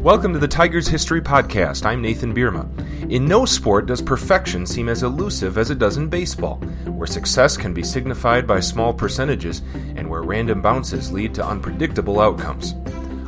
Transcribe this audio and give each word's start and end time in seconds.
Welcome 0.00 0.32
to 0.32 0.38
the 0.38 0.48
Tigers 0.48 0.88
History 0.88 1.20
Podcast. 1.20 1.84
I'm 1.84 2.00
Nathan 2.00 2.34
Bierma. 2.34 2.66
In 3.12 3.26
no 3.26 3.44
sport 3.44 3.84
does 3.84 4.00
perfection 4.00 4.64
seem 4.64 4.88
as 4.88 5.02
elusive 5.02 5.58
as 5.58 5.70
it 5.70 5.78
does 5.78 5.98
in 5.98 6.08
baseball, 6.08 6.56
where 6.86 7.06
success 7.06 7.58
can 7.58 7.74
be 7.74 7.82
signified 7.82 8.46
by 8.46 8.60
small 8.60 8.94
percentages 8.94 9.60
and 9.96 10.08
where 10.08 10.22
random 10.22 10.62
bounces 10.62 11.12
lead 11.12 11.34
to 11.34 11.46
unpredictable 11.46 12.18
outcomes. 12.18 12.76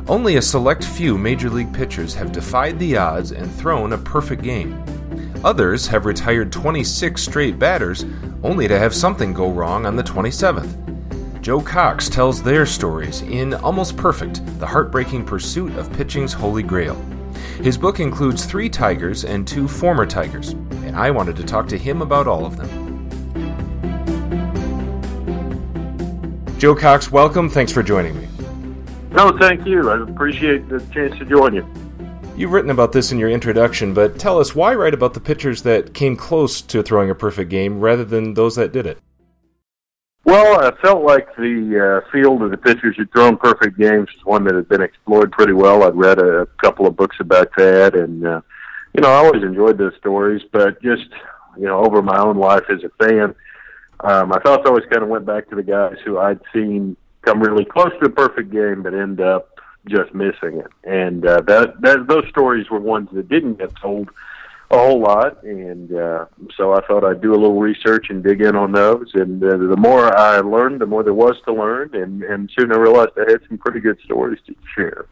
Only 0.07 0.37
a 0.37 0.41
select 0.41 0.83
few 0.83 1.15
major 1.15 1.51
league 1.51 1.71
pitchers 1.71 2.15
have 2.15 2.31
defied 2.31 2.79
the 2.79 2.97
odds 2.97 3.33
and 3.33 3.53
thrown 3.53 3.93
a 3.93 3.97
perfect 3.99 4.41
game. 4.41 4.83
Others 5.43 5.85
have 5.85 6.07
retired 6.07 6.51
26 6.51 7.21
straight 7.21 7.59
batters 7.59 8.03
only 8.41 8.67
to 8.67 8.79
have 8.79 8.95
something 8.95 9.31
go 9.31 9.51
wrong 9.51 9.85
on 9.85 9.95
the 9.95 10.01
27th. 10.01 10.82
Joe 11.43 11.59
Cox 11.59 12.07
tells 12.07 12.41
their 12.41 12.65
stories 12.65 13.21
in 13.23 13.53
Almost 13.55 13.97
Perfect 13.97 14.41
The 14.59 14.65
Heartbreaking 14.65 15.25
Pursuit 15.25 15.75
of 15.75 15.91
Pitching's 15.91 16.31
Holy 16.31 16.63
Grail. 16.63 16.95
His 17.61 17.77
book 17.77 17.99
includes 17.99 18.45
three 18.45 18.69
Tigers 18.69 19.25
and 19.25 19.45
two 19.45 19.67
former 19.67 20.05
Tigers, 20.05 20.51
and 20.85 20.95
I 20.95 21.11
wanted 21.11 21.35
to 21.35 21.43
talk 21.43 21.67
to 21.67 21.77
him 21.77 22.01
about 22.01 22.27
all 22.27 22.45
of 22.45 22.55
them. 22.55 22.69
Joe 26.57 26.75
Cox, 26.75 27.11
welcome. 27.11 27.49
Thanks 27.49 27.73
for 27.73 27.83
joining 27.83 28.15
me. 28.15 28.29
No, 29.11 29.37
thank 29.37 29.65
you. 29.65 29.89
I 29.89 30.01
appreciate 30.01 30.69
the 30.69 30.79
chance 30.93 31.17
to 31.17 31.25
join 31.25 31.55
you. 31.55 31.67
You've 32.37 32.53
written 32.53 32.71
about 32.71 32.93
this 32.93 33.11
in 33.11 33.19
your 33.19 33.29
introduction, 33.29 33.93
but 33.93 34.17
tell 34.17 34.39
us 34.39 34.55
why 34.55 34.75
write 34.75 34.93
about 34.93 35.13
the 35.13 35.19
pitchers 35.19 35.63
that 35.63 35.93
came 35.93 36.15
close 36.15 36.61
to 36.61 36.81
throwing 36.81 37.09
a 37.09 37.15
perfect 37.15 37.49
game 37.49 37.81
rather 37.81 38.05
than 38.05 38.33
those 38.33 38.55
that 38.55 38.71
did 38.71 38.87
it? 38.87 38.97
Well, 40.25 40.61
I 40.61 40.71
felt 40.81 41.03
like 41.03 41.35
the 41.35 42.01
uh, 42.05 42.11
field 42.11 42.43
of 42.43 42.51
the 42.51 42.57
pitchers 42.57 42.95
who'd 42.95 43.11
thrown 43.11 43.37
perfect 43.37 43.77
games 43.77 44.07
was 44.13 44.23
one 44.23 44.45
that 44.45 44.55
had 44.55 44.69
been 44.69 44.81
explored 44.81 45.33
pretty 45.33 45.51
well. 45.51 45.83
I'd 45.83 45.95
read 45.95 46.19
a, 46.19 46.47
couple 46.61 46.87
of 46.87 46.95
books 46.95 47.17
about 47.19 47.49
that, 47.57 47.93
and 47.93 48.25
uh, 48.25 48.41
you 48.93 49.01
know, 49.01 49.09
I 49.09 49.15
always 49.15 49.43
enjoyed 49.43 49.77
those 49.77 49.95
stories. 49.99 50.41
But 50.51 50.81
just 50.81 51.09
you 51.57 51.65
know, 51.65 51.83
over 51.83 52.01
my 52.01 52.17
own 52.17 52.37
life 52.37 52.63
as 52.69 52.83
a 52.83 53.05
fan, 53.05 53.35
uh, 53.99 54.25
my 54.25 54.39
thoughts 54.39 54.63
always 54.65 54.85
kind 54.89 55.03
of 55.03 55.09
went 55.09 55.25
back 55.25 55.49
to 55.49 55.55
the 55.55 55.63
guys 55.63 55.97
who 56.05 56.17
I'd 56.17 56.39
seen 56.53 56.95
come 57.23 57.41
really 57.41 57.65
close 57.65 57.91
to 57.99 58.05
a 58.05 58.09
perfect 58.09 58.51
game, 58.51 58.83
but 58.83 58.93
end 58.93 59.19
up 59.19 59.59
just 59.87 60.13
missing 60.13 60.59
it. 60.59 60.67
And 60.83 61.25
uh, 61.25 61.41
that, 61.41 61.81
that 61.81 62.07
those 62.07 62.27
stories 62.29 62.69
were 62.69 62.79
ones 62.79 63.09
that 63.13 63.27
didn't 63.27 63.59
get 63.59 63.75
told 63.75 64.09
a 64.73 64.77
whole 64.77 64.99
lot, 64.99 65.43
and 65.43 65.95
uh, 65.95 66.25
so 66.57 66.73
I 66.73 66.85
thought 66.85 67.03
I'd 67.03 67.21
do 67.21 67.31
a 67.33 67.39
little 67.39 67.59
research 67.59 68.07
and 68.09 68.23
dig 68.23 68.41
in 68.41 68.55
on 68.55 68.71
those. 68.71 69.11
And 69.13 69.43
uh, 69.43 69.57
the 69.57 69.77
more 69.77 70.15
I 70.17 70.39
learned, 70.39 70.81
the 70.81 70.85
more 70.85 71.03
there 71.03 71.13
was 71.13 71.35
to 71.45 71.53
learn, 71.53 71.95
and, 71.95 72.23
and 72.23 72.51
soon 72.57 72.71
I 72.71 72.77
realized 72.77 73.11
I 73.17 73.31
had 73.31 73.41
some 73.47 73.57
pretty 73.57 73.79
good 73.79 73.99
stories 74.03 74.39
to 74.47 74.55
share. 74.75 75.05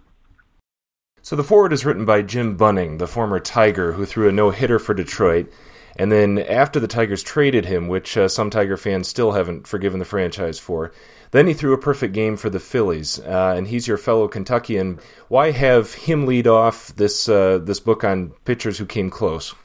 So 1.21 1.35
the 1.35 1.43
foreword 1.43 1.73
is 1.73 1.85
written 1.85 2.05
by 2.05 2.23
Jim 2.23 2.57
Bunning, 2.57 2.97
the 2.97 3.07
former 3.07 3.39
Tiger 3.39 3.93
who 3.93 4.05
threw 4.05 4.27
a 4.27 4.31
no 4.31 4.49
hitter 4.49 4.79
for 4.79 4.93
Detroit. 4.93 5.51
And 5.95 6.11
then 6.11 6.39
after 6.39 6.79
the 6.79 6.87
Tigers 6.87 7.21
traded 7.21 7.65
him, 7.65 7.87
which 7.87 8.17
uh, 8.17 8.27
some 8.27 8.49
Tiger 8.49 8.77
fans 8.77 9.07
still 9.07 9.33
haven't 9.33 9.67
forgiven 9.67 9.99
the 9.99 10.05
franchise 10.05 10.57
for, 10.57 10.91
then 11.31 11.47
he 11.47 11.53
threw 11.53 11.73
a 11.73 11.77
perfect 11.77 12.13
game 12.13 12.37
for 12.37 12.49
the 12.49 12.59
Phillies, 12.59 13.19
uh, 13.19 13.53
and 13.55 13.67
he's 13.67 13.87
your 13.87 13.97
fellow 13.97 14.27
Kentuckian. 14.27 14.99
Why 15.29 15.51
have 15.51 15.93
him 15.93 16.25
lead 16.25 16.45
off 16.45 16.93
this 16.95 17.27
uh, 17.27 17.59
this 17.59 17.79
book 17.79 18.03
on 18.03 18.31
pitchers 18.45 18.77
who 18.77 18.85
came 18.85 19.09
close? 19.09 19.55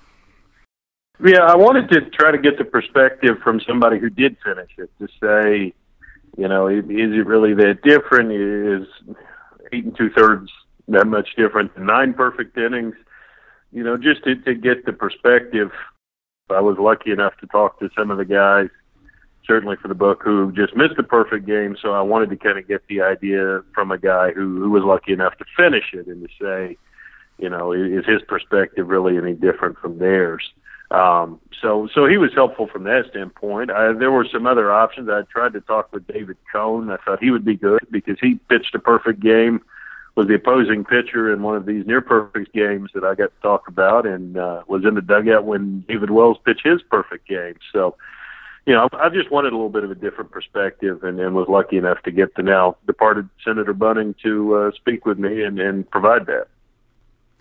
Yeah, 1.24 1.44
I 1.44 1.56
wanted 1.56 1.88
to 1.90 2.10
try 2.10 2.30
to 2.30 2.38
get 2.38 2.58
the 2.58 2.64
perspective 2.64 3.38
from 3.42 3.60
somebody 3.66 3.98
who 3.98 4.10
did 4.10 4.36
finish 4.44 4.70
it 4.76 4.90
to 4.98 5.08
say, 5.20 5.72
you 6.36 6.48
know, 6.48 6.68
is 6.68 6.84
it 6.86 7.26
really 7.26 7.54
that 7.54 7.82
different? 7.82 8.32
Is 8.32 8.86
eight 9.72 9.84
and 9.84 9.96
two 9.96 10.10
thirds 10.10 10.50
that 10.88 11.06
much 11.06 11.28
different 11.36 11.74
than 11.74 11.86
nine 11.86 12.14
perfect 12.14 12.56
innings? 12.56 12.94
You 13.72 13.82
know, 13.82 13.96
just 13.96 14.22
to, 14.24 14.36
to 14.42 14.54
get 14.54 14.84
the 14.84 14.92
perspective. 14.92 15.70
I 16.48 16.60
was 16.60 16.76
lucky 16.78 17.10
enough 17.10 17.36
to 17.40 17.46
talk 17.48 17.80
to 17.80 17.90
some 17.98 18.12
of 18.12 18.18
the 18.18 18.24
guys 18.24 18.68
certainly 19.46 19.76
for 19.76 19.88
the 19.88 19.94
book 19.94 20.22
who 20.22 20.52
just 20.52 20.76
missed 20.76 20.98
a 20.98 21.02
perfect 21.02 21.46
game. 21.46 21.76
So 21.80 21.92
I 21.92 22.00
wanted 22.00 22.30
to 22.30 22.36
kind 22.36 22.58
of 22.58 22.66
get 22.66 22.86
the 22.88 23.02
idea 23.02 23.62
from 23.74 23.92
a 23.92 23.98
guy 23.98 24.32
who, 24.32 24.60
who 24.60 24.70
was 24.70 24.82
lucky 24.82 25.12
enough 25.12 25.36
to 25.38 25.44
finish 25.56 25.92
it 25.92 26.06
and 26.06 26.28
to 26.28 26.34
say, 26.40 26.76
you 27.38 27.50
know, 27.50 27.72
is 27.72 28.04
his 28.06 28.22
perspective 28.26 28.88
really 28.88 29.16
any 29.16 29.34
different 29.34 29.78
from 29.78 29.98
theirs? 29.98 30.42
Um, 30.90 31.40
so, 31.60 31.88
so 31.92 32.06
he 32.06 32.16
was 32.16 32.32
helpful 32.34 32.68
from 32.68 32.84
that 32.84 33.06
standpoint. 33.10 33.70
I, 33.70 33.92
there 33.92 34.12
were 34.12 34.26
some 34.32 34.46
other 34.46 34.72
options. 34.72 35.08
I 35.08 35.22
tried 35.22 35.52
to 35.54 35.60
talk 35.60 35.92
with 35.92 36.06
David 36.06 36.36
Cone. 36.52 36.90
I 36.90 36.96
thought 36.98 37.22
he 37.22 37.30
would 37.30 37.44
be 37.44 37.56
good 37.56 37.86
because 37.90 38.18
he 38.20 38.36
pitched 38.48 38.74
a 38.74 38.78
perfect 38.78 39.20
game, 39.20 39.60
was 40.14 40.28
the 40.28 40.34
opposing 40.34 40.84
pitcher 40.84 41.32
in 41.32 41.42
one 41.42 41.56
of 41.56 41.66
these 41.66 41.86
near 41.86 42.00
perfect 42.00 42.54
games 42.54 42.90
that 42.94 43.04
I 43.04 43.14
got 43.14 43.34
to 43.34 43.42
talk 43.42 43.68
about, 43.68 44.06
and 44.06 44.38
uh, 44.38 44.62
was 44.68 44.84
in 44.84 44.94
the 44.94 45.02
dugout 45.02 45.44
when 45.44 45.84
David 45.88 46.10
Wells 46.10 46.38
pitched 46.44 46.64
his 46.64 46.82
perfect 46.82 47.28
game. 47.28 47.56
So, 47.72 47.96
you 48.66 48.74
know, 48.74 48.88
I 48.92 49.08
just 49.08 49.30
wanted 49.30 49.52
a 49.52 49.56
little 49.56 49.70
bit 49.70 49.84
of 49.84 49.92
a 49.92 49.94
different 49.94 50.32
perspective, 50.32 51.04
and, 51.04 51.20
and 51.20 51.34
was 51.36 51.48
lucky 51.48 51.76
enough 51.76 52.02
to 52.02 52.10
get 52.10 52.34
the 52.34 52.42
now 52.42 52.76
departed 52.86 53.28
Senator 53.44 53.72
Bunning 53.72 54.14
to 54.24 54.54
uh, 54.56 54.70
speak 54.72 55.06
with 55.06 55.18
me 55.18 55.42
and, 55.44 55.60
and 55.60 55.88
provide 55.88 56.26
that. 56.26 56.48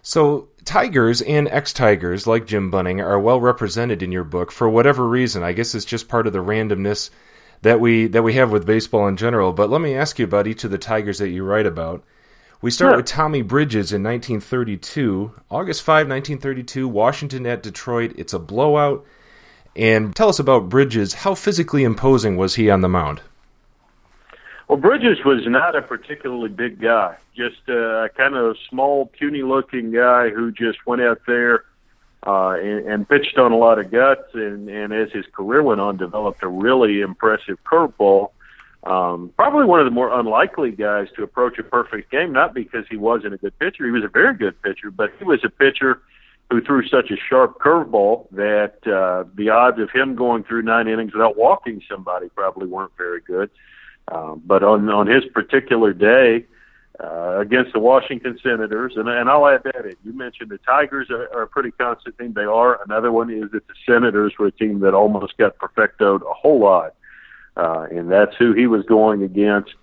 So, 0.03 0.49
Tigers 0.65 1.21
and 1.23 1.47
ex 1.47 1.73
Tigers 1.73 2.27
like 2.27 2.45
Jim 2.45 2.69
Bunning 2.69 3.01
are 3.01 3.19
well 3.19 3.41
represented 3.41 4.03
in 4.03 4.11
your 4.11 4.23
book 4.23 4.51
for 4.51 4.69
whatever 4.69 5.07
reason. 5.07 5.41
I 5.41 5.53
guess 5.53 5.73
it's 5.73 5.83
just 5.83 6.07
part 6.07 6.27
of 6.27 6.33
the 6.33 6.43
randomness 6.43 7.09
that 7.63 7.79
we 7.79 8.05
that 8.07 8.21
we 8.21 8.35
have 8.35 8.51
with 8.51 8.67
baseball 8.67 9.07
in 9.07 9.17
general. 9.17 9.51
But 9.51 9.71
let 9.71 9.81
me 9.81 9.95
ask 9.95 10.19
you 10.19 10.25
about 10.25 10.45
each 10.45 10.63
of 10.63 10.69
the 10.69 10.77
Tigers 10.77 11.17
that 11.17 11.29
you 11.29 11.43
write 11.43 11.65
about. 11.65 12.03
We 12.61 12.69
start 12.69 12.93
yeah. 12.93 12.97
with 12.97 13.05
Tommy 13.07 13.41
Bridges 13.41 13.91
in 13.91 14.03
1932, 14.03 15.31
August 15.49 15.81
5, 15.81 16.07
1932, 16.07 16.87
Washington 16.87 17.47
at 17.47 17.63
Detroit. 17.63 18.13
It's 18.15 18.33
a 18.33 18.39
blowout. 18.39 19.03
And 19.75 20.15
tell 20.15 20.29
us 20.29 20.39
about 20.39 20.69
Bridges. 20.69 21.13
How 21.13 21.35
physically 21.35 21.83
imposing 21.83 22.37
was 22.37 22.55
he 22.55 22.69
on 22.69 22.81
the 22.81 22.89
mound? 22.89 23.21
Well, 24.67 24.77
Bridges 24.77 25.23
was 25.23 25.45
not 25.45 25.75
a 25.75 25.81
particularly 25.81 26.49
big 26.49 26.81
guy, 26.81 27.17
just 27.35 27.67
a 27.67 28.09
kind 28.15 28.35
of 28.35 28.57
small, 28.69 29.05
puny 29.05 29.43
looking 29.43 29.91
guy 29.91 30.29
who 30.29 30.51
just 30.51 30.85
went 30.87 31.01
out 31.01 31.21
there 31.27 31.65
uh, 32.25 32.51
and, 32.51 32.87
and 32.87 33.09
pitched 33.09 33.37
on 33.37 33.51
a 33.51 33.57
lot 33.57 33.77
of 33.77 33.91
guts. 33.91 34.33
And, 34.33 34.69
and 34.69 34.91
as 34.91 35.11
his 35.11 35.25
career 35.33 35.61
went 35.61 35.81
on, 35.81 35.97
developed 35.97 36.41
a 36.41 36.47
really 36.47 37.01
impressive 37.01 37.59
curveball. 37.63 38.31
Um, 38.83 39.33
probably 39.35 39.65
one 39.65 39.79
of 39.79 39.85
the 39.85 39.91
more 39.91 40.17
unlikely 40.17 40.71
guys 40.71 41.09
to 41.15 41.23
approach 41.23 41.59
a 41.59 41.63
perfect 41.63 42.11
game, 42.11 42.31
not 42.31 42.53
because 42.53 42.85
he 42.89 42.97
wasn't 42.97 43.33
a 43.33 43.37
good 43.37 43.57
pitcher. 43.59 43.85
He 43.85 43.91
was 43.91 44.03
a 44.03 44.07
very 44.07 44.35
good 44.35 44.59
pitcher, 44.61 44.89
but 44.89 45.11
he 45.19 45.25
was 45.25 45.43
a 45.43 45.49
pitcher 45.49 46.01
who 46.50 46.61
threw 46.61 46.88
such 46.88 47.11
a 47.11 47.16
sharp 47.29 47.59
curveball 47.59 48.28
that 48.31 48.85
uh, 48.88 49.23
the 49.35 49.50
odds 49.50 49.79
of 49.79 49.89
him 49.91 50.16
going 50.16 50.44
through 50.44 50.61
nine 50.61 50.88
innings 50.88 51.13
without 51.13 51.38
walking 51.38 51.81
somebody 51.89 52.29
probably 52.29 52.67
weren't 52.67 52.95
very 52.97 53.22
good. 53.22 53.50
Um, 54.07 54.41
but 54.45 54.63
on 54.63 54.88
on 54.89 55.07
his 55.07 55.25
particular 55.34 55.91
day 55.91 56.45
uh, 57.03 57.39
against 57.39 57.73
the 57.73 57.79
Washington 57.79 58.38
Senators, 58.41 58.94
and, 58.95 59.09
and 59.09 59.29
I'll 59.29 59.47
add 59.47 59.63
that 59.63 59.85
in. 59.85 59.95
You 60.03 60.13
mentioned 60.13 60.50
the 60.50 60.59
Tigers 60.59 61.09
are, 61.09 61.28
are 61.34 61.41
a 61.41 61.47
pretty 61.47 61.72
constant 61.72 62.17
team. 62.17 62.34
They 62.34 62.44
are. 62.44 62.79
Another 62.85 63.11
one 63.11 63.29
is 63.31 63.51
that 63.51 63.67
the 63.67 63.73
Senators 63.85 64.34
were 64.38 64.47
a 64.47 64.51
team 64.51 64.79
that 64.81 64.94
almost 64.94 65.38
got 65.38 65.57
perfectoed 65.57 66.22
a 66.22 66.34
whole 66.34 66.59
lot, 66.59 66.94
uh, 67.57 67.88
and 67.91 68.11
that's 68.11 68.35
who 68.38 68.53
he 68.53 68.67
was 68.67 68.85
going 68.85 69.23
against. 69.23 69.73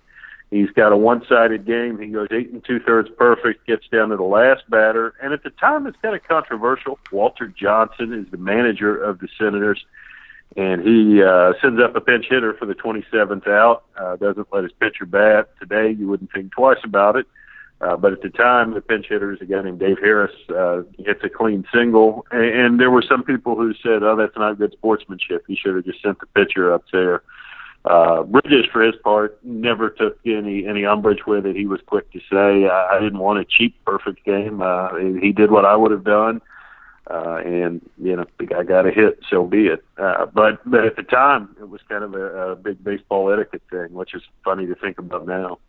He's 0.53 0.69
got 0.69 0.91
a 0.91 0.97
one-sided 0.97 1.65
game. 1.65 1.97
He 1.99 2.09
goes 2.09 2.27
eight 2.29 2.51
and 2.51 2.63
two-thirds 2.63 3.09
perfect, 3.17 3.65
gets 3.65 3.87
down 3.87 4.09
to 4.09 4.17
the 4.17 4.23
last 4.23 4.69
batter, 4.69 5.15
and 5.19 5.33
at 5.33 5.41
the 5.41 5.49
time 5.49 5.87
it's 5.87 5.97
kind 5.99 6.15
of 6.15 6.21
controversial. 6.27 6.99
Walter 7.11 7.47
Johnson 7.47 8.13
is 8.13 8.29
the 8.29 8.37
manager 8.37 8.95
of 8.95 9.17
the 9.17 9.27
Senators, 9.35 9.83
and 10.55 10.83
he 10.83 11.23
uh, 11.23 11.53
sends 11.59 11.81
up 11.81 11.95
a 11.95 12.01
pinch 12.01 12.27
hitter 12.29 12.53
for 12.53 12.67
the 12.67 12.75
27th 12.75 13.47
out. 13.47 13.85
Uh, 13.99 14.15
doesn't 14.17 14.47
let 14.53 14.61
his 14.61 14.71
pitcher 14.73 15.07
bat. 15.07 15.49
Today 15.59 15.89
you 15.89 16.07
wouldn't 16.07 16.31
think 16.31 16.51
twice 16.51 16.77
about 16.83 17.15
it, 17.15 17.25
uh, 17.81 17.97
but 17.97 18.13
at 18.13 18.21
the 18.21 18.29
time 18.29 18.75
the 18.75 18.81
pinch 18.81 19.07
hitter 19.09 19.33
is 19.33 19.41
a 19.41 19.45
guy 19.45 19.63
named 19.63 19.79
Dave 19.79 19.97
Harris. 19.97 20.35
Uh, 20.55 20.83
hits 20.99 21.21
a 21.23 21.29
clean 21.29 21.65
single, 21.73 22.27
and, 22.29 22.45
and 22.45 22.79
there 22.79 22.91
were 22.91 23.01
some 23.01 23.23
people 23.23 23.55
who 23.55 23.73
said, 23.81 24.03
"Oh, 24.03 24.15
that's 24.15 24.37
not 24.37 24.59
good 24.59 24.73
sportsmanship. 24.73 25.45
He 25.47 25.55
should 25.55 25.75
have 25.75 25.85
just 25.85 26.03
sent 26.03 26.19
the 26.19 26.27
pitcher 26.27 26.71
up 26.71 26.83
there." 26.93 27.23
Uh, 27.85 28.23
Bridges, 28.23 28.65
for 28.71 28.81
his 28.81 28.95
part, 29.03 29.37
never 29.43 29.89
took 29.89 30.17
any 30.25 30.65
any 30.65 30.85
umbrage 30.85 31.25
with 31.27 31.45
it. 31.45 31.55
He 31.55 31.65
was 31.65 31.81
quick 31.85 32.09
to 32.13 32.19
say, 32.31 32.69
"I, 32.69 32.97
didn't 33.01 33.19
want 33.19 33.39
a 33.39 33.45
cheap, 33.45 33.75
perfect 33.85 34.23
game. 34.23 34.61
Uh, 34.61 34.95
he 34.95 35.33
did 35.33 35.51
what 35.51 35.65
I 35.65 35.75
would 35.75 35.91
have 35.91 36.05
done, 36.05 36.41
uh, 37.11 37.41
and 37.45 37.81
you 38.01 38.15
know, 38.15 38.25
the 38.39 38.45
guy 38.45 38.63
got 38.63 38.87
a 38.87 38.91
hit, 38.91 39.19
so 39.29 39.43
be 39.43 39.67
it." 39.67 39.83
Uh, 39.97 40.27
but 40.27 40.61
but 40.65 40.85
at 40.85 40.95
the 40.95 41.03
time, 41.03 41.57
it 41.59 41.67
was 41.67 41.81
kind 41.89 42.05
of 42.05 42.13
a, 42.13 42.51
a 42.51 42.55
big 42.55 42.81
baseball 42.81 43.29
etiquette 43.33 43.63
thing, 43.69 43.93
which 43.93 44.15
is 44.15 44.21
funny 44.45 44.65
to 44.65 44.75
think 44.75 44.97
about 44.97 45.27
now. 45.27 45.59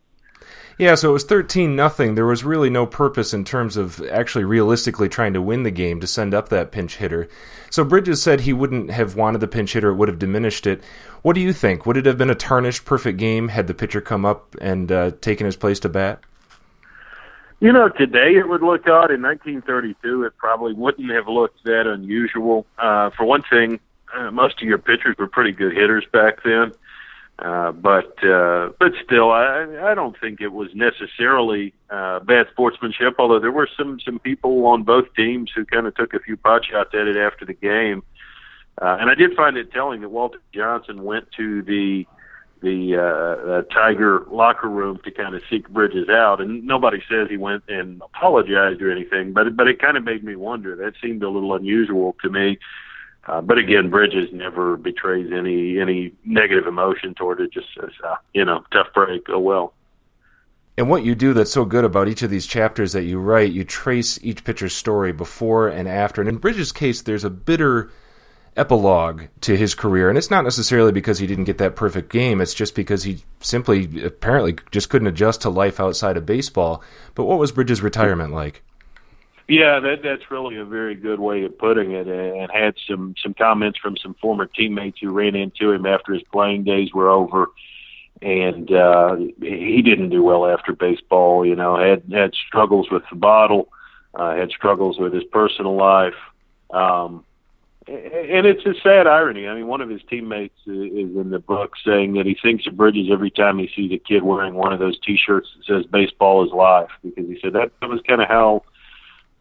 Yeah, 0.77 0.97
so 0.97 1.11
it 1.11 1.13
was 1.13 1.25
13 1.25 1.77
nothing. 1.77 2.15
There 2.15 2.27
was 2.27 2.45
really 2.45 2.71
no 2.71 2.85
purpose 2.85 3.33
in 3.33 3.45
terms 3.45 3.77
of 3.77 4.03
actually 4.09 4.45
realistically 4.45 5.09
trying 5.09 5.33
to 5.35 5.43
win 5.43 5.63
the 5.63 5.71
game 5.71 6.01
to 6.01 6.07
send 6.07 6.35
up 6.35 6.49
that 6.49 6.73
pinch 6.73 6.97
hitter. 6.97 7.29
So 7.71 7.85
Bridges 7.85 8.23
said 8.23 8.41
he 8.41 8.53
wouldn't 8.53 8.91
have 8.91 9.15
wanted 9.15 9.41
the 9.41 9.49
pinch 9.49 9.75
hitter, 9.75 9.91
it 9.91 9.95
would 9.95 10.09
have 10.09 10.19
diminished 10.19 10.67
it. 10.67 10.83
What 11.23 11.35
do 11.35 11.41
you 11.41 11.53
think? 11.53 11.87
Would 11.87 11.97
it 11.97 12.07
have 12.07 12.19
been 12.19 12.31
a 12.31 12.35
tarnished 12.35 12.85
perfect 12.85 13.19
game 13.19 13.49
had 13.49 13.67
the 13.67 13.75
pitcher 13.75 14.01
come 14.01 14.25
up 14.25 14.57
and 14.61 14.91
uh, 14.91 15.13
taken 15.21 15.47
his 15.47 15.57
place 15.57 15.79
to 15.81 15.89
bat? 15.89 16.21
You 17.61 17.73
know, 17.73 17.89
today 17.89 18.35
it 18.37 18.49
would 18.49 18.63
look 18.63 18.87
odd. 18.89 19.11
In 19.11 19.23
1932, 19.23 20.25
it 20.25 20.37
probably 20.37 20.75
wouldn't 20.75 21.11
have 21.11 21.29
looked 21.29 21.65
that 21.65 21.87
unusual. 21.87 22.67
Uh, 22.79 23.11
for 23.11 23.25
one 23.25 23.43
thing, 23.43 23.81
uh, 24.15 24.31
most 24.31 24.61
of 24.61 24.69
your 24.69 24.79
pitchers 24.79 25.17
were 25.19 25.29
pretty 25.29 25.53
good 25.53 25.73
hitters 25.73 26.05
back 26.13 26.43
then. 26.43 26.73
Uh, 27.39 27.73
but 27.73 28.23
uh, 28.25 28.71
but 28.79 28.93
still, 29.05 29.33
I 29.33 29.67
I 29.83 29.95
don't 29.95 30.19
think 30.21 30.41
it 30.41 30.53
was 30.53 30.69
necessarily 30.73 31.75
uh, 31.91 32.21
bad 32.21 32.47
sportsmanship. 32.53 33.17
Although 33.19 33.41
there 33.41 33.51
were 33.51 33.69
some 33.77 33.99
some 33.99 34.21
people 34.21 34.67
on 34.67 34.85
both 34.85 35.13
teams 35.17 35.51
who 35.55 35.65
kind 35.65 35.87
of 35.89 35.97
took 35.97 36.15
a 36.15 36.21
few 36.21 36.37
pot 36.37 36.65
shots 36.65 36.91
at 36.95 37.09
it 37.09 37.17
after 37.17 37.45
the 37.45 37.53
game, 37.53 38.05
uh, 38.81 38.99
and 39.01 39.11
I 39.11 39.15
did 39.15 39.35
find 39.35 39.57
it 39.57 39.73
telling 39.73 40.01
that 40.03 40.11
Walter 40.11 40.39
Johnson 40.53 41.03
went 41.03 41.33
to 41.33 41.63
the 41.63 42.07
the 42.63 42.97
uh, 42.97 43.51
uh, 43.51 43.63
Tiger 43.63 44.25
locker 44.31 44.69
room 44.69 44.99
to 45.05 45.11
kind 45.11 45.35
of 45.35 45.43
seek 45.51 45.69
Bridges 45.69 46.09
out, 46.09 46.41
and 46.41 46.65
nobody 46.65 47.03
says 47.11 47.29
he 47.29 47.37
went 47.37 47.65
and 47.69 48.01
apologized 48.01 48.81
or 48.81 48.93
anything. 48.93 49.33
But 49.33 49.57
but 49.57 49.67
it 49.67 49.81
kind 49.81 49.97
of 49.97 50.05
made 50.05 50.23
me 50.23 50.37
wonder. 50.37 50.77
That 50.77 50.95
seemed 51.03 51.25
a 51.25 51.29
little 51.29 51.55
unusual 51.55 52.17
to 52.23 52.31
me. 52.31 52.59
But 53.27 53.59
again, 53.59 53.91
Bridges 53.91 54.31
never 54.33 54.77
betrays 54.77 55.33
any 55.33 55.79
any 55.79 56.13
negative 56.25 56.67
emotion 56.67 57.15
toward 57.15 57.41
it. 57.41 57.53
Just 57.53 57.69
says, 57.79 57.91
uh, 58.05 58.17
you 58.33 58.45
know, 58.45 58.65
tough 58.73 58.89
break. 58.95 59.27
Oh 59.29 59.39
well. 59.39 59.75
And 60.77 60.91
what 60.91 61.05
you 61.05 61.15
do 61.15 61.33
that's 61.33 61.53
so 61.53 61.65
good 61.65 61.85
about 61.85 62.09
each 62.09 62.23
of 62.23 62.31
these 62.31 62.49
chapters 62.49 62.93
that 62.93 63.05
you 63.05 63.21
write, 63.21 63.53
you 63.53 63.63
trace 63.63 64.19
each 64.23 64.43
pitcher's 64.43 64.75
story 64.75 65.13
before 65.13 65.69
and 65.69 65.89
after. 65.89 66.21
And 66.21 66.29
in 66.29 66.39
Bridges' 66.39 66.73
case, 66.73 67.01
there's 67.01 67.23
a 67.23 67.31
bitter 67.31 67.93
epilogue 68.57 69.25
to 69.43 69.57
his 69.57 69.75
career. 69.75 70.09
And 70.09 70.19
it's 70.19 70.33
not 70.33 70.43
necessarily 70.43 70.91
because 70.91 71.19
he 71.19 71.29
didn't 71.29 71.45
get 71.45 71.59
that 71.59 71.77
perfect 71.77 72.11
game, 72.11 72.41
it's 72.41 72.55
just 72.55 72.75
because 72.75 73.05
he 73.05 73.23
simply, 73.41 74.03
apparently, 74.03 74.57
just 74.73 74.89
couldn't 74.89 75.09
adjust 75.09 75.43
to 75.43 75.51
life 75.51 75.79
outside 75.79 76.17
of 76.17 76.27
baseball. 76.27 76.83
But 77.15 77.25
what 77.25 77.39
was 77.39 77.53
Bridges' 77.53 77.83
retirement 77.83 78.33
like? 78.33 78.63
Yeah, 79.47 79.79
that 79.81 80.03
that's 80.03 80.31
really 80.31 80.57
a 80.57 80.65
very 80.65 80.95
good 80.95 81.21
way 81.21 81.45
of 81.45 81.59
putting 81.59 81.93
it, 81.93 82.07
and 82.07 82.51
had 82.51 82.77
some 82.89 83.15
some 83.23 83.35
comments 83.35 83.79
from 83.79 83.97
some 83.99 84.15
former 84.15 84.47
teammates 84.47 84.99
who 85.01 85.13
ran 85.13 85.35
into 85.35 85.71
him 85.71 85.85
after 85.85 86.15
his 86.15 86.23
playing 86.33 86.65
days 86.65 86.95
were 86.95 87.11
over, 87.11 87.49
and 88.23 88.73
uh, 88.73 89.17
he 89.41 89.83
didn't 89.83 90.09
do 90.09 90.23
well 90.23 90.47
after 90.47 90.73
baseball. 90.73 91.45
You 91.45 91.57
know, 91.57 91.77
had 91.77 92.05
had 92.11 92.33
struggles 92.35 92.91
with 92.91 93.03
the 93.11 93.17
bottle, 93.17 93.69
uh, 94.15 94.35
had 94.35 94.51
struggles 94.51 94.99
with 94.99 95.13
his 95.13 95.25
personal 95.25 95.77
life, 95.77 96.15
um, 96.73 97.23
and 97.87 98.47
it's 98.47 98.65
a 98.65 98.73
sad 98.83 99.07
irony. 99.07 99.47
I 99.47 99.55
mean, 99.55 99.67
one 99.67 99.83
of 99.83 99.91
his 99.91 100.01
teammates 100.09 100.59
is 100.65 101.15
in 101.17 101.29
the 101.29 101.39
book 101.39 101.75
saying 101.85 102.15
that 102.15 102.25
he 102.25 102.35
thinks 102.41 102.67
of 102.67 102.79
Bridges 102.79 103.09
every 103.13 103.31
time 103.31 103.59
he 103.59 103.69
sees 103.77 103.93
a 103.93 103.99
kid 103.99 104.23
wearing 104.23 104.55
one 104.55 104.73
of 104.73 104.79
those 104.79 104.99
T-shirts 105.01 105.49
that 105.59 105.65
says 105.67 105.85
"Baseball 105.85 106.47
is 106.47 106.53
life," 106.53 106.89
because 107.03 107.29
he 107.29 107.39
said 107.43 107.53
that, 107.53 107.73
that 107.83 107.91
was 107.91 108.01
kind 108.09 108.23
of 108.23 108.29
how 108.29 108.63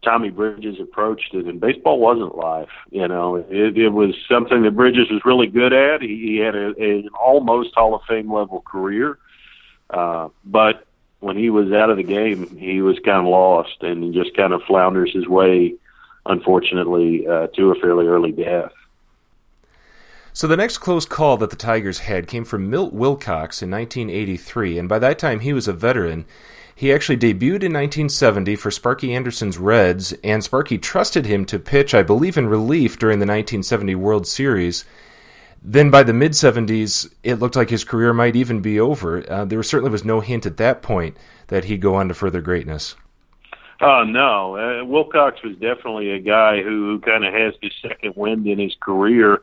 Tommy 0.03 0.29
Bridges 0.29 0.79
approached 0.79 1.33
it, 1.33 1.45
and 1.45 1.59
baseball 1.59 1.99
wasn't 1.99 2.35
life. 2.35 2.69
You 2.91 3.07
know, 3.07 3.35
it, 3.35 3.77
it 3.77 3.89
was 3.89 4.15
something 4.29 4.63
that 4.63 4.75
Bridges 4.75 5.09
was 5.09 5.21
really 5.25 5.47
good 5.47 5.73
at. 5.73 6.01
He, 6.01 6.19
he 6.19 6.37
had 6.37 6.55
a, 6.55 6.73
a, 6.81 6.99
an 6.99 7.09
almost 7.09 7.73
Hall 7.75 7.95
of 7.95 8.01
Fame 8.07 8.31
level 8.31 8.61
career, 8.61 9.17
uh, 9.89 10.29
but 10.45 10.85
when 11.19 11.37
he 11.37 11.49
was 11.49 11.71
out 11.71 11.89
of 11.89 11.97
the 11.97 12.03
game, 12.03 12.57
he 12.57 12.81
was 12.81 12.99
kind 12.99 13.19
of 13.19 13.25
lost 13.25 13.81
and 13.81 14.13
just 14.13 14.35
kind 14.35 14.51
of 14.51 14.61
flounders 14.63 15.13
his 15.13 15.27
way, 15.27 15.75
unfortunately, 16.25 17.25
uh, 17.25 17.47
to 17.55 17.71
a 17.71 17.75
fairly 17.75 18.05
early 18.07 18.31
death. 18.33 18.71
So 20.33 20.47
the 20.47 20.57
next 20.57 20.79
close 20.79 21.05
call 21.05 21.37
that 21.37 21.51
the 21.51 21.55
Tigers 21.55 21.99
had 21.99 22.27
came 22.27 22.43
from 22.43 22.69
Milt 22.69 22.91
Wilcox 22.91 23.61
in 23.61 23.71
1983, 23.71 24.79
and 24.79 24.89
by 24.89 24.99
that 24.99 25.19
time 25.19 25.41
he 25.41 25.53
was 25.53 25.67
a 25.67 25.73
veteran 25.73 26.25
he 26.75 26.91
actually 26.91 27.17
debuted 27.17 27.63
in 27.63 27.73
1970 27.73 28.55
for 28.55 28.71
Sparky 28.71 29.13
Anderson's 29.13 29.57
Reds, 29.57 30.13
and 30.23 30.43
Sparky 30.43 30.77
trusted 30.77 31.25
him 31.25 31.45
to 31.45 31.59
pitch, 31.59 31.93
I 31.93 32.03
believe, 32.03 32.37
in 32.37 32.47
relief 32.47 32.97
during 32.97 33.19
the 33.19 33.25
1970 33.25 33.95
World 33.95 34.25
Series. 34.25 34.85
Then 35.61 35.89
by 35.91 36.03
the 36.03 36.13
mid 36.13 36.31
70s, 36.31 37.13
it 37.23 37.35
looked 37.35 37.55
like 37.55 37.69
his 37.69 37.83
career 37.83 38.11
might 38.11 38.35
even 38.35 38.59
be 38.59 38.79
over. 38.79 39.23
Uh, 39.31 39.45
there 39.45 39.63
certainly 39.63 39.91
was 39.91 40.03
no 40.03 40.19
hint 40.19 40.45
at 40.45 40.57
that 40.57 40.81
point 40.81 41.15
that 41.47 41.65
he'd 41.65 41.79
go 41.81 41.95
on 41.95 42.07
to 42.09 42.13
further 42.13 42.41
greatness. 42.41 42.95
Oh 43.79 44.03
no, 44.03 44.57
uh, 44.57 44.85
Wilcox 44.85 45.41
was 45.43 45.55
definitely 45.57 46.11
a 46.11 46.19
guy 46.19 46.61
who, 46.61 46.85
who 46.85 46.99
kind 46.99 47.25
of 47.25 47.33
has 47.33 47.53
his 47.61 47.71
second 47.81 48.15
wind 48.15 48.47
in 48.47 48.59
his 48.59 48.75
career, 48.79 49.41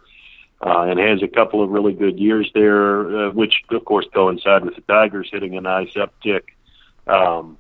uh, 0.65 0.83
and 0.83 0.99
has 0.99 1.23
a 1.23 1.29
couple 1.29 1.63
of 1.63 1.71
really 1.71 1.93
good 1.93 2.19
years 2.19 2.51
there, 2.55 3.27
uh, 3.27 3.31
which 3.31 3.63
of 3.71 3.85
course 3.85 4.07
coincide 4.13 4.65
with 4.65 4.77
the 4.77 4.83
Tigers 4.83 5.29
hitting 5.33 5.57
a 5.57 5.61
nice 5.61 5.93
uptick 5.95 6.43
um, 7.11 7.59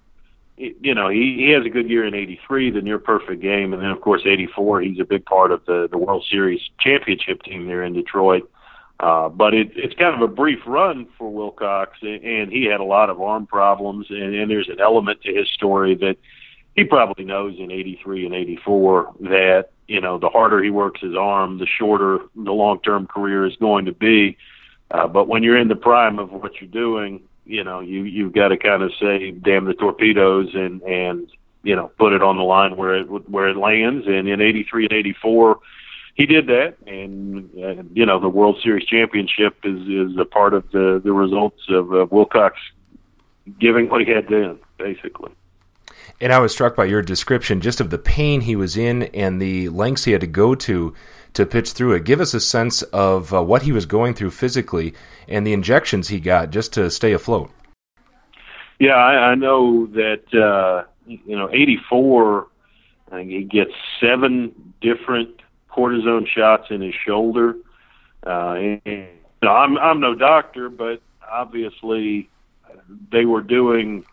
you 0.56 0.94
know, 0.94 1.08
he, 1.08 1.36
he 1.38 1.50
has 1.50 1.64
a 1.64 1.70
good 1.70 1.88
year 1.88 2.06
in 2.06 2.14
'83, 2.14 2.70
the 2.70 2.82
near 2.82 2.98
perfect 2.98 3.40
game, 3.40 3.72
and 3.72 3.82
then 3.82 3.90
of 3.90 4.00
course 4.00 4.22
'84, 4.26 4.82
he's 4.82 5.00
a 5.00 5.04
big 5.04 5.24
part 5.24 5.52
of 5.52 5.64
the 5.66 5.88
the 5.90 5.98
World 5.98 6.24
Series 6.30 6.60
championship 6.78 7.42
team 7.42 7.66
there 7.66 7.82
in 7.82 7.94
Detroit. 7.94 8.50
Uh, 9.00 9.30
but 9.30 9.54
it, 9.54 9.72
it's 9.74 9.94
kind 9.94 10.14
of 10.14 10.20
a 10.20 10.32
brief 10.32 10.58
run 10.66 11.08
for 11.16 11.32
Wilcox, 11.32 11.96
and 12.02 12.52
he 12.52 12.66
had 12.66 12.80
a 12.80 12.84
lot 12.84 13.08
of 13.08 13.18
arm 13.22 13.46
problems, 13.46 14.06
and, 14.10 14.34
and 14.34 14.50
there's 14.50 14.68
an 14.68 14.78
element 14.78 15.22
to 15.22 15.32
his 15.32 15.48
story 15.48 15.94
that 15.94 16.18
he 16.76 16.84
probably 16.84 17.24
knows 17.24 17.58
in 17.58 17.70
'83 17.70 18.26
and 18.26 18.34
'84 18.34 19.14
that 19.20 19.70
you 19.88 20.02
know 20.02 20.18
the 20.18 20.28
harder 20.28 20.62
he 20.62 20.68
works 20.68 21.00
his 21.00 21.16
arm, 21.16 21.58
the 21.58 21.66
shorter 21.66 22.18
the 22.36 22.52
long-term 22.52 23.06
career 23.06 23.46
is 23.46 23.56
going 23.56 23.86
to 23.86 23.92
be. 23.92 24.36
Uh, 24.90 25.06
but 25.06 25.28
when 25.28 25.42
you're 25.42 25.58
in 25.58 25.68
the 25.68 25.76
prime 25.76 26.18
of 26.18 26.32
what 26.32 26.60
you're 26.60 26.70
doing, 26.70 27.22
you 27.50 27.64
know, 27.64 27.80
you 27.80 28.04
you've 28.04 28.32
got 28.32 28.48
to 28.48 28.56
kind 28.56 28.82
of 28.82 28.92
say, 29.00 29.32
"Damn 29.32 29.64
the 29.64 29.74
torpedoes," 29.74 30.54
and 30.54 30.80
and 30.82 31.28
you 31.62 31.74
know, 31.74 31.90
put 31.98 32.12
it 32.12 32.22
on 32.22 32.36
the 32.36 32.44
line 32.44 32.76
where 32.76 32.94
it 32.94 33.28
where 33.28 33.48
it 33.48 33.56
lands. 33.56 34.06
And 34.06 34.28
in 34.28 34.40
'83 34.40 34.84
and 34.84 34.92
'84, 34.92 35.58
he 36.14 36.26
did 36.26 36.46
that, 36.46 36.76
and 36.86 37.50
uh, 37.58 37.82
you 37.92 38.06
know, 38.06 38.20
the 38.20 38.28
World 38.28 38.58
Series 38.62 38.86
championship 38.86 39.56
is 39.64 39.80
is 39.88 40.16
a 40.16 40.24
part 40.24 40.54
of 40.54 40.70
the 40.70 41.00
the 41.02 41.12
results 41.12 41.62
of 41.68 41.92
uh, 41.92 42.06
Wilcox 42.08 42.56
giving 43.58 43.88
what 43.88 44.00
he 44.00 44.12
had 44.12 44.28
then, 44.28 44.58
basically. 44.78 45.32
And 46.20 46.32
I 46.32 46.38
was 46.38 46.52
struck 46.52 46.76
by 46.76 46.84
your 46.84 47.02
description 47.02 47.60
just 47.60 47.80
of 47.80 47.90
the 47.90 47.98
pain 47.98 48.42
he 48.42 48.54
was 48.54 48.76
in 48.76 49.04
and 49.04 49.40
the 49.40 49.70
lengths 49.70 50.04
he 50.04 50.12
had 50.12 50.20
to 50.20 50.26
go 50.26 50.54
to 50.54 50.94
to 51.34 51.46
pitch 51.46 51.72
through 51.72 51.94
it. 51.94 52.04
Give 52.04 52.20
us 52.20 52.34
a 52.34 52.40
sense 52.40 52.82
of 52.82 53.32
uh, 53.32 53.42
what 53.42 53.62
he 53.62 53.72
was 53.72 53.86
going 53.86 54.14
through 54.14 54.30
physically 54.30 54.94
and 55.28 55.46
the 55.46 55.52
injections 55.52 56.08
he 56.08 56.20
got 56.20 56.50
just 56.50 56.72
to 56.74 56.90
stay 56.90 57.12
afloat. 57.12 57.50
Yeah, 58.78 58.94
I, 58.94 59.30
I 59.30 59.34
know 59.34 59.86
that 59.86 60.34
uh, 60.34 60.84
you 61.06 61.36
know 61.36 61.50
'84. 61.52 62.46
I 63.12 63.16
think 63.16 63.30
he 63.30 63.44
gets 63.44 63.72
seven 64.00 64.52
different 64.80 65.42
cortisone 65.70 66.26
shots 66.26 66.68
in 66.70 66.80
his 66.80 66.94
shoulder. 67.06 67.56
Uh, 68.26 68.52
and, 68.54 68.80
you 68.86 69.06
know, 69.42 69.52
I'm 69.52 69.78
I'm 69.78 70.00
no 70.00 70.14
doctor, 70.14 70.68
but 70.68 71.02
obviously 71.30 72.28
they 73.10 73.24
were 73.24 73.42
doing 73.42 74.04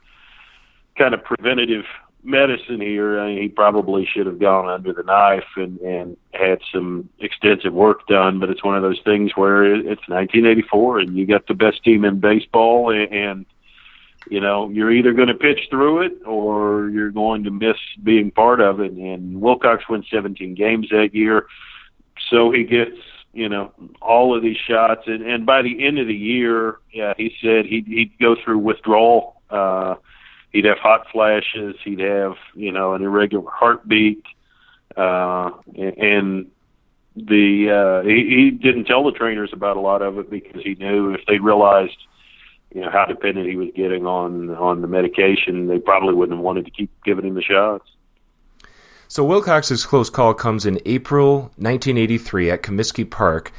kind 0.97 1.13
of 1.13 1.23
preventative 1.23 1.85
medicine 2.27 2.81
here, 2.81 3.19
I 3.19 3.27
mean, 3.27 3.41
he 3.41 3.47
probably 3.47 4.05
should 4.05 4.25
have 4.25 4.37
gone 4.37 4.69
under 4.69 4.91
the 4.91 5.03
knife 5.03 5.47
and, 5.55 5.79
and 5.79 6.17
had 6.33 6.59
some 6.73 7.09
extensive 7.19 7.73
work 7.73 8.05
done. 8.07 8.39
But 8.39 8.49
it's 8.49 8.63
one 8.63 8.75
of 8.75 8.83
those 8.83 8.99
things 9.03 9.31
where 9.35 9.63
it's 9.65 10.07
1984 10.07 10.99
and 10.99 11.17
you 11.17 11.25
got 11.25 11.47
the 11.47 11.53
best 11.53 11.83
team 11.83 12.03
in 12.03 12.19
baseball, 12.19 12.91
and, 12.91 13.11
and 13.11 13.45
you 14.29 14.41
know 14.41 14.69
you're 14.69 14.91
either 14.91 15.13
going 15.13 15.29
to 15.29 15.33
pitch 15.33 15.61
through 15.69 16.01
it 16.01 16.13
or 16.25 16.89
you're 16.89 17.11
going 17.11 17.45
to 17.45 17.51
miss 17.51 17.77
being 18.03 18.29
part 18.29 18.59
of 18.59 18.81
it. 18.81 18.91
And 18.91 19.39
Wilcox 19.39 19.87
wins 19.89 20.05
17 20.11 20.53
games 20.53 20.89
that 20.91 21.15
year, 21.15 21.47
so 22.29 22.51
he 22.51 22.65
gets 22.65 22.97
you 23.31 23.47
know 23.47 23.71
all 24.01 24.35
of 24.35 24.43
these 24.43 24.57
shots. 24.57 25.03
And, 25.07 25.23
and 25.23 25.45
by 25.45 25.61
the 25.61 25.85
end 25.85 25.97
of 25.97 26.07
the 26.07 26.15
year, 26.15 26.79
yeah, 26.91 27.13
he 27.15 27.33
said 27.41 27.65
he'd, 27.65 27.87
he'd 27.87 28.19
go 28.19 28.35
through 28.35 28.59
withdrawal. 28.59 29.41
Uh, 29.49 29.95
he'd 30.51 30.65
have 30.65 30.77
hot 30.77 31.07
flashes, 31.11 31.75
he'd 31.83 31.99
have 31.99 32.35
you 32.53 32.71
know 32.71 32.93
an 32.93 33.03
irregular 33.03 33.49
heartbeat, 33.49 34.23
uh, 34.95 35.51
and 35.75 36.47
the 37.15 37.71
uh, 37.71 38.07
he, 38.07 38.25
he 38.27 38.51
didn't 38.51 38.85
tell 38.85 39.03
the 39.03 39.11
trainers 39.11 39.51
about 39.53 39.77
a 39.77 39.81
lot 39.81 40.01
of 40.01 40.17
it 40.19 40.29
because 40.29 40.61
he 40.63 40.75
knew 40.75 41.13
if 41.13 41.21
they 41.27 41.39
realized 41.39 41.97
you 42.73 42.81
know 42.81 42.89
how 42.89 43.05
dependent 43.05 43.47
he 43.47 43.55
was 43.55 43.69
getting 43.75 44.05
on 44.05 44.49
on 44.51 44.81
the 44.81 44.87
medication, 44.87 45.67
they 45.67 45.79
probably 45.79 46.13
wouldn't 46.13 46.37
have 46.37 46.43
wanted 46.43 46.65
to 46.65 46.71
keep 46.71 46.91
giving 47.03 47.25
him 47.25 47.35
the 47.35 47.41
shots. 47.41 47.89
So 49.07 49.23
Wilcox's 49.23 49.85
close 49.85 50.09
call 50.09 50.33
comes 50.33 50.65
in 50.65 50.81
April 50.85 51.51
1983 51.55 52.51
at 52.51 52.61
Comiskey 52.61 53.09
Park, 53.09 53.53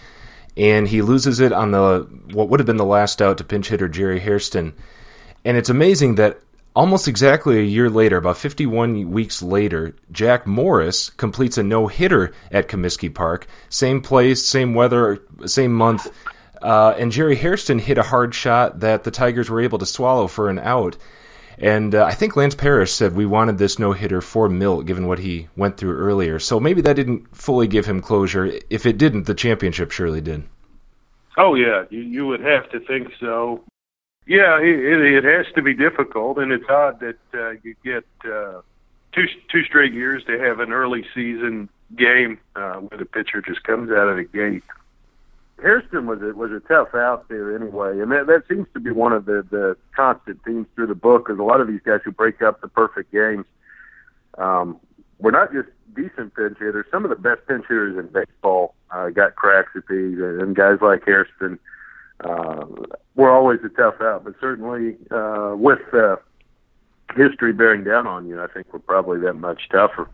and 0.59 0.89
he 0.89 1.01
loses 1.01 1.41
it 1.41 1.53
on 1.53 1.71
the 1.71 2.07
what 2.33 2.49
would 2.49 2.61
have 2.61 2.67
been 2.67 2.77
the 2.77 2.85
last 2.85 3.23
out 3.23 3.39
to 3.39 3.45
pinch 3.45 3.69
hitter 3.69 3.89
Jerry 3.89 4.21
Hairston. 4.21 4.75
And 5.45 5.57
it's 5.57 5.71
amazing 5.71 6.17
that 6.17 6.41
Almost 6.79 7.09
exactly 7.09 7.59
a 7.59 7.63
year 7.63 7.91
later, 7.91 8.19
about 8.19 8.37
51 8.37 9.11
weeks 9.11 9.43
later, 9.43 9.97
Jack 10.13 10.47
Morris 10.47 11.11
completes 11.11 11.59
a 11.59 11.65
no 11.65 11.89
hitter 11.89 12.33
at 12.53 12.69
Comiskey 12.69 13.13
Park. 13.13 13.49
Same 13.69 14.01
place, 14.01 14.47
same 14.47 14.75
weather, 14.75 15.19
same 15.45 15.75
month. 15.75 16.07
Uh, 16.63 16.95
and 16.97 17.11
Jerry 17.11 17.35
Hairston 17.35 17.81
hit 17.81 17.99
a 17.99 18.05
hard 18.05 18.33
shot 18.33 18.79
that 18.79 19.03
the 19.03 19.11
Tigers 19.11 19.51
were 19.51 19.61
able 19.61 19.79
to 19.79 19.87
swallow 19.87 20.29
for 20.29 20.49
an 20.49 20.61
out. 20.61 20.97
And 21.59 21.97
uh, 21.97 22.05
I 22.05 22.15
think 22.15 22.37
Lance 22.37 22.55
Parrish 22.55 22.93
said 22.93 23.17
we 23.17 23.27
wanted 23.27 23.59
this 23.59 23.81
no 23.81 23.91
hitter 23.91 24.21
for 24.21 24.49
Milt, 24.49 24.87
given 24.87 25.09
what 25.09 25.19
he 25.19 25.49
went 25.57 25.79
through 25.79 25.97
earlier. 25.97 26.39
So 26.39 26.61
maybe 26.61 26.81
that 26.83 26.95
didn't 26.95 27.37
fully 27.37 27.67
give 27.67 27.87
him 27.87 28.01
closure. 28.01 28.53
If 28.71 28.87
it 28.87 28.99
didn't, 28.99 29.25
the 29.25 29.35
championship 29.35 29.91
surely 29.91 30.21
did. 30.21 30.45
Oh 31.37 31.57
yeah, 31.57 31.87
you, 31.91 32.03
you 32.03 32.27
would 32.29 32.41
have 32.41 32.71
to 32.71 32.79
think 32.79 33.09
so. 33.19 33.65
Yeah, 34.29 34.61
it, 34.61 35.25
it 35.25 35.25
has 35.25 35.47
to 35.55 35.63
be 35.63 35.73
difficult, 35.73 36.37
and 36.37 36.53
it's 36.53 36.69
odd 36.69 37.01
that 37.01 37.17
uh, 37.33 37.53
you 37.63 37.75
get 37.83 38.05
uh, 38.31 38.61
two 39.15 39.25
two 39.51 39.65
straight 39.65 39.95
years 39.95 40.23
to 40.25 40.39
have 40.39 40.61
an 40.61 40.71
early 40.71 41.03
season 41.15 41.71
game 41.97 42.39
uh, 42.55 42.75
where 42.75 42.99
the 42.99 43.07
pitcher 43.07 43.41
just 43.41 43.63
comes 43.63 43.91
out 43.91 44.07
of 44.07 44.19
the 44.19 44.25
gate. 44.25 44.63
Hairston 45.63 46.07
was 46.07 46.21
a, 46.21 46.37
was 46.37 46.53
a 46.53 46.61
tough 46.69 46.95
out 46.95 47.27
there 47.31 47.57
anyway, 47.57 48.01
and 48.01 48.13
that 48.13 48.27
that 48.27 48.43
seems 48.51 48.67
to 48.75 48.81
be 48.81 48.91
one 48.91 49.15
of 49.15 49.25
the 49.25 49.47
the 49.51 49.79
constant 49.97 50.45
themes 50.45 50.67
through 50.75 50.89
the 50.89 50.95
book. 50.95 51.25
Because 51.25 51.41
a 51.41 51.43
lot 51.43 51.63
of 51.63 51.67
these 51.67 51.81
guys 51.83 52.01
who 52.05 52.13
break 52.13 52.43
up 52.43 52.61
the 52.61 52.69
perfect 52.69 53.11
games, 53.11 53.47
um, 54.37 54.79
were 55.19 55.33
not 55.33 55.55
just 55.55 55.71
decent 55.97 56.35
pinch 56.35 56.59
hitters. 56.59 56.85
Some 56.91 57.03
of 57.03 57.09
the 57.09 57.17
best 57.17 57.47
pinch 57.49 57.65
hitters 57.67 57.97
in 57.97 58.13
baseball 58.13 58.75
uh, 58.91 59.09
got 59.09 59.37
cracks 59.37 59.71
at 59.75 59.89
these, 59.89 60.19
and 60.19 60.55
guys 60.55 60.81
like 60.83 61.07
Hairston 61.07 61.59
were 62.25 63.31
always 63.31 63.61
a 63.65 63.69
tough 63.69 64.01
out. 64.01 64.25
But 64.25 64.35
certainly 64.41 64.97
uh, 65.11 65.55
with 65.57 65.81
uh, 65.93 66.17
history 67.17 67.53
bearing 67.53 67.85
down 67.85 68.07
on 68.07 68.27
you, 68.27 68.41
I 68.41 68.47
think 68.47 68.73
we're 68.73 68.81
probably 68.81 69.21
that 69.21 69.35
much 69.35 69.69
tougher. 69.71 70.09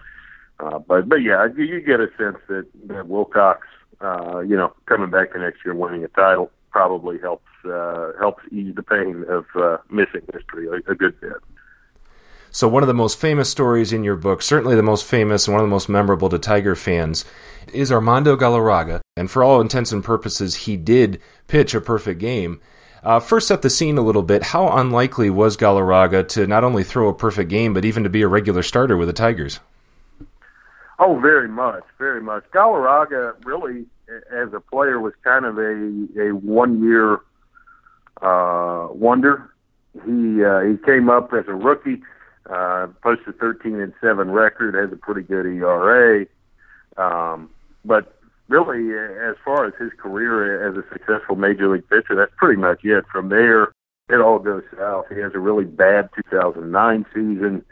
Uh, 0.60 0.78
but 0.78 1.08
but 1.08 1.22
yeah, 1.22 1.48
you, 1.56 1.64
you 1.64 1.80
get 1.80 2.00
a 2.00 2.08
sense 2.16 2.38
that, 2.48 2.66
that 2.86 3.08
Wilcox 3.08 3.66
uh, 4.00 4.40
you 4.40 4.56
know, 4.56 4.72
coming 4.86 5.10
back 5.10 5.32
the 5.32 5.38
next 5.38 5.64
year 5.64 5.74
winning 5.74 6.04
a 6.04 6.08
title 6.08 6.50
probably 6.70 7.18
helps 7.18 7.48
uh, 7.64 8.12
helps 8.18 8.42
ease 8.52 8.74
the 8.74 8.82
pain 8.82 9.24
of 9.28 9.46
uh, 9.54 9.78
missing 9.90 10.22
history 10.32 10.66
a, 10.68 10.90
a 10.90 10.94
good 10.94 11.18
bit. 11.20 11.32
So, 12.54 12.68
one 12.68 12.84
of 12.84 12.86
the 12.86 12.94
most 12.94 13.18
famous 13.18 13.50
stories 13.50 13.92
in 13.92 14.04
your 14.04 14.14
book, 14.14 14.40
certainly 14.40 14.76
the 14.76 14.82
most 14.82 15.04
famous 15.04 15.48
and 15.48 15.54
one 15.54 15.64
of 15.64 15.68
the 15.68 15.74
most 15.74 15.88
memorable 15.88 16.28
to 16.28 16.38
Tiger 16.38 16.76
fans, 16.76 17.24
is 17.72 17.90
Armando 17.90 18.36
Galarraga. 18.36 19.00
And 19.16 19.28
for 19.28 19.42
all 19.42 19.60
intents 19.60 19.90
and 19.90 20.04
purposes, 20.04 20.54
he 20.54 20.76
did 20.76 21.20
pitch 21.48 21.74
a 21.74 21.80
perfect 21.80 22.20
game. 22.20 22.60
Uh, 23.02 23.18
first, 23.18 23.48
set 23.48 23.62
the 23.62 23.70
scene 23.70 23.98
a 23.98 24.02
little 24.02 24.22
bit. 24.22 24.44
How 24.44 24.68
unlikely 24.68 25.30
was 25.30 25.56
Galarraga 25.56 26.28
to 26.28 26.46
not 26.46 26.62
only 26.62 26.84
throw 26.84 27.08
a 27.08 27.12
perfect 27.12 27.50
game, 27.50 27.74
but 27.74 27.84
even 27.84 28.04
to 28.04 28.08
be 28.08 28.22
a 28.22 28.28
regular 28.28 28.62
starter 28.62 28.96
with 28.96 29.08
the 29.08 29.12
Tigers? 29.12 29.58
Oh, 31.00 31.18
very 31.18 31.48
much, 31.48 31.82
very 31.98 32.22
much. 32.22 32.44
Galarraga 32.52 33.34
really, 33.44 33.84
as 34.32 34.52
a 34.52 34.60
player, 34.60 35.00
was 35.00 35.12
kind 35.24 35.44
of 35.44 35.58
a 35.58 36.28
a 36.28 36.34
one 36.36 36.84
year 36.84 37.14
uh, 38.22 38.86
wonder. 38.92 39.50
He 40.06 40.44
uh, 40.44 40.60
he 40.60 40.76
came 40.86 41.10
up 41.10 41.32
as 41.32 41.48
a 41.48 41.54
rookie, 41.54 42.00
uh, 42.50 42.88
posted 43.02 43.38
13 43.38 43.80
and 43.80 43.92
seven 44.00 44.30
record, 44.30 44.74
has 44.74 44.92
a 44.92 44.96
pretty 44.96 45.22
good 45.22 45.46
ERA, 45.46 46.26
um, 46.96 47.50
but 47.84 48.18
really, 48.48 48.92
as 48.92 49.36
far 49.44 49.66
as 49.66 49.74
his 49.78 49.90
career 49.98 50.68
as 50.68 50.76
a 50.76 50.84
successful 50.92 51.36
major 51.36 51.68
league 51.68 51.88
pitcher, 51.88 52.14
that's 52.14 52.32
pretty 52.36 52.60
much 52.60 52.84
it. 52.84 53.04
From 53.10 53.28
there, 53.28 53.72
it 54.08 54.20
all 54.20 54.38
goes 54.38 54.62
south. 54.76 55.06
He 55.08 55.20
has 55.20 55.32
a 55.34 55.38
really 55.38 55.64
bad 55.64 56.10
2009 56.30 57.06
season. 57.14 57.64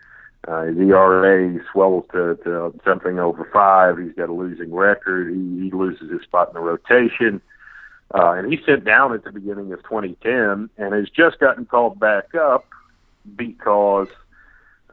Uh, 0.49 0.65
his 0.65 0.77
ERA 0.79 1.59
swells 1.71 2.05
to, 2.13 2.37
to 2.43 2.75
something 2.85 3.19
over 3.19 3.49
five. 3.53 3.99
He's 3.99 4.15
got 4.15 4.29
a 4.29 4.33
losing 4.33 4.75
record. 4.75 5.33
He, 5.33 5.65
he 5.65 5.71
loses 5.71 6.11
his 6.11 6.23
spot 6.23 6.49
in 6.49 6.55
the 6.55 6.61
rotation. 6.61 7.41
Uh, 8.15 8.33
and 8.33 8.53
he 8.53 8.59
sent 8.67 8.85
down 8.85 9.15
at 9.15 9.25
the 9.25 9.33
beginning 9.33 9.73
of 9.73 9.83
2010 9.85 10.69
and 10.77 10.95
has 10.95 11.09
just 11.09 11.39
gotten 11.39 11.65
called 11.65 11.99
back 12.01 12.35
up 12.35 12.67
because 13.37 14.09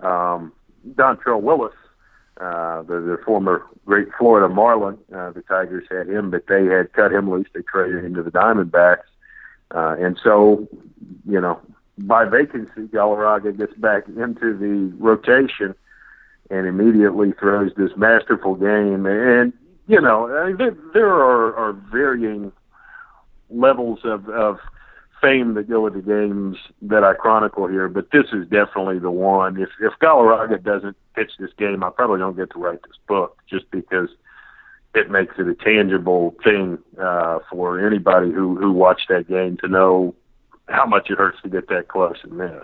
um, 0.01 0.53
Dontrelle 0.88 1.41
Willis, 1.41 1.74
uh, 2.39 2.84
the, 2.84 3.00
the 3.00 3.20
former 3.25 3.65
great 3.86 4.08
Florida 4.18 4.53
Marlin, 4.53 4.98
uh, 5.13 5.32
the 5.32 5.41
Tigers 5.41 5.86
had 5.89 6.08
him, 6.08 6.32
but 6.32 6.48
they 6.48 6.65
had 6.65 6.94
cut 6.94 7.12
him 7.12 7.29
loose. 7.29 7.48
They 7.53 7.62
traded 7.62 8.06
him 8.06 8.13
to 8.15 8.24
the 8.24 8.32
Diamondbacks. 8.32 9.03
Uh, 9.72 9.96
and 10.00 10.20
so, 10.24 10.68
you 11.27 11.39
know, 11.39 11.60
by 11.98 12.25
vacancy, 12.25 12.88
Galarraga 12.88 13.58
gets 13.58 13.74
back 13.74 14.08
into 14.08 14.58
the 14.58 14.96
rotation 14.98 15.75
and 16.50 16.65
immediately 16.65 17.34
throws 17.34 17.72
this 17.75 17.91
masterful 17.96 18.56
game. 18.56 19.06
And 19.06 19.53
you 19.88 20.00
know, 20.00 20.32
I 20.32 20.48
mean, 20.48 20.58
there, 20.58 20.77
there 20.94 21.10
are, 21.10 21.56
are 21.56 21.74
varying 21.74 22.51
levels 23.50 24.00
of, 24.03 24.29
of 24.29 24.60
fame 25.22 25.54
that 25.56 25.70
go 25.70 25.82
with 25.82 25.94
the 25.94 26.02
games 26.02 26.58
that 26.82 27.04
I 27.04 27.14
chronicle 27.14 27.68
here, 27.68 27.88
but 27.88 28.12
this 28.12 28.26
is 28.32 28.48
definitely 28.48 29.00
the 29.00 29.12
one. 29.12 29.60
If 29.60 29.70
if 29.82 29.94
Galarraga 30.02 30.64
doesn't 30.64 30.98
pitch 31.16 31.32
this 31.40 31.52
game, 31.58 31.84
I 31.84 31.90
probably 31.90 32.20
don't 32.20 32.36
get 32.36 32.52
to 32.52 32.60
write 32.60 32.82
this 32.84 32.98
book 33.08 33.38
just 33.50 33.70
because 33.72 34.10
it 34.96 35.12
makes 35.12 35.36
it 35.38 35.48
a 35.48 35.56
tangible 35.56 36.36
thing 36.44 36.80
uh, 37.00 37.40
for 37.50 37.86
anybody 37.86 38.32
who 38.32 38.56
who 38.58 38.72
watched 38.72 39.10
that 39.10 39.28
game 39.28 39.58
to 39.58 39.68
know 39.68 40.16
how 40.68 40.86
much 40.86 41.10
it 41.10 41.18
hurts 41.18 41.42
to 41.44 41.50
get 41.50 41.68
that 41.70 41.88
close 41.88 42.18
and 42.24 42.34
miss. 42.34 42.64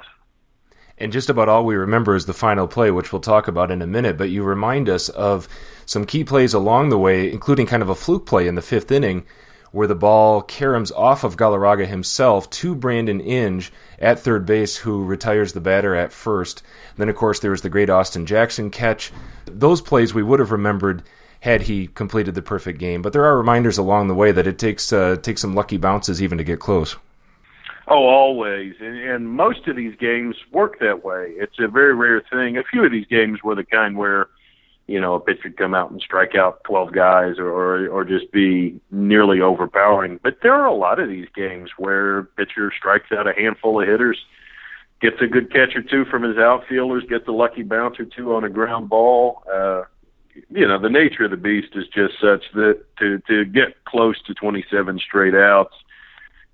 And 0.97 1.11
just 1.11 1.29
about 1.29 1.49
all 1.49 1.65
we 1.65 1.75
remember 1.75 2.15
is 2.15 2.25
the 2.25 2.33
final 2.33 2.67
play, 2.67 2.89
which 2.89 3.11
we'll 3.11 3.21
talk 3.21 3.47
about 3.49 3.69
in 3.69 3.81
a 3.81 3.87
minute. 3.87 4.17
But 4.17 4.29
you 4.29 4.43
remind 4.43 4.87
us 4.87 5.09
of 5.09 5.49
some 5.85 6.05
key 6.05 6.23
plays 6.23 6.53
along 6.53 6.89
the 6.89 6.97
way, 6.97 7.29
including 7.31 7.67
kind 7.67 7.83
of 7.83 7.89
a 7.89 7.95
fluke 7.95 8.25
play 8.25 8.47
in 8.47 8.55
the 8.55 8.61
fifth 8.61 8.91
inning, 8.91 9.25
where 9.75 9.87
the 9.87 9.93
ball 9.93 10.41
caroms 10.41 10.89
off 10.95 11.25
of 11.25 11.35
Galarraga 11.35 11.85
himself 11.85 12.49
to 12.49 12.73
Brandon 12.73 13.19
Inge 13.19 13.73
at 13.99 14.17
third 14.17 14.45
base, 14.45 14.77
who 14.77 15.03
retires 15.03 15.51
the 15.51 15.59
batter 15.59 15.93
at 15.93 16.13
first. 16.13 16.63
then, 16.95 17.09
of 17.09 17.15
course, 17.17 17.41
there 17.41 17.51
was 17.51 17.61
the 17.61 17.69
great 17.69 17.89
Austin 17.89 18.25
Jackson 18.25 18.71
catch. 18.71 19.11
Those 19.45 19.81
plays 19.81 20.13
we 20.13 20.23
would 20.23 20.39
have 20.39 20.53
remembered 20.53 21.03
had 21.41 21.63
he 21.63 21.87
completed 21.87 22.35
the 22.35 22.41
perfect 22.41 22.79
game. 22.79 23.01
But 23.01 23.11
there 23.11 23.25
are 23.25 23.37
reminders 23.37 23.77
along 23.77 24.07
the 24.07 24.15
way 24.15 24.31
that 24.31 24.47
it 24.47 24.57
takes 24.57 24.93
uh, 24.93 25.17
takes 25.21 25.41
some 25.41 25.53
lucky 25.53 25.75
bounces 25.75 26.21
even 26.21 26.37
to 26.37 26.45
get 26.45 26.61
close. 26.61 26.95
Oh, 27.89 28.07
always. 28.07 28.75
And, 28.79 28.97
and 28.97 29.29
most 29.29 29.67
of 29.67 29.75
these 29.75 29.95
games 29.97 30.37
work 30.53 30.79
that 30.79 31.03
way. 31.03 31.33
It's 31.35 31.59
a 31.59 31.67
very 31.67 31.93
rare 31.93 32.21
thing. 32.31 32.57
A 32.57 32.63
few 32.63 32.85
of 32.85 32.93
these 32.93 33.05
games 33.07 33.43
were 33.43 33.55
the 33.55 33.65
kind 33.65 33.97
where, 33.97 34.27
you 34.87 35.01
know, 35.01 35.15
a 35.15 35.19
pitcher 35.19 35.49
come 35.49 35.73
out 35.73 35.89
and 35.89 36.01
strike 36.01 36.35
out 36.35 36.63
12 36.65 36.91
guys 36.93 37.39
or, 37.39 37.47
or, 37.47 37.87
or 37.87 38.05
just 38.05 38.31
be 38.31 38.79
nearly 38.91 39.41
overpowering. 39.41 40.19
But 40.21 40.37
there 40.43 40.53
are 40.53 40.67
a 40.67 40.75
lot 40.75 40.99
of 40.99 41.09
these 41.09 41.27
games 41.35 41.71
where 41.77 42.23
pitcher 42.37 42.71
strikes 42.77 43.11
out 43.11 43.27
a 43.27 43.33
handful 43.33 43.81
of 43.81 43.87
hitters, 43.87 44.17
gets 45.01 45.17
a 45.21 45.27
good 45.27 45.51
catch 45.51 45.75
or 45.75 45.81
two 45.81 46.05
from 46.05 46.23
his 46.23 46.37
outfielders, 46.37 47.03
gets 47.09 47.27
a 47.27 47.31
lucky 47.31 47.63
bounce 47.63 47.99
or 47.99 48.05
two 48.05 48.35
on 48.35 48.43
a 48.43 48.49
ground 48.49 48.87
ball. 48.87 49.43
Uh, 49.51 49.83
you 50.51 50.67
know, 50.67 50.79
the 50.79 50.89
nature 50.89 51.25
of 51.25 51.31
the 51.31 51.37
beast 51.37 51.69
is 51.75 51.85
just 51.87 52.13
such 52.21 52.43
that 52.53 52.83
to, 52.99 53.19
to 53.27 53.45
get 53.45 53.83
close 53.85 54.21
to 54.23 54.33
27 54.35 54.99
straight 54.99 55.33
outs, 55.33 55.73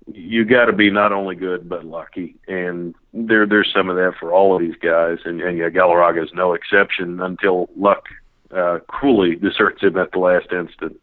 you 0.06 0.44
got 0.44 0.66
to 0.66 0.72
be 0.72 0.90
not 0.90 1.12
only 1.12 1.34
good 1.34 1.68
but 1.68 1.84
lucky, 1.84 2.34
and 2.48 2.94
there 3.12 3.46
there's 3.46 3.72
some 3.74 3.88
of 3.88 3.96
that 3.96 4.14
for 4.18 4.32
all 4.32 4.54
of 4.54 4.60
these 4.60 4.76
guys, 4.82 5.18
and, 5.24 5.40
and 5.40 5.58
yeah, 5.58 5.68
Galarraga 5.68 6.24
is 6.24 6.30
no 6.34 6.54
exception 6.54 7.20
until 7.20 7.68
luck 7.76 8.06
uh, 8.54 8.78
cruelly 8.86 9.36
deserts 9.36 9.82
him 9.82 9.96
at 9.96 10.12
the 10.12 10.18
last 10.18 10.52
instant. 10.52 11.00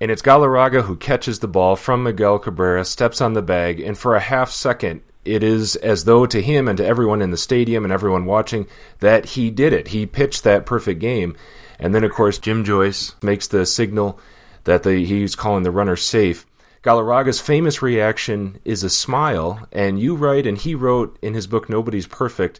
And 0.00 0.10
it's 0.10 0.22
Galarraga 0.22 0.84
who 0.84 0.96
catches 0.96 1.40
the 1.40 1.48
ball 1.48 1.76
from 1.76 2.02
Miguel 2.02 2.38
Cabrera, 2.38 2.84
steps 2.84 3.20
on 3.20 3.34
the 3.34 3.42
bag, 3.42 3.80
and 3.80 3.98
for 3.98 4.16
a 4.16 4.20
half 4.20 4.50
second, 4.50 5.02
it 5.24 5.42
is 5.42 5.76
as 5.76 6.04
though 6.04 6.24
to 6.24 6.40
him 6.40 6.66
and 6.66 6.78
to 6.78 6.86
everyone 6.86 7.20
in 7.20 7.30
the 7.30 7.36
stadium 7.36 7.84
and 7.84 7.92
everyone 7.92 8.24
watching 8.24 8.66
that 9.00 9.26
he 9.26 9.50
did 9.50 9.74
it. 9.74 9.88
He 9.88 10.06
pitched 10.06 10.44
that 10.44 10.64
perfect 10.64 11.00
game. 11.00 11.36
And 11.78 11.94
then, 11.94 12.04
of 12.04 12.12
course, 12.12 12.38
Jim 12.38 12.64
Joyce 12.64 13.14
makes 13.22 13.46
the 13.46 13.66
signal 13.66 14.18
that 14.64 14.82
the, 14.82 15.04
he's 15.04 15.36
calling 15.36 15.62
the 15.62 15.70
runner 15.70 15.96
safe. 15.96 16.46
Galarraga's 16.82 17.40
famous 17.40 17.82
reaction 17.82 18.58
is 18.64 18.82
a 18.82 18.88
smile, 18.88 19.68
and 19.70 20.00
you 20.00 20.14
write, 20.14 20.46
and 20.46 20.56
he 20.56 20.74
wrote 20.74 21.18
in 21.20 21.34
his 21.34 21.46
book 21.46 21.68
Nobody's 21.68 22.06
Perfect, 22.06 22.58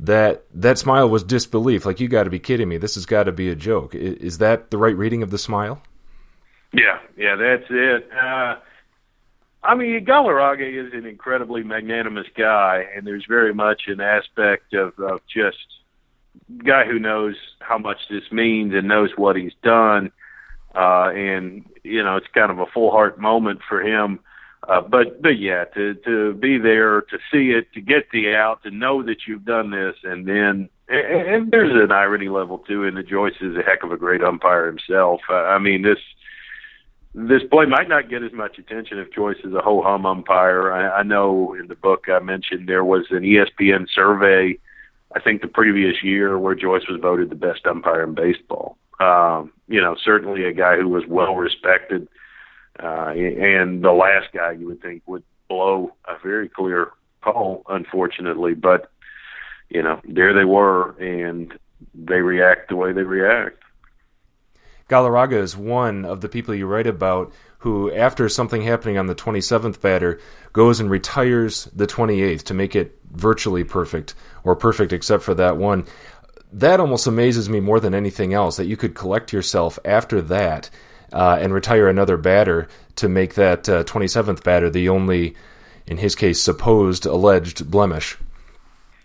that 0.00 0.44
that 0.54 0.78
smile 0.78 1.08
was 1.08 1.22
disbelief. 1.22 1.86
Like, 1.86 2.00
you 2.00 2.08
got 2.08 2.24
to 2.24 2.30
be 2.30 2.38
kidding 2.38 2.68
me. 2.68 2.78
This 2.78 2.94
has 2.94 3.06
got 3.06 3.24
to 3.24 3.32
be 3.32 3.48
a 3.48 3.54
joke. 3.54 3.94
Is 3.94 4.38
that 4.38 4.70
the 4.70 4.78
right 4.78 4.96
reading 4.96 5.22
of 5.22 5.30
the 5.30 5.38
smile? 5.38 5.82
Yeah, 6.72 6.98
yeah, 7.16 7.36
that's 7.36 7.66
it. 7.70 8.08
Uh, 8.12 8.56
I 9.62 9.74
mean, 9.74 10.04
Galarraga 10.04 10.86
is 10.86 10.92
an 10.94 11.04
incredibly 11.04 11.62
magnanimous 11.62 12.26
guy, 12.36 12.86
and 12.94 13.06
there's 13.06 13.26
very 13.26 13.52
much 13.52 13.82
an 13.88 14.00
aspect 14.00 14.72
of, 14.74 14.98
of 14.98 15.20
just 15.26 15.58
guy 16.64 16.84
who 16.86 16.98
knows 16.98 17.34
how 17.60 17.76
much 17.76 17.98
this 18.08 18.22
means 18.30 18.72
and 18.74 18.88
knows 18.88 19.10
what 19.16 19.36
he's 19.36 19.52
done 19.62 20.12
uh, 20.74 21.10
and 21.10 21.64
you 21.82 22.02
know 22.02 22.16
it's 22.16 22.26
kind 22.28 22.50
of 22.50 22.58
a 22.58 22.66
full 22.66 22.90
heart 22.90 23.18
moment 23.18 23.60
for 23.68 23.82
him. 23.82 24.20
Uh, 24.70 24.80
but 24.80 25.20
but 25.20 25.36
yeah, 25.40 25.64
to 25.64 25.94
to 25.94 26.32
be 26.34 26.56
there, 26.56 27.00
to 27.00 27.18
see 27.32 27.50
it, 27.50 27.72
to 27.72 27.80
get 27.80 28.08
the 28.12 28.32
out, 28.32 28.62
to 28.62 28.70
know 28.70 29.02
that 29.02 29.26
you've 29.26 29.44
done 29.44 29.72
this, 29.72 29.96
and 30.04 30.28
then 30.28 30.68
and, 30.88 31.28
and 31.28 31.50
there's 31.50 31.72
an 31.72 31.90
irony 31.90 32.28
level 32.28 32.58
too. 32.58 32.84
And 32.84 32.96
the 32.96 33.02
Joyce 33.02 33.34
is 33.40 33.56
a 33.56 33.62
heck 33.62 33.82
of 33.82 33.90
a 33.90 33.96
great 33.96 34.22
umpire 34.22 34.66
himself. 34.66 35.22
Uh, 35.28 35.34
I 35.34 35.58
mean 35.58 35.82
this 35.82 35.98
this 37.16 37.42
play 37.50 37.66
might 37.66 37.88
not 37.88 38.08
get 38.08 38.22
as 38.22 38.32
much 38.32 38.60
attention 38.60 39.00
if 39.00 39.12
Joyce 39.12 39.38
is 39.42 39.52
a 39.54 39.60
ho 39.60 39.82
hum 39.82 40.06
umpire. 40.06 40.72
I, 40.72 41.00
I 41.00 41.02
know 41.02 41.52
in 41.58 41.66
the 41.66 41.74
book 41.74 42.04
I 42.08 42.20
mentioned 42.20 42.68
there 42.68 42.84
was 42.84 43.06
an 43.10 43.22
ESPN 43.22 43.86
survey, 43.92 44.56
I 45.16 45.20
think 45.20 45.42
the 45.42 45.48
previous 45.48 46.04
year, 46.04 46.38
where 46.38 46.54
Joyce 46.54 46.86
was 46.88 47.00
voted 47.02 47.30
the 47.30 47.34
best 47.34 47.66
umpire 47.66 48.04
in 48.04 48.14
baseball. 48.14 48.76
Um, 49.00 49.52
you 49.66 49.80
know, 49.80 49.96
certainly 50.00 50.44
a 50.44 50.52
guy 50.52 50.76
who 50.76 50.88
was 50.88 51.02
well 51.08 51.34
respected, 51.34 52.06
uh, 52.82 53.10
and 53.10 53.82
the 53.82 53.92
last 53.92 54.28
guy 54.32 54.52
you 54.52 54.66
would 54.66 54.82
think 54.82 55.02
would 55.06 55.24
blow 55.48 55.92
a 56.06 56.14
very 56.22 56.48
clear 56.48 56.92
call, 57.22 57.62
unfortunately. 57.68 58.54
But 58.54 58.90
you 59.68 59.82
know, 59.82 60.00
there 60.04 60.34
they 60.34 60.44
were, 60.44 60.96
and 60.98 61.56
they 61.94 62.20
react 62.20 62.68
the 62.68 62.76
way 62.76 62.92
they 62.92 63.02
react. 63.02 63.56
Galarraga 64.88 65.34
is 65.34 65.56
one 65.56 66.04
of 66.04 66.20
the 66.20 66.28
people 66.28 66.54
you 66.54 66.66
write 66.66 66.88
about 66.88 67.32
who, 67.58 67.92
after 67.92 68.28
something 68.28 68.62
happening 68.62 68.98
on 68.98 69.06
the 69.06 69.14
27th 69.14 69.80
batter, 69.80 70.18
goes 70.52 70.80
and 70.80 70.90
retires 70.90 71.66
the 71.66 71.86
28th 71.86 72.42
to 72.42 72.54
make 72.54 72.74
it 72.74 72.98
virtually 73.12 73.62
perfect, 73.62 74.14
or 74.42 74.56
perfect 74.56 74.92
except 74.92 75.22
for 75.22 75.34
that 75.34 75.56
one. 75.56 75.84
That 76.52 76.80
almost 76.80 77.06
amazes 77.06 77.48
me 77.48 77.60
more 77.60 77.78
than 77.78 77.94
anything 77.94 78.34
else 78.34 78.56
that 78.56 78.66
you 78.66 78.76
could 78.76 78.96
collect 78.96 79.32
yourself 79.32 79.78
after 79.84 80.20
that 80.22 80.70
uh, 81.12 81.38
and 81.40 81.52
retire 81.52 81.88
another 81.88 82.16
batter 82.16 82.68
to 82.96 83.08
make 83.08 83.34
that 83.34 83.68
uh, 83.68 83.84
27th 83.84 84.42
batter 84.42 84.70
the 84.70 84.88
only, 84.88 85.34
in 85.86 85.98
his 85.98 86.14
case, 86.14 86.40
supposed 86.40 87.06
alleged 87.06 87.70
blemish. 87.70 88.16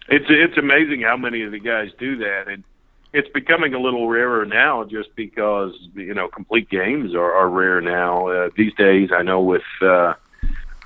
It's 0.08 0.26
it's 0.30 0.58
amazing 0.58 1.02
how 1.02 1.18
many 1.18 1.42
of 1.42 1.52
the 1.52 1.60
guys 1.60 1.90
do 1.98 2.18
that, 2.18 2.48
and 2.48 2.64
it's 3.12 3.30
becoming 3.30 3.74
a 3.74 3.80
little 3.80 4.08
rarer 4.08 4.46
now 4.46 4.84
just 4.84 5.16
because 5.16 5.74
you 5.96 6.14
know 6.14 6.28
complete 6.28 6.70
games 6.70 7.16
are, 7.16 7.34
are 7.34 7.50
rare 7.50 7.82
now 7.82 8.28
uh, 8.28 8.50
these 8.56 8.74
days. 8.76 9.10
I 9.12 9.24
know 9.24 9.42
with 9.42 9.64
uh, 9.82 10.14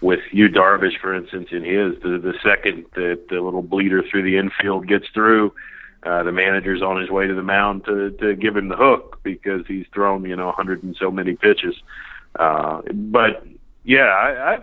with 0.01 0.21
Yu 0.31 0.47
Darvish, 0.47 0.99
for 1.01 1.13
instance, 1.13 1.49
in 1.51 1.63
his 1.63 2.01
the 2.01 2.17
the 2.17 2.33
second 2.41 2.85
that 2.93 3.27
the 3.29 3.41
little 3.41 3.61
bleeder 3.61 4.03
through 4.03 4.23
the 4.23 4.37
infield 4.37 4.87
gets 4.87 5.07
through, 5.09 5.53
uh, 6.03 6.23
the 6.23 6.31
manager's 6.31 6.81
on 6.81 6.99
his 6.99 7.09
way 7.09 7.27
to 7.27 7.33
the 7.33 7.43
mound 7.43 7.85
to 7.85 8.11
to 8.11 8.35
give 8.35 8.55
him 8.55 8.69
the 8.69 8.75
hook 8.75 9.19
because 9.23 9.65
he's 9.67 9.85
thrown 9.93 10.23
you 10.25 10.35
know 10.35 10.49
a 10.49 10.53
hundred 10.53 10.83
and 10.83 10.95
so 10.95 11.11
many 11.11 11.35
pitches. 11.35 11.75
Uh, 12.37 12.81
but 12.93 13.45
yeah, 13.83 14.05
I, 14.05 14.55
I 14.55 14.59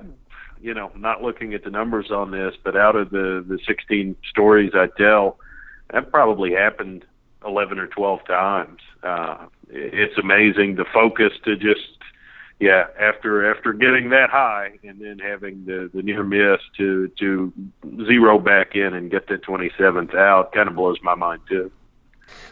you 0.61 0.75
know 0.75 0.91
not 0.97 1.23
looking 1.23 1.55
at 1.55 1.65
the 1.65 1.71
numbers 1.71 2.11
on 2.11 2.31
this, 2.31 2.55
but 2.63 2.77
out 2.77 2.97
of 2.97 3.11
the 3.11 3.45
the 3.47 3.59
16 3.67 4.17
stories 4.31 4.73
I 4.75 4.89
tell, 4.99 5.39
that 5.93 6.11
probably 6.11 6.53
happened 6.53 7.05
11 7.47 7.79
or 7.79 7.87
12 7.87 8.25
times. 8.27 8.81
Uh, 9.03 9.47
it's 9.69 10.19
amazing 10.19 10.77
the 10.77 10.85
focus 10.93 11.33
to 11.45 11.57
just, 11.57 11.96
yeah, 12.59 12.87
after 12.99 13.51
after 13.51 13.73
getting 13.73 14.11
that 14.11 14.31
high 14.31 14.79
and 14.83 14.99
then 14.99 15.19
having 15.19 15.65
the 15.67 15.91
the 15.93 16.03
near 16.03 16.25
miss 16.25 16.61
to 16.79 17.09
to 17.19 17.53
zero 18.07 18.39
back 18.39 18.75
in 18.75 18.95
and 18.95 19.11
get 19.11 19.29
the 19.29 19.35
27th 19.35 20.15
out 20.15 20.53
kind 20.53 20.69
of 20.69 20.75
blows 20.75 20.99
my 21.03 21.15
mind 21.15 21.43
too. 21.49 21.71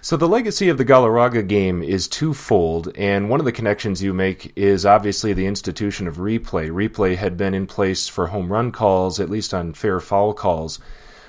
So 0.00 0.16
the 0.16 0.28
legacy 0.28 0.68
of 0.68 0.78
the 0.78 0.84
Galarraga 0.84 1.46
game 1.46 1.82
is 1.82 2.06
twofold, 2.06 2.92
and 2.96 3.28
one 3.28 3.40
of 3.40 3.46
the 3.46 3.52
connections 3.52 4.02
you 4.02 4.12
make 4.12 4.52
is 4.54 4.86
obviously 4.86 5.32
the 5.32 5.46
institution 5.46 6.06
of 6.06 6.18
replay. 6.18 6.70
Replay 6.70 7.16
had 7.16 7.36
been 7.36 7.54
in 7.54 7.66
place 7.66 8.06
for 8.06 8.28
home 8.28 8.52
run 8.52 8.70
calls, 8.70 9.18
at 9.18 9.30
least 9.30 9.52
on 9.52 9.72
fair 9.72 10.00
foul 10.00 10.32
calls, 10.34 10.78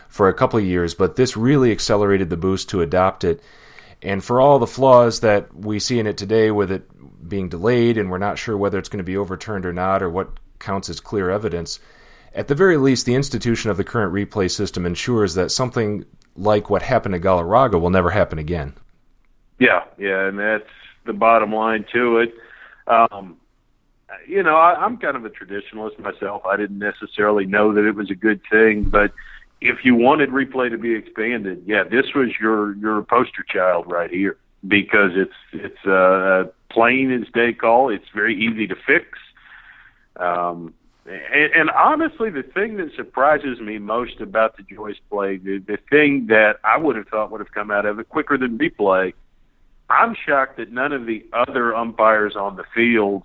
for 0.10 0.28
a 0.28 0.34
couple 0.34 0.60
of 0.60 0.66
years, 0.66 0.94
but 0.94 1.16
this 1.16 1.36
really 1.38 1.72
accelerated 1.72 2.30
the 2.30 2.38
boost 2.38 2.70
to 2.70 2.82
adopt 2.82 3.24
it. 3.24 3.42
And 4.02 4.24
for 4.24 4.40
all 4.40 4.60
the 4.60 4.68
flaws 4.68 5.22
that 5.22 5.56
we 5.56 5.80
see 5.80 5.98
in 5.98 6.06
it 6.06 6.18
today, 6.18 6.52
with 6.52 6.72
it 6.72 6.88
being 7.28 7.50
delayed 7.50 7.98
and 7.98 8.10
we're 8.10 8.18
not 8.18 8.38
sure 8.38 8.58
whether 8.58 8.78
it's 8.78 8.90
going 8.90 9.00
to 9.00 9.04
be 9.04 9.18
overturned 9.18 9.66
or 9.66 9.74
not, 9.74 10.02
or 10.02 10.10
what 10.10 10.30
counts 10.60 10.90
as 10.90 11.00
clear 11.00 11.30
evidence, 11.30 11.80
at 12.36 12.50
the 12.50 12.56
very 12.56 12.78
least, 12.78 13.06
the 13.06 13.16
institution 13.16 13.72
of 13.72 13.78
the 13.78 13.84
current 13.84 14.14
replay 14.14 14.52
system 14.52 14.86
ensures 14.86 15.36
that 15.36 15.52
something 15.52 16.06
like 16.36 16.70
what 16.70 16.82
happened 16.82 17.14
to 17.14 17.20
Galarraga 17.20 17.80
will 17.80 17.90
never 17.90 18.10
happen 18.10 18.38
again. 18.38 18.74
Yeah, 19.58 19.86
yeah, 19.98 20.28
and 20.28 20.38
that's 20.38 20.70
the 21.06 21.14
bottom 21.14 21.54
line 21.54 21.86
to 21.94 22.18
it. 22.18 22.34
Um, 22.88 23.38
you 24.28 24.44
know, 24.44 24.58
I, 24.58 24.76
I'm 24.76 24.98
kind 24.98 25.16
of 25.16 25.24
a 25.24 25.30
traditionalist 25.30 25.98
myself. 26.00 26.46
I 26.46 26.58
didn't 26.58 26.80
necessarily 26.80 27.46
know 27.46 27.74
that 27.74 27.86
it 27.86 27.96
was 27.96 28.12
a 28.12 28.16
good 28.16 28.42
thing, 28.52 28.84
but 28.84 29.14
if 29.62 29.86
you 29.86 29.96
wanted 29.96 30.30
replay 30.30 30.70
to 30.70 30.78
be 30.78 30.94
expanded, 30.94 31.64
yeah, 31.66 31.84
this 31.84 32.14
was 32.14 32.30
your 32.40 32.76
your 32.76 33.02
poster 33.04 33.44
child 33.48 33.90
right 33.90 34.12
here 34.12 34.38
because 34.68 35.12
it's 35.16 35.34
it's 35.54 35.86
uh, 35.86 36.46
plain 36.70 37.12
as 37.12 37.32
day 37.34 37.54
call. 37.54 37.90
It's 37.90 38.06
very 38.14 38.36
easy 38.36 38.68
to 38.68 38.76
fix. 38.76 39.08
Um, 40.18 40.74
and, 41.06 41.54
and 41.54 41.70
honestly, 41.70 42.30
the 42.30 42.44
thing 42.44 42.78
that 42.78 42.90
surprises 42.96 43.60
me 43.60 43.78
most 43.78 44.22
about 44.22 44.58
the 44.58 44.64
Joyce 44.64 44.98
play, 45.10 45.38
the, 45.38 45.60
the 45.60 45.78
thing 45.90 46.28
that 46.28 46.58
I 46.64 46.78
would 46.78 46.96
have 46.96 47.08
thought 47.08 47.32
would 47.32 47.42
have 47.42 47.52
come 47.52 47.70
out 47.72 47.86
of 47.86 48.00
it 48.00 48.10
quicker 48.10 48.38
than 48.38 48.58
replay, 48.58 49.14
I'm 49.90 50.16
shocked 50.16 50.58
that 50.58 50.72
none 50.72 50.94
of 50.94 51.06
the 51.06 51.26
other 51.32 51.76
umpires 51.76 52.36
on 52.36 52.56
the 52.56 52.64
field 52.74 53.24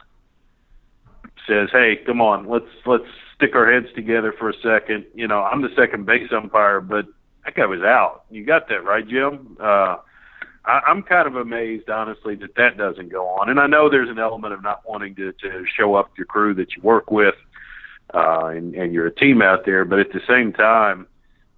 says, 1.47 1.71
"Hey, 1.73 1.97
come 2.05 2.21
on, 2.21 2.49
let's 2.49 2.69
let's 2.85 3.07
stick 3.35 3.55
our 3.55 3.71
heads 3.73 3.87
together 3.95 4.35
for 4.39 4.51
a 4.51 4.55
second. 4.63 5.07
You 5.15 5.27
know, 5.27 5.43
I'm 5.43 5.63
the 5.63 5.75
second 5.75 6.05
base 6.05 6.29
umpire, 6.31 6.83
but 6.83 7.07
that 7.45 7.55
guy 7.55 7.65
was 7.65 7.81
out. 7.81 8.25
You 8.31 8.45
got 8.45 8.69
that 8.69 8.85
right, 8.85 9.07
Jim? 9.07 9.57
Uh, 9.59 9.97
I, 10.65 10.81
I'm 10.87 11.03
kind 11.03 11.27
of 11.27 11.37
amazed, 11.37 11.89
honestly, 11.89 12.35
that 12.37 12.55
that 12.57 12.77
doesn't 12.77 13.11
go 13.11 13.27
on. 13.27 13.49
And 13.49 13.59
I 13.59 13.67
know 13.67 13.89
there's 13.89 14.11
an 14.11 14.19
element 14.19 14.53
of 14.53 14.63
not 14.63 14.83
wanting 14.89 15.15
to, 15.17 15.33
to 15.33 15.65
show 15.77 15.95
up 15.95 16.11
your 16.17 16.27
crew 16.27 16.55
that 16.55 16.77
you 16.77 16.83
work 16.83 17.11
with, 17.11 17.35
uh, 18.15 18.47
and, 18.47 18.75
and 18.75 18.93
you're 18.93 19.07
a 19.07 19.15
team 19.15 19.43
out 19.43 19.65
there. 19.65 19.85
But 19.85 20.01
at 20.01 20.13
the 20.13 20.21
same 20.29 20.53
time, 20.53 21.07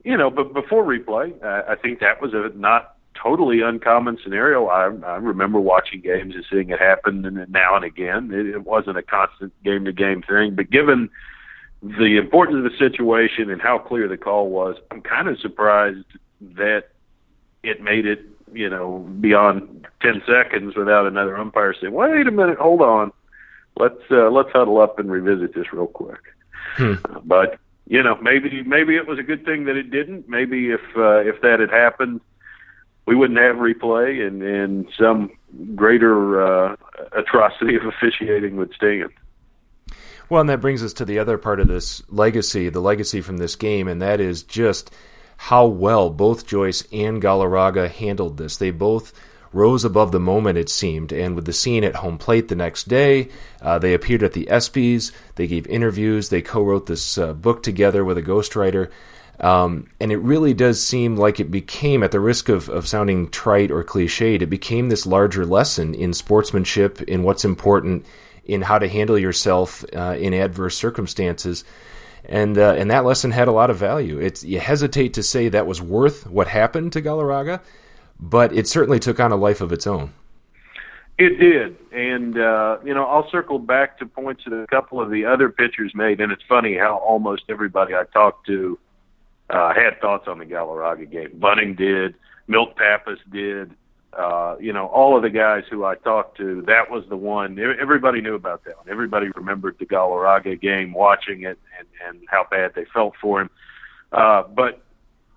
you 0.05 0.17
know, 0.17 0.31
but 0.31 0.53
before 0.53 0.85
replay, 0.85 1.33
uh, 1.43 1.63
I 1.69 1.77
think 1.77 2.01
that 2.01 2.21
was 2.21 2.35
a 2.35 2.51
not 2.57 2.97
totally 3.21 3.61
uncommon 3.61 4.19
scenario. 4.23 4.67
I, 4.67 4.85
I 5.07 5.17
remember 5.17 5.61
watching 5.61 6.01
games 6.01 6.35
and 6.35 6.45
seeing 6.51 6.71
it 6.71 6.81
happen 6.81 7.47
now 7.49 7.77
and 7.77 7.85
again. 7.85 8.31
It, 8.33 8.47
it 8.47 8.65
wasn't 8.65 8.99
a 8.99 9.03
constant 9.03 9.53
game 9.63 9.85
to 9.85 9.93
game 9.93 10.23
thing, 10.23 10.55
but 10.55 10.71
given 10.71 11.09
the 11.83 12.17
importance 12.17 12.59
of 12.59 12.65
the 12.65 12.79
situation 12.79 13.51
and 13.51 13.61
how 13.61 13.79
clear 13.79 14.09
the 14.09 14.17
call 14.17 14.49
was, 14.49 14.77
I'm 14.91 15.03
kind 15.03 15.29
of 15.29 15.39
surprised 15.41 16.07
that 16.41 16.85
it 17.63 17.81
made 17.81 18.07
it, 18.07 18.25
you 18.55 18.69
know, 18.69 18.99
beyond 19.21 19.87
10 20.03 20.23
seconds 20.27 20.77
without 20.77 21.07
another 21.07 21.37
umpire 21.37 21.75
saying, 21.81 21.93
"Wait 21.93 22.27
a 22.27 22.31
minute, 22.31 22.59
hold 22.59 22.81
on, 22.81 23.13
let's 23.77 24.01
uh, 24.11 24.31
let's 24.31 24.51
huddle 24.53 24.81
up 24.81 24.99
and 24.99 25.11
revisit 25.11 25.55
this 25.55 25.73
real 25.73 25.87
quick." 25.87 26.21
Hmm. 26.77 26.95
But 27.25 27.59
you 27.87 28.03
know, 28.03 28.17
maybe 28.23 28.63
maybe 28.63 28.97
it 28.97 29.07
was 29.07 29.19
a 29.19 29.23
good 29.23 29.45
thing 29.45 29.65
that 29.65 29.77
it 29.77 29.91
didn't. 29.91 30.29
Maybe 30.29 30.71
if 30.71 30.81
uh, 30.97 31.19
if 31.19 31.41
that 31.43 31.61
had 31.61 31.71
happened, 31.71 32.21
we 33.07 33.15
wouldn't 33.15 33.39
have 33.39 33.57
replay, 33.57 34.27
and 34.27 34.43
and 34.43 34.89
some 34.99 35.31
greater 35.75 36.43
uh, 36.43 36.77
atrocity 37.13 37.77
of 37.77 37.83
officiating 37.85 38.57
would 38.57 38.73
stand. 38.75 39.11
Well, 40.29 40.41
and 40.41 40.49
that 40.49 40.63
brings 40.63 40.83
us 40.83 40.95
to 40.95 41.05
the 41.05 41.19
other 41.19 41.37
part 41.37 41.61
of 41.61 41.69
this 41.69 42.03
legacy, 42.09 42.71
the 42.71 42.81
legacy 42.81 43.21
from 43.21 43.37
this 43.37 43.57
game, 43.57 43.87
and 43.87 44.01
that 44.01 44.21
is 44.21 44.43
just 44.43 44.91
how 45.47 45.67
well 45.67 46.09
both 46.09 46.47
Joyce 46.47 46.85
and 46.93 47.21
Galarraga 47.21 47.91
handled 47.91 48.37
this. 48.37 48.57
They 48.57 48.71
both 48.71 49.13
rose 49.53 49.85
above 49.85 50.13
the 50.13 50.21
moment, 50.21 50.57
it 50.57 50.69
seemed, 50.69 51.13
and 51.13 51.35
with 51.35 51.47
the 51.47 51.53
scene 51.53 51.83
at 51.83 51.97
home 51.97 52.17
plate 52.17 52.47
the 52.47 52.55
next 52.55 52.89
day, 52.89 53.29
uh, 53.61 53.77
they 53.77 53.93
appeared 53.93 54.23
at 54.23 54.35
the 54.35 54.47
ESPYs, 54.47 55.11
they 55.35 55.49
gave 55.49 55.67
interviews, 55.67 56.29
they 56.29 56.43
co 56.43 56.63
wrote 56.63 56.87
this 56.87 57.19
uh, 57.19 57.33
book 57.33 57.61
together 57.63 58.05
with 58.05 58.17
a 58.17 58.23
ghostwriter. 58.23 58.89
Um, 59.41 59.89
and 59.99 60.13
it 60.13 60.19
really 60.19 60.55
does 60.55 60.81
seem 60.81 61.17
like 61.17 61.41
it 61.41 61.51
became, 61.51 62.05
at 62.05 62.13
the 62.13 62.21
risk 62.21 62.49
of, 62.49 62.69
of 62.69 62.87
sounding 62.87 63.29
trite 63.29 63.73
or 63.73 63.83
cliched, 63.83 64.43
it 64.43 64.47
became 64.47 64.91
this 64.91 65.07
larger 65.07 65.45
lesson 65.45 65.93
in 65.93 66.15
sportsmanship, 66.15 67.03
in 67.03 67.25
what's 67.25 67.45
important 67.45 68.07
in 68.45 68.63
how 68.63 68.79
to 68.79 68.89
handle 68.89 69.19
yourself 69.19 69.85
uh, 69.95 70.17
in 70.19 70.35
adverse 70.35 70.77
circumstances. 70.77 71.65
And 72.25 72.57
uh, 72.57 72.75
and 72.79 72.91
that 72.91 73.05
lesson 73.05 73.33
had 73.33 73.49
a 73.49 73.53
lot 73.53 73.71
of 73.71 73.77
value. 73.77 74.19
It's 74.19 74.45
you 74.45 74.61
hesitate 74.61 75.15
to 75.15 75.23
say 75.23 75.49
that 75.49 75.67
was 75.67 75.83
worth 75.83 76.27
what 76.29 76.49
happened 76.49 76.93
to 76.93 77.03
Galarraga, 77.03 77.61
but 78.21 78.53
it 78.53 78.69
certainly 78.69 79.01
took 79.01 79.19
on 79.19 79.33
a 79.33 79.37
life 79.37 79.61
of 79.61 79.73
its 79.73 79.87
own. 79.87 80.13
It 81.19 81.39
did, 81.39 81.77
and 81.93 82.39
uh, 82.39 82.79
you 82.85 82.95
know 82.95 83.05
I'll 83.05 83.29
circle 83.31 83.59
back 83.59 83.99
to 83.99 84.07
points 84.07 84.45
that 84.45 84.55
a 84.55 84.67
couple 84.69 85.01
of 85.01 85.11
the 85.11 85.25
other 85.25 85.51
pitchers 85.51 85.93
made, 85.95 86.21
and 86.21 86.31
it's 86.33 86.43
funny 86.49 86.77
how 86.77 86.97
almost 86.97 87.43
everybody 87.49 87.95
I 87.95 88.05
talked 88.05 88.47
to 88.47 88.79
uh, 89.51 89.75
had 89.75 90.01
thoughts 90.01 90.29
on 90.29 90.39
the 90.39 90.47
Galarraga 90.47 91.11
game. 91.11 91.31
Bunning 91.35 91.75
did, 91.75 92.15
Milt 92.47 92.77
Pappas 92.77 93.19
did, 93.31 93.73
uh, 94.17 94.57
you 94.61 94.73
know, 94.73 94.87
all 94.87 95.17
of 95.17 95.23
the 95.23 95.31
guys 95.31 95.65
who 95.71 95.85
I 95.85 95.95
talked 95.95 96.37
to, 96.39 96.63
that 96.67 96.91
was 96.91 97.05
the 97.09 97.17
one. 97.17 97.59
Everybody 97.59 98.21
knew 98.21 98.35
about 98.35 98.65
that 98.65 98.77
one. 98.77 98.89
Everybody 98.91 99.29
remembered 99.35 99.77
the 99.79 99.87
Galarraga 99.87 100.61
game, 100.61 100.93
watching 100.93 101.43
it, 101.43 101.59
and, 101.79 101.89
and 102.07 102.29
how 102.29 102.47
bad 102.51 102.73
they 102.75 102.85
felt 102.93 103.15
for 103.21 103.41
him. 103.41 103.51
Uh, 104.13 104.43
but 104.43 104.83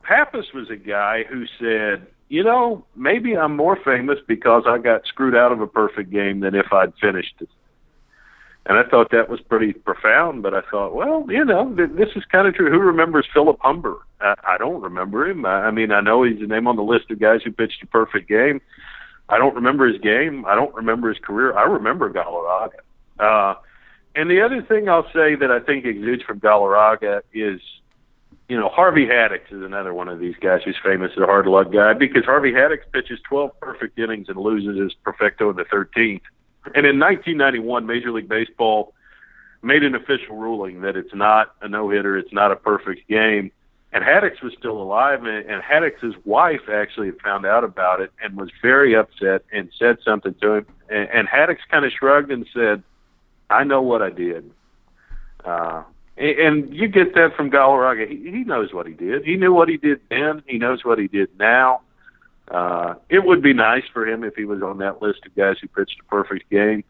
Pappas 0.04 0.48
was 0.54 0.70
a 0.70 0.76
guy 0.76 1.24
who 1.24 1.46
said, 1.60 2.08
you 2.28 2.44
know, 2.44 2.86
maybe 2.96 3.38
I'm 3.38 3.56
more 3.56 3.78
famous 3.84 4.20
because 4.28 4.64
I 4.68 4.78
got 4.78 5.06
screwed 5.06 5.36
out 5.36 5.52
of 5.52 5.62
a 5.62 5.68
perfect 5.68 6.12
game 6.12 6.42
than 6.42 6.56
if 6.56 6.74
I'd 6.74 6.94
finished 7.00 7.36
it. 7.40 7.50
And 8.68 8.80
I 8.80 8.84
thought 8.90 9.12
that 9.12 9.30
was 9.30 9.40
pretty 9.42 9.74
profound, 9.74 10.42
but 10.42 10.56
I 10.56 10.62
thought, 10.72 10.96
well, 10.96 11.26
you 11.30 11.46
know, 11.46 11.76
th- 11.76 11.92
this 11.92 12.10
is 12.16 12.24
kind 12.32 12.48
of 12.48 12.56
true. 12.56 12.72
Who 12.72 12.80
remembers 12.80 13.28
Philip 13.32 13.58
Humber? 13.62 13.98
I, 14.20 14.34
I 14.44 14.58
don't 14.58 14.82
remember 14.82 15.28
him. 15.28 15.46
I, 15.46 15.66
I 15.66 15.72
mean, 15.72 15.92
I 15.92 16.02
know 16.02 16.24
he's 16.24 16.42
a 16.42 16.48
name 16.48 16.68
on 16.68 16.76
the 16.76 16.84
list 16.84 17.12
of 17.12 17.20
guys 17.20 17.42
who 17.44 17.52
pitched 17.52 17.84
a 17.84 17.88
perfect 17.88 18.28
game. 18.28 18.62
I 19.30 19.38
don't 19.38 19.56
remember 19.56 19.88
his 19.88 20.02
game. 20.02 20.46
I 20.46 20.56
don't 20.56 20.74
remember 20.74 21.10
his 21.10 21.20
career. 21.20 21.56
I 21.56 21.64
remember 21.64 22.12
Galarraga. 22.12 22.80
Uh, 23.20 23.56
and 24.16 24.30
the 24.30 24.42
other 24.42 24.64
thing 24.64 24.90
I'll 24.90 25.10
say 25.14 25.36
that 25.36 25.52
I 25.52 25.60
think 25.60 25.86
exudes 25.86 26.24
from 26.24 26.40
Galarraga 26.40 27.22
is, 27.34 27.62
you 28.48 28.58
know, 28.58 28.70
Harvey 28.70 29.06
Haddix 29.06 29.52
is 29.52 29.62
another 29.62 29.94
one 29.94 30.08
of 30.08 30.20
these 30.20 30.36
guys 30.42 30.62
who's 30.64 30.78
famous 30.84 31.12
as 31.16 31.22
a 31.22 31.26
hard 31.26 31.48
luck 31.48 31.72
guy 31.72 31.94
because 31.94 32.24
Harvey 32.26 32.52
Haddix 32.52 32.80
pitches 32.92 33.20
12 33.30 33.60
perfect 33.60 34.00
innings 34.00 34.28
and 34.30 34.38
loses 34.38 34.80
his 34.80 34.94
perfecto 35.04 35.50
in 35.52 35.56
the 35.56 35.66
13th. 35.66 36.22
And 36.74 36.86
in 36.86 37.00
1991, 37.00 37.86
Major 37.86 38.12
League 38.12 38.28
Baseball 38.28 38.94
made 39.62 39.84
an 39.84 39.96
official 39.96 40.36
ruling 40.36 40.82
that 40.82 40.96
it's 40.96 41.14
not 41.14 41.56
a 41.62 41.68
no 41.68 41.90
hitter, 41.90 42.18
it's 42.18 42.34
not 42.34 42.52
a 42.52 42.56
perfect 42.56 43.08
game. 43.08 43.52
And 43.92 44.04
Haddix 44.04 44.42
was 44.44 44.54
still 44.58 44.82
alive, 44.82 45.24
and, 45.24 45.50
and 45.50 45.64
Haddix's 45.64 46.16
wife 46.26 46.68
actually 46.72 47.12
found 47.24 47.46
out 47.46 47.64
about 47.64 48.02
it 48.02 48.12
and 48.22 48.36
was 48.36 48.50
very 48.62 48.94
upset 48.96 49.44
and 49.54 49.70
said 49.80 49.98
something 50.04 50.36
to 50.42 50.56
him. 50.56 50.66
And, 50.90 51.10
and 51.10 51.28
Haddix 51.28 51.60
kind 51.72 51.86
of 51.86 51.92
shrugged 51.92 52.32
and 52.32 52.46
said, 52.54 52.84
"I 53.50 53.64
know 53.64 53.82
what 53.82 54.02
I 54.02 54.10
did." 54.10 54.52
Uh, 55.46 55.84
and, 56.18 56.40
and 56.40 56.74
you 56.74 56.88
get 56.88 57.16
that 57.16 57.36
from 57.36 57.50
Galarraga. 57.50 58.10
He, 58.10 58.18
he 58.30 58.44
knows 58.44 58.74
what 58.74 58.86
he 58.86 58.94
did. 58.94 59.24
He 59.24 59.38
knew 59.38 59.54
what 59.54 59.70
he 59.70 59.78
did 59.78 60.02
then. 60.10 60.44
He 60.46 60.58
knows 60.58 60.84
what 60.84 61.00
he 61.00 61.08
did 61.08 61.30
now. 61.40 61.82
Uh, 62.48 62.96
it 63.10 63.24
would 63.26 63.42
be 63.42 63.54
nice 63.54 63.84
for 63.92 64.08
him 64.08 64.24
if 64.24 64.36
he 64.36 64.46
was 64.46 64.62
on 64.62 64.78
that 64.80 65.02
list 65.02 65.26
of 65.26 65.36
guys 65.36 65.58
who 65.62 65.68
pitched 65.68 66.00
a 66.00 66.04
perfect 66.06 66.50
game, 66.50 66.84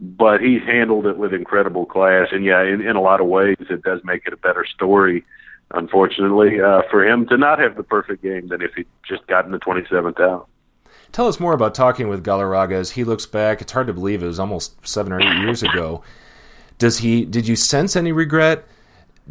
but 0.00 0.40
he 0.40 0.58
handled 0.58 1.06
it 1.06 1.16
with 1.16 1.32
incredible 1.32 1.86
class. 1.86 2.28
And 2.32 2.44
yeah, 2.44 2.62
in, 2.62 2.80
in 2.80 2.96
a 2.96 3.00
lot 3.00 3.20
of 3.20 3.26
ways, 3.26 3.56
it 3.60 3.82
does 3.82 4.00
make 4.04 4.26
it 4.26 4.32
a 4.32 4.36
better 4.36 4.66
story, 4.66 5.24
unfortunately, 5.70 6.60
uh, 6.60 6.82
for 6.90 7.06
him 7.06 7.26
to 7.28 7.36
not 7.36 7.60
have 7.60 7.76
the 7.76 7.84
perfect 7.84 8.22
game 8.22 8.48
than 8.48 8.60
if 8.60 8.74
he'd 8.74 8.86
just 9.08 9.26
gotten 9.28 9.52
the 9.52 9.58
27th 9.58 10.20
out. 10.20 10.48
Tell 11.12 11.28
us 11.28 11.40
more 11.40 11.52
about 11.52 11.74
talking 11.74 12.08
with 12.08 12.24
Galarraga 12.24 12.72
as 12.72 12.90
he 12.92 13.04
looks 13.04 13.24
back. 13.24 13.62
It's 13.62 13.72
hard 13.72 13.86
to 13.86 13.92
believe 13.92 14.22
it 14.22 14.26
was 14.26 14.38
almost 14.38 14.86
seven 14.86 15.12
or 15.12 15.20
eight 15.20 15.40
years 15.40 15.62
ago. 15.62 16.02
Does 16.78 16.98
he? 16.98 17.24
Did 17.24 17.48
you 17.48 17.56
sense 17.56 17.96
any 17.96 18.12
regret? 18.12 18.66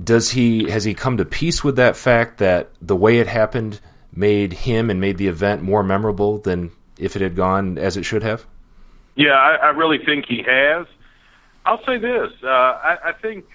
Does 0.02 0.32
he? 0.32 0.70
Has 0.70 0.84
he 0.84 0.94
come 0.94 1.18
to 1.18 1.26
peace 1.26 1.64
with 1.64 1.76
that 1.76 1.96
fact 1.96 2.40
that 2.40 2.72
the 2.82 2.96
way 2.96 3.20
it 3.20 3.28
happened? 3.28 3.80
Made 4.14 4.54
him 4.54 4.90
and 4.90 5.00
made 5.00 5.18
the 5.18 5.28
event 5.28 5.62
more 5.62 5.84
memorable 5.84 6.38
than 6.40 6.72
if 6.98 7.16
it 7.16 7.22
had 7.22 7.36
gone 7.36 7.78
as 7.78 7.98
it 7.98 8.04
should 8.04 8.24
have? 8.24 8.46
Yeah, 9.16 9.34
I, 9.34 9.56
I 9.56 9.70
really 9.70 10.00
think 10.04 10.26
he 10.28 10.44
has. 10.48 10.86
I'll 11.66 11.84
say 11.86 11.98
this: 11.98 12.32
uh, 12.44 12.48
I, 12.48 12.98
I 13.06 13.14
think 13.14 13.46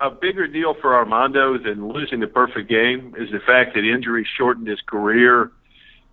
a 0.00 0.10
bigger 0.10 0.46
deal 0.46 0.74
for 0.74 0.94
Armando 0.94 1.58
than 1.58 1.88
losing 1.88 2.20
the 2.20 2.26
perfect 2.26 2.68
game 2.68 3.14
is 3.18 3.30
the 3.30 3.40
fact 3.40 3.74
that 3.74 3.84
injury 3.84 4.26
shortened 4.36 4.66
his 4.66 4.80
career, 4.82 5.50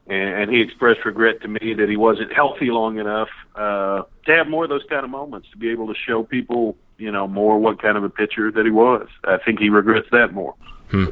and, 0.08 0.30
and 0.30 0.52
he 0.52 0.62
expressed 0.62 1.06
regret 1.06 1.42
to 1.42 1.48
me 1.48 1.74
that 1.74 1.88
he 1.90 1.96
wasn't 1.96 2.34
healthy 2.34 2.70
long 2.70 3.00
enough 3.00 3.30
uh, 3.56 4.04
to 4.26 4.36
have 4.36 4.48
more 4.48 4.66
of 4.66 4.70
those 4.70 4.84
kind 4.90 5.04
of 5.04 5.10
moments 5.10 5.50
to 5.52 5.58
be 5.58 5.70
able 5.70 5.88
to 5.88 5.96
show 5.96 6.24
people, 6.24 6.76
you 6.98 7.12
know, 7.12 7.28
more 7.28 7.58
what 7.60 7.82
kind 7.82 7.98
of 7.98 8.04
a 8.04 8.10
pitcher 8.10 8.52
that 8.52 8.66
he 8.66 8.72
was. 8.72 9.08
I 9.24 9.38
think 9.38 9.60
he 9.60 9.70
regrets 9.70 10.08
that 10.12 10.34
more. 10.34 10.56
Hmm. 10.90 11.06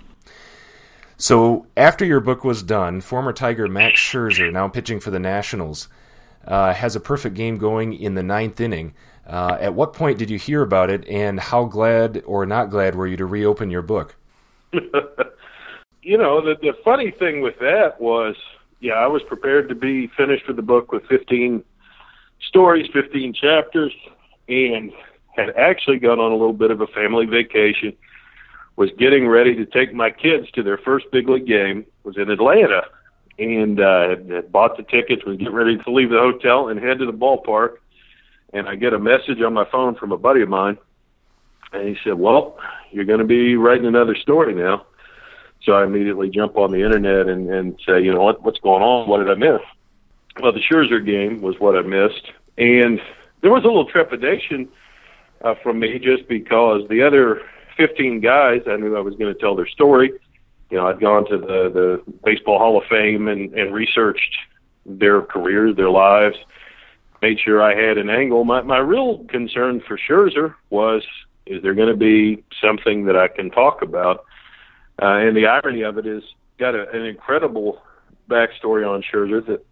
So 1.17 1.65
after 1.77 2.03
your 2.03 2.19
book 2.19 2.43
was 2.43 2.61
done, 2.61 3.01
former 3.01 3.31
Tiger 3.31 3.67
Max 3.67 3.99
Scherzer, 3.99 4.51
now 4.51 4.67
pitching 4.67 4.99
for 4.99 5.11
the 5.11 5.19
Nationals, 5.19 5.87
uh, 6.45 6.73
has 6.73 6.95
a 6.95 6.99
perfect 6.99 7.35
game 7.35 7.57
going 7.57 7.93
in 7.93 8.15
the 8.15 8.23
ninth 8.23 8.59
inning. 8.59 8.93
Uh, 9.25 9.57
at 9.59 9.73
what 9.73 9.93
point 9.93 10.19
did 10.19 10.29
you 10.29 10.37
hear 10.37 10.61
about 10.61 10.89
it, 10.89 11.07
and 11.07 11.39
how 11.39 11.65
glad 11.65 12.21
or 12.25 12.45
not 12.45 12.69
glad 12.69 12.95
were 12.95 13.07
you 13.07 13.17
to 13.17 13.25
reopen 13.25 13.71
your 13.71 13.81
book? 13.81 14.15
you 16.03 16.17
know, 16.17 16.41
the, 16.41 16.55
the 16.61 16.73
funny 16.83 17.11
thing 17.11 17.41
with 17.41 17.57
that 17.59 17.99
was, 17.99 18.35
yeah, 18.81 18.93
I 18.93 19.07
was 19.07 19.23
prepared 19.23 19.69
to 19.69 19.75
be 19.75 20.07
finished 20.17 20.47
with 20.47 20.57
the 20.57 20.61
book 20.61 20.91
with 20.91 21.05
15 21.07 21.63
stories, 22.49 22.87
15 22.93 23.33
chapters, 23.33 23.93
and 24.47 24.91
had 25.35 25.49
actually 25.57 25.97
gone 25.97 26.19
on 26.19 26.31
a 26.31 26.35
little 26.35 26.53
bit 26.53 26.71
of 26.71 26.81
a 26.81 26.87
family 26.87 27.25
vacation 27.25 27.95
was 28.75 28.89
getting 28.97 29.27
ready 29.27 29.55
to 29.55 29.65
take 29.65 29.93
my 29.93 30.11
kids 30.11 30.49
to 30.51 30.63
their 30.63 30.77
first 30.77 31.05
big 31.11 31.29
league 31.29 31.47
game. 31.47 31.85
Was 32.03 32.17
in 32.17 32.29
Atlanta, 32.29 32.83
and 33.39 33.79
uh, 33.79 34.09
had, 34.09 34.51
bought 34.51 34.77
the 34.77 34.83
tickets. 34.83 35.23
Was 35.25 35.37
getting 35.37 35.53
ready 35.53 35.77
to 35.77 35.91
leave 35.91 36.09
the 36.09 36.19
hotel 36.19 36.69
and 36.69 36.79
head 36.79 36.99
to 36.99 37.05
the 37.05 37.13
ballpark. 37.13 37.77
And 38.53 38.67
I 38.67 38.75
get 38.75 38.93
a 38.93 38.99
message 38.99 39.41
on 39.41 39.53
my 39.53 39.65
phone 39.69 39.95
from 39.95 40.11
a 40.11 40.17
buddy 40.17 40.41
of 40.41 40.49
mine, 40.49 40.77
and 41.73 41.87
he 41.87 41.97
said, 42.03 42.13
"Well, 42.13 42.57
you're 42.91 43.05
going 43.05 43.19
to 43.19 43.25
be 43.25 43.55
writing 43.55 43.85
another 43.85 44.15
story 44.15 44.53
now." 44.53 44.85
So 45.63 45.71
I 45.71 45.83
immediately 45.83 46.29
jump 46.29 46.57
on 46.57 46.71
the 46.71 46.83
internet 46.83 47.27
and, 47.27 47.49
and 47.49 47.79
say, 47.87 47.99
you 47.99 48.13
know 48.13 48.21
what, 48.21 48.43
what's 48.43 48.59
going 48.59 48.83
on? 48.83 49.09
What 49.09 49.17
did 49.17 49.31
I 49.31 49.33
miss? 49.33 49.61
Well, 50.39 50.51
the 50.51 50.59
Scherzer 50.59 51.03
game 51.03 51.41
was 51.41 51.55
what 51.59 51.75
I 51.75 51.81
missed, 51.81 52.31
and 52.57 52.99
there 53.41 53.51
was 53.51 53.63
a 53.63 53.67
little 53.67 53.89
trepidation 53.89 54.67
uh, 55.43 55.55
from 55.63 55.79
me 55.79 55.97
just 55.97 56.27
because 56.27 56.81
the 56.89 57.01
other 57.01 57.41
15 57.77 58.21
guys. 58.21 58.61
I 58.67 58.77
knew 58.77 58.95
I 58.95 59.01
was 59.01 59.15
going 59.15 59.33
to 59.33 59.39
tell 59.39 59.55
their 59.55 59.67
story. 59.67 60.11
You 60.69 60.77
know, 60.77 60.87
I'd 60.87 60.99
gone 60.99 61.27
to 61.29 61.37
the 61.37 61.69
the 61.73 62.13
Baseball 62.23 62.57
Hall 62.57 62.77
of 62.77 62.83
Fame 62.89 63.27
and, 63.27 63.53
and 63.53 63.73
researched 63.73 64.37
their 64.85 65.21
careers, 65.21 65.75
their 65.75 65.89
lives, 65.89 66.37
made 67.21 67.39
sure 67.39 67.61
I 67.61 67.75
had 67.75 67.97
an 67.97 68.09
angle. 68.09 68.43
My 68.43 68.61
my 68.61 68.79
real 68.79 69.23
concern 69.25 69.81
for 69.87 69.97
Scherzer 69.97 70.55
was 70.69 71.03
is 71.45 71.61
there 71.61 71.75
going 71.75 71.89
to 71.89 71.95
be 71.95 72.43
something 72.59 73.05
that 73.05 73.15
I 73.15 73.27
can 73.27 73.51
talk 73.51 73.81
about? 73.81 74.25
Uh, 75.01 75.17
and 75.17 75.35
the 75.35 75.45
irony 75.45 75.83
of 75.83 75.97
it 75.97 76.07
is, 76.07 76.23
got 76.57 76.73
a, 76.73 76.89
an 76.91 77.05
incredible 77.05 77.81
backstory 78.29 78.87
on 78.87 79.03
Scherzer 79.03 79.45
that 79.45 79.63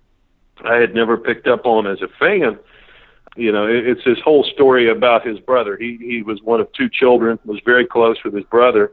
I 0.63 0.75
had 0.75 0.93
never 0.93 1.17
picked 1.17 1.47
up 1.47 1.65
on 1.65 1.87
as 1.87 2.01
a 2.01 2.07
fan 2.19 2.59
you 3.35 3.51
know, 3.51 3.67
it, 3.67 3.87
it's 3.87 4.03
his 4.03 4.19
whole 4.23 4.43
story 4.53 4.89
about 4.89 5.25
his 5.25 5.39
brother. 5.39 5.77
He 5.77 5.97
he 5.99 6.21
was 6.21 6.39
one 6.43 6.59
of 6.59 6.71
two 6.73 6.89
children, 6.89 7.39
was 7.45 7.59
very 7.65 7.85
close 7.85 8.17
with 8.23 8.33
his 8.33 8.45
brother, 8.45 8.91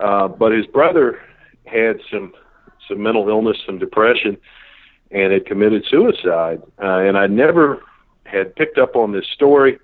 uh, 0.00 0.28
but 0.28 0.52
his 0.52 0.66
brother 0.66 1.20
had 1.64 1.96
some 2.10 2.32
some 2.88 3.02
mental 3.02 3.28
illness, 3.28 3.56
some 3.64 3.78
depression, 3.78 4.36
and 5.10 5.32
had 5.32 5.46
committed 5.46 5.84
suicide. 5.90 6.62
Uh, 6.82 6.98
and 6.98 7.16
I 7.16 7.26
never 7.26 7.82
had 8.24 8.54
picked 8.56 8.78
up 8.78 8.96
on 8.96 9.12
this 9.12 9.26
story, 9.34 9.78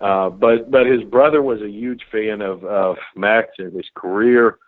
uh, 0.00 0.30
but 0.30 0.70
but 0.70 0.86
his 0.86 1.02
brother 1.02 1.42
was 1.42 1.60
a 1.60 1.68
huge 1.68 2.02
fan 2.10 2.40
of 2.40 2.64
of 2.64 2.96
Max 3.16 3.48
and 3.58 3.72
his 3.72 3.88
career, 3.94 4.58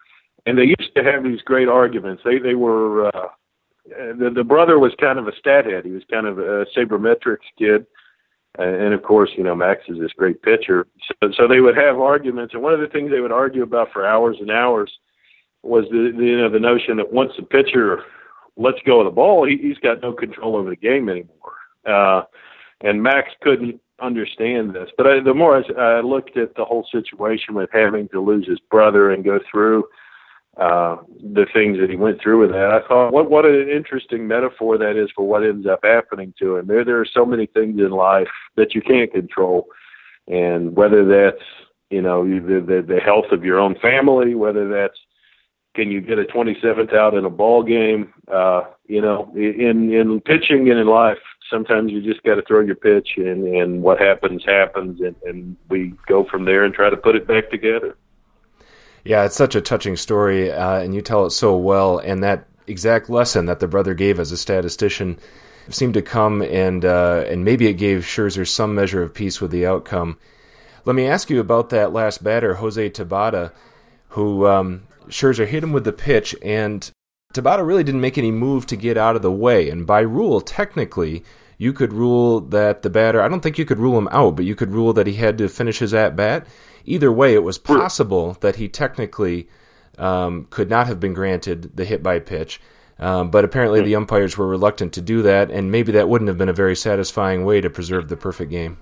and 0.44 0.58
they 0.58 0.74
used 0.78 0.94
to 0.96 1.02
have 1.02 1.24
these 1.24 1.40
great 1.42 1.68
arguments. 1.68 2.22
They 2.24 2.38
they 2.38 2.54
were. 2.54 3.06
Uh, 3.06 3.28
the, 3.84 4.30
the 4.32 4.44
brother 4.44 4.78
was 4.78 4.92
kind 5.00 5.18
of 5.18 5.26
a 5.26 5.34
stat 5.40 5.66
head. 5.66 5.84
He 5.84 5.90
was 5.90 6.04
kind 6.08 6.24
of 6.24 6.38
a 6.38 6.64
sabermetrics 6.76 7.38
kid, 7.58 7.84
and 8.58 8.92
of 8.92 9.02
course, 9.02 9.30
you 9.36 9.44
know, 9.44 9.54
Max 9.54 9.82
is 9.88 9.98
this 9.98 10.12
great 10.12 10.42
pitcher. 10.42 10.86
So, 11.22 11.30
so 11.36 11.48
they 11.48 11.60
would 11.60 11.76
have 11.76 11.98
arguments, 11.98 12.54
and 12.54 12.62
one 12.62 12.74
of 12.74 12.80
the 12.80 12.88
things 12.88 13.10
they 13.10 13.20
would 13.20 13.32
argue 13.32 13.62
about 13.62 13.92
for 13.92 14.06
hours 14.06 14.36
and 14.40 14.50
hours 14.50 14.92
was 15.62 15.84
the, 15.90 16.12
the 16.16 16.24
you 16.24 16.38
know 16.38 16.50
the 16.50 16.60
notion 16.60 16.96
that 16.98 17.12
once 17.12 17.32
the 17.36 17.44
pitcher 17.44 18.04
lets 18.56 18.78
go 18.84 19.00
of 19.00 19.06
the 19.06 19.10
ball, 19.10 19.46
he, 19.46 19.56
he's 19.56 19.78
got 19.78 20.02
no 20.02 20.12
control 20.12 20.56
over 20.56 20.70
the 20.70 20.76
game 20.76 21.08
anymore. 21.08 21.52
Uh, 21.86 22.22
and 22.82 23.02
Max 23.02 23.30
couldn't 23.40 23.80
understand 24.00 24.74
this. 24.74 24.90
But 24.96 25.06
I, 25.06 25.20
the 25.20 25.32
more 25.32 25.56
I, 25.56 25.80
I 25.80 26.00
looked 26.00 26.36
at 26.36 26.54
the 26.54 26.64
whole 26.64 26.86
situation 26.92 27.54
with 27.54 27.70
having 27.72 28.08
to 28.08 28.20
lose 28.20 28.46
his 28.46 28.60
brother 28.70 29.12
and 29.12 29.24
go 29.24 29.38
through 29.50 29.84
uh, 30.58 30.96
the 31.22 31.46
things 31.52 31.78
that 31.78 31.88
he 31.88 31.96
went 31.96 32.20
through 32.20 32.40
with 32.40 32.50
that. 32.50 32.70
I 32.70 32.86
thought, 32.86 33.12
what 33.12 33.30
what 33.30 33.46
an 33.46 33.68
interesting 33.68 34.26
metaphor 34.26 34.76
that 34.78 34.96
is 34.96 35.10
for 35.14 35.26
what 35.26 35.44
ends 35.44 35.66
up 35.66 35.80
happening 35.82 36.34
to 36.38 36.56
him. 36.56 36.66
There 36.66 36.84
there 36.84 37.00
are 37.00 37.06
so 37.06 37.24
many 37.24 37.46
things 37.46 37.80
in 37.80 37.90
life 37.90 38.28
that 38.56 38.74
you 38.74 38.82
can't 38.82 39.10
control, 39.10 39.66
and 40.28 40.76
whether 40.76 41.04
that's 41.04 41.42
you 41.90 42.02
know 42.02 42.24
the 42.24 42.60
the, 42.60 42.84
the 42.86 43.00
health 43.00 43.32
of 43.32 43.44
your 43.44 43.58
own 43.58 43.76
family, 43.80 44.34
whether 44.34 44.68
that's 44.68 44.98
can 45.74 45.90
you 45.90 46.02
get 46.02 46.18
a 46.18 46.24
27th 46.24 46.94
out 46.94 47.14
in 47.14 47.24
a 47.24 47.30
ball 47.30 47.62
game? 47.62 48.12
Uh, 48.30 48.64
you 48.86 49.00
know, 49.00 49.32
in 49.34 49.90
in 49.92 50.20
pitching 50.20 50.68
and 50.68 50.78
in 50.78 50.86
life, 50.86 51.18
sometimes 51.48 51.92
you 51.92 52.02
just 52.02 52.22
got 52.24 52.34
to 52.34 52.42
throw 52.42 52.60
your 52.60 52.74
pitch, 52.74 53.10
and 53.16 53.46
and 53.46 53.82
what 53.82 53.98
happens 53.98 54.44
happens, 54.44 55.00
and 55.00 55.16
and 55.24 55.56
we 55.70 55.94
go 56.06 56.26
from 56.30 56.44
there 56.44 56.64
and 56.64 56.74
try 56.74 56.90
to 56.90 56.96
put 56.96 57.16
it 57.16 57.26
back 57.26 57.50
together. 57.50 57.96
Yeah, 59.04 59.24
it's 59.24 59.36
such 59.36 59.54
a 59.54 59.60
touching 59.60 59.96
story, 59.96 60.52
uh, 60.52 60.78
and 60.78 60.94
you 60.94 61.02
tell 61.02 61.26
it 61.26 61.30
so 61.30 61.56
well. 61.56 61.98
And 61.98 62.22
that 62.22 62.46
exact 62.66 63.10
lesson 63.10 63.46
that 63.46 63.60
the 63.60 63.66
brother 63.68 63.94
gave 63.94 64.20
as 64.20 64.30
a 64.30 64.36
statistician 64.36 65.18
seemed 65.68 65.94
to 65.94 66.02
come, 66.02 66.42
and 66.42 66.84
uh, 66.84 67.24
and 67.26 67.44
maybe 67.44 67.66
it 67.66 67.74
gave 67.74 68.00
Scherzer 68.00 68.46
some 68.46 68.74
measure 68.74 69.02
of 69.02 69.14
peace 69.14 69.40
with 69.40 69.50
the 69.50 69.66
outcome. 69.66 70.18
Let 70.84 70.96
me 70.96 71.06
ask 71.06 71.30
you 71.30 71.40
about 71.40 71.70
that 71.70 71.92
last 71.92 72.24
batter, 72.24 72.54
Jose 72.54 72.90
Tabata, 72.90 73.52
who 74.08 74.46
um, 74.46 74.82
Scherzer 75.08 75.46
hit 75.46 75.62
him 75.62 75.72
with 75.72 75.84
the 75.84 75.92
pitch, 75.92 76.34
and 76.42 76.90
Tabata 77.34 77.66
really 77.66 77.84
didn't 77.84 78.00
make 78.00 78.18
any 78.18 78.30
move 78.30 78.66
to 78.66 78.76
get 78.76 78.96
out 78.96 79.16
of 79.16 79.22
the 79.22 79.32
way. 79.32 79.70
And 79.70 79.86
by 79.86 80.00
rule, 80.00 80.40
technically, 80.40 81.24
you 81.58 81.72
could 81.72 81.92
rule 81.92 82.40
that 82.40 82.82
the 82.82 82.90
batter, 82.90 83.22
I 83.22 83.28
don't 83.28 83.40
think 83.40 83.58
you 83.58 83.64
could 83.64 83.78
rule 83.78 83.96
him 83.96 84.08
out, 84.10 84.36
but 84.36 84.44
you 84.44 84.54
could 84.54 84.72
rule 84.72 84.92
that 84.92 85.06
he 85.06 85.14
had 85.14 85.38
to 85.38 85.48
finish 85.48 85.78
his 85.78 85.94
at 85.94 86.16
bat. 86.16 86.46
Either 86.84 87.12
way, 87.12 87.34
it 87.34 87.42
was 87.42 87.58
possible 87.58 88.36
that 88.40 88.56
he 88.56 88.68
technically 88.68 89.48
um, 89.98 90.46
could 90.50 90.70
not 90.70 90.86
have 90.86 91.00
been 91.00 91.14
granted 91.14 91.76
the 91.76 91.84
hit 91.84 92.02
by 92.02 92.18
pitch. 92.18 92.60
Um, 92.98 93.30
but 93.30 93.44
apparently, 93.44 93.82
the 93.82 93.96
umpires 93.96 94.38
were 94.38 94.46
reluctant 94.46 94.92
to 94.92 95.00
do 95.00 95.22
that, 95.22 95.50
and 95.50 95.72
maybe 95.72 95.92
that 95.92 96.08
wouldn't 96.08 96.28
have 96.28 96.38
been 96.38 96.48
a 96.48 96.52
very 96.52 96.76
satisfying 96.76 97.44
way 97.44 97.60
to 97.60 97.68
preserve 97.68 98.08
the 98.08 98.16
perfect 98.16 98.50
game. 98.50 98.78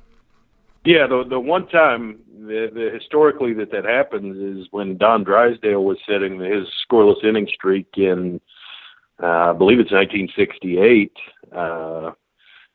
Yeah, 0.85 1.07
the 1.07 1.25
the 1.29 1.41
one 1.41 1.69
time 1.69 2.19
the, 2.29 2.69
the 2.73 2.91
historically 2.93 3.53
that 3.55 3.71
that 3.71 3.85
happens 3.85 4.37
is 4.37 4.67
when 4.71 4.97
Don 4.97 5.25
Drysdale 5.25 5.85
was 5.85 5.99
setting 6.09 6.41
his 6.41 6.67
scoreless 6.85 7.23
inning 7.25 7.49
streak 7.53 7.87
in, 7.97 8.41
uh, 9.23 9.27
I 9.27 9.53
believe 9.53 9.79
it's 9.79 9.93
1968. 9.93 11.13
Uh, 11.55 12.13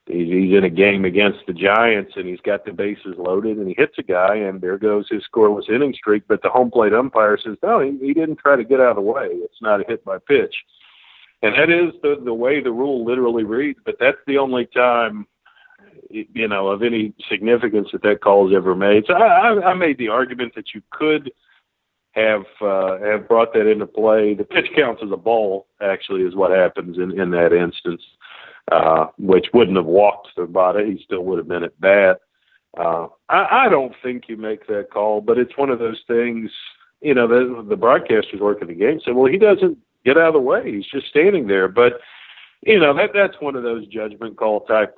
he's, 0.05 0.53
in 0.55 0.63
a 0.63 0.69
game 0.69 1.05
against 1.05 1.39
the 1.47 1.53
Giants 1.53 2.13
and 2.15 2.27
he's 2.27 2.41
got 2.41 2.65
the 2.65 2.71
bases 2.71 3.15
loaded 3.17 3.57
and 3.57 3.67
he 3.67 3.75
hits 3.77 3.95
a 3.97 4.03
guy 4.03 4.35
and 4.35 4.61
there 4.61 4.77
goes 4.77 5.07
his 5.09 5.23
scoreless 5.31 5.69
inning 5.69 5.93
streak. 5.93 6.23
But 6.27 6.41
the 6.41 6.49
home 6.49 6.71
plate 6.71 6.93
umpire 6.93 7.37
says, 7.37 7.57
no, 7.63 7.79
he, 7.79 7.97
he 7.99 8.13
didn't 8.13 8.37
try 8.37 8.55
to 8.55 8.63
get 8.63 8.79
out 8.79 8.91
of 8.91 8.95
the 8.95 9.01
way. 9.01 9.27
It's 9.31 9.61
not 9.61 9.81
a 9.81 9.85
hit 9.87 10.03
by 10.05 10.17
pitch. 10.19 10.55
And 11.41 11.53
that 11.55 11.69
is 11.69 11.93
the, 12.01 12.19
the 12.23 12.33
way 12.33 12.61
the 12.61 12.71
rule 12.71 13.05
literally 13.05 13.43
reads, 13.43 13.79
but 13.85 13.97
that's 13.99 14.17
the 14.25 14.37
only 14.37 14.65
time 14.67 15.27
you 16.09 16.47
know, 16.47 16.67
of 16.67 16.83
any 16.83 17.13
significance 17.29 17.89
that 17.91 18.03
that 18.03 18.21
call 18.21 18.49
is 18.49 18.55
ever 18.55 18.75
made. 18.75 19.05
So 19.07 19.13
I, 19.13 19.71
I 19.71 19.73
made 19.73 19.97
the 19.97 20.09
argument 20.09 20.53
that 20.55 20.73
you 20.73 20.81
could 20.91 21.31
have 22.11 22.45
uh, 22.61 22.99
have 22.99 23.27
brought 23.27 23.53
that 23.53 23.69
into 23.69 23.85
play. 23.85 24.33
The 24.33 24.43
pitch 24.43 24.67
counts 24.75 25.01
as 25.03 25.11
a 25.11 25.17
ball, 25.17 25.67
actually, 25.81 26.21
is 26.21 26.35
what 26.35 26.51
happens 26.51 26.97
in 26.97 27.19
in 27.19 27.31
that 27.31 27.53
instance, 27.53 28.01
uh, 28.01 28.34
which 29.17 29.47
wouldn't 29.53 29.77
have 29.77 29.85
walked 29.85 30.29
the 30.35 30.45
body. 30.45 30.95
He 30.97 31.03
still 31.03 31.23
would 31.25 31.37
have 31.37 31.47
been 31.47 31.63
at 31.63 31.79
bat. 31.79 32.19
Uh, 32.77 33.07
I, 33.29 33.65
I 33.65 33.69
don't 33.69 33.93
think 34.03 34.25
you 34.27 34.37
make 34.37 34.67
that 34.67 34.89
call, 34.91 35.21
but 35.21 35.37
it's 35.37 35.57
one 35.57 35.69
of 35.69 35.79
those 35.79 36.01
things. 36.07 36.51
You 37.01 37.13
know, 37.13 37.27
the, 37.27 37.63
the 37.67 37.77
broadcasters 37.77 38.41
working 38.41 38.67
the 38.67 38.73
game 38.73 38.99
said, 39.03 39.15
"Well, 39.15 39.31
he 39.31 39.37
doesn't 39.37 39.77
get 40.03 40.17
out 40.17 40.29
of 40.29 40.33
the 40.33 40.39
way; 40.39 40.71
he's 40.71 40.87
just 40.87 41.07
standing 41.07 41.47
there." 41.47 41.67
But 41.67 41.99
you 42.61 42.79
know, 42.79 42.93
that 42.95 43.11
that's 43.13 43.39
one 43.39 43.55
of 43.55 43.63
those 43.63 43.87
judgment 43.87 44.37
call 44.37 44.61
type 44.61 44.97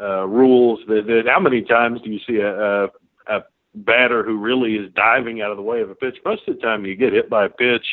uh, 0.00 0.26
rules 0.26 0.80
that, 0.86 1.06
that 1.06 1.22
how 1.26 1.40
many 1.40 1.62
times 1.62 2.00
do 2.02 2.10
you 2.10 2.20
see 2.26 2.36
a, 2.36 2.84
a, 2.84 2.88
a 3.28 3.40
batter 3.74 4.22
who 4.22 4.38
really 4.38 4.74
is 4.74 4.92
diving 4.94 5.40
out 5.40 5.50
of 5.50 5.56
the 5.56 5.62
way 5.62 5.80
of 5.80 5.90
a 5.90 5.94
pitch? 5.94 6.16
Most 6.24 6.46
of 6.46 6.56
the 6.56 6.62
time 6.62 6.84
you 6.84 6.94
get 6.94 7.12
hit 7.12 7.30
by 7.30 7.46
a 7.46 7.48
pitch, 7.48 7.86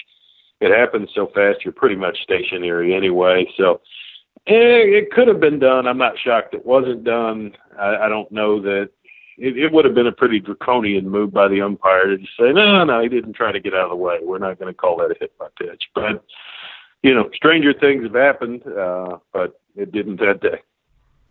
it 0.61 0.77
happens 0.77 1.09
so 1.15 1.27
fast 1.33 1.59
you're 1.63 1.73
pretty 1.73 1.95
much 1.95 2.17
stationary 2.21 2.93
anyway. 2.93 3.47
So 3.57 3.81
it 4.47 5.11
could 5.11 5.27
have 5.27 5.39
been 5.39 5.59
done. 5.59 5.87
I'm 5.87 5.97
not 5.97 6.19
shocked 6.19 6.53
it 6.53 6.65
wasn't 6.65 7.03
done. 7.03 7.55
I, 7.79 7.95
I 7.95 8.09
don't 8.09 8.31
know 8.31 8.61
that 8.61 8.89
it, 9.37 9.57
it 9.57 9.71
would 9.71 9.85
have 9.85 9.95
been 9.95 10.07
a 10.07 10.11
pretty 10.11 10.39
draconian 10.39 11.09
move 11.09 11.33
by 11.33 11.47
the 11.47 11.61
umpire 11.61 12.07
to 12.07 12.17
just 12.17 12.37
say, 12.39 12.51
no, 12.53 12.83
no, 12.83 13.01
he 13.01 13.09
didn't 13.09 13.33
try 13.33 13.51
to 13.51 13.59
get 13.59 13.73
out 13.73 13.85
of 13.85 13.89
the 13.89 13.95
way. 13.95 14.19
We're 14.21 14.39
not 14.39 14.59
going 14.59 14.73
to 14.73 14.77
call 14.77 14.97
that 14.97 15.11
a 15.11 15.15
hit 15.19 15.37
by 15.37 15.47
pitch. 15.59 15.83
But, 15.93 16.23
you 17.03 17.13
know, 17.13 17.29
stranger 17.33 17.73
things 17.73 18.03
have 18.03 18.15
happened, 18.15 18.65
uh, 18.67 19.17
but 19.33 19.59
it 19.75 19.91
didn't 19.91 20.19
that 20.19 20.41
day 20.41 20.61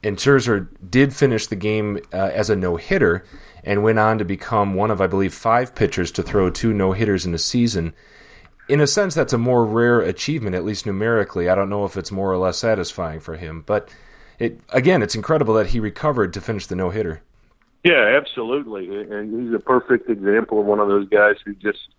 and 0.05 0.19
Scherzer 0.19 0.69
did 0.89 1.15
finish 1.15 1.47
the 1.47 1.57
game 1.57 1.99
uh, 2.13 2.31
as 2.33 2.51
a 2.51 2.57
no 2.57 2.77
hitter 2.77 3.25
and 3.65 3.83
went 3.83 3.99
on 3.99 4.19
to 4.19 4.25
become 4.25 4.75
one 4.75 4.91
of, 4.91 5.01
I 5.01 5.07
believe, 5.07 5.33
five 5.33 5.75
pitchers 5.75 6.11
to 6.13 6.23
throw 6.23 6.51
two 6.51 6.75
no 6.75 6.93
hitters 6.93 7.25
in 7.25 7.35
a 7.35 7.39
season. 7.39 7.95
In 8.69 8.81
a 8.81 8.87
sense, 8.87 9.15
that's 9.15 9.33
a 9.33 9.39
more 9.39 9.67
rare 9.67 10.01
achievement, 10.01 10.57
at 10.57 10.65
least 10.65 10.87
numerically. 10.87 11.49
I 11.49 11.55
don't 11.55 11.69
know 11.69 11.85
if 11.85 11.97
it's 11.97 12.11
more 12.11 12.33
or 12.33 12.39
less 12.39 12.59
satisfying 12.59 13.21
for 13.21 13.37
him, 13.37 13.63
but 13.67 13.91
it 14.39 14.61
again, 14.71 15.03
it's 15.03 15.15
incredible 15.15 15.55
that 15.55 15.69
he 15.69 15.81
recovered 15.81 16.33
to 16.33 16.41
finish 16.41 16.67
the 16.67 16.77
no 16.77 16.91
hitter. 16.91 17.23
Yeah, 17.85 18.19
absolutely, 18.19 18.87
and 19.11 19.47
he's 19.47 19.55
a 19.55 19.59
perfect 19.59 20.09
example 20.09 20.61
of 20.61 20.67
one 20.67 20.81
of 20.81 20.89
those 20.89 21.07
guys 21.11 21.37
who 21.45 21.53
just, 21.55 21.91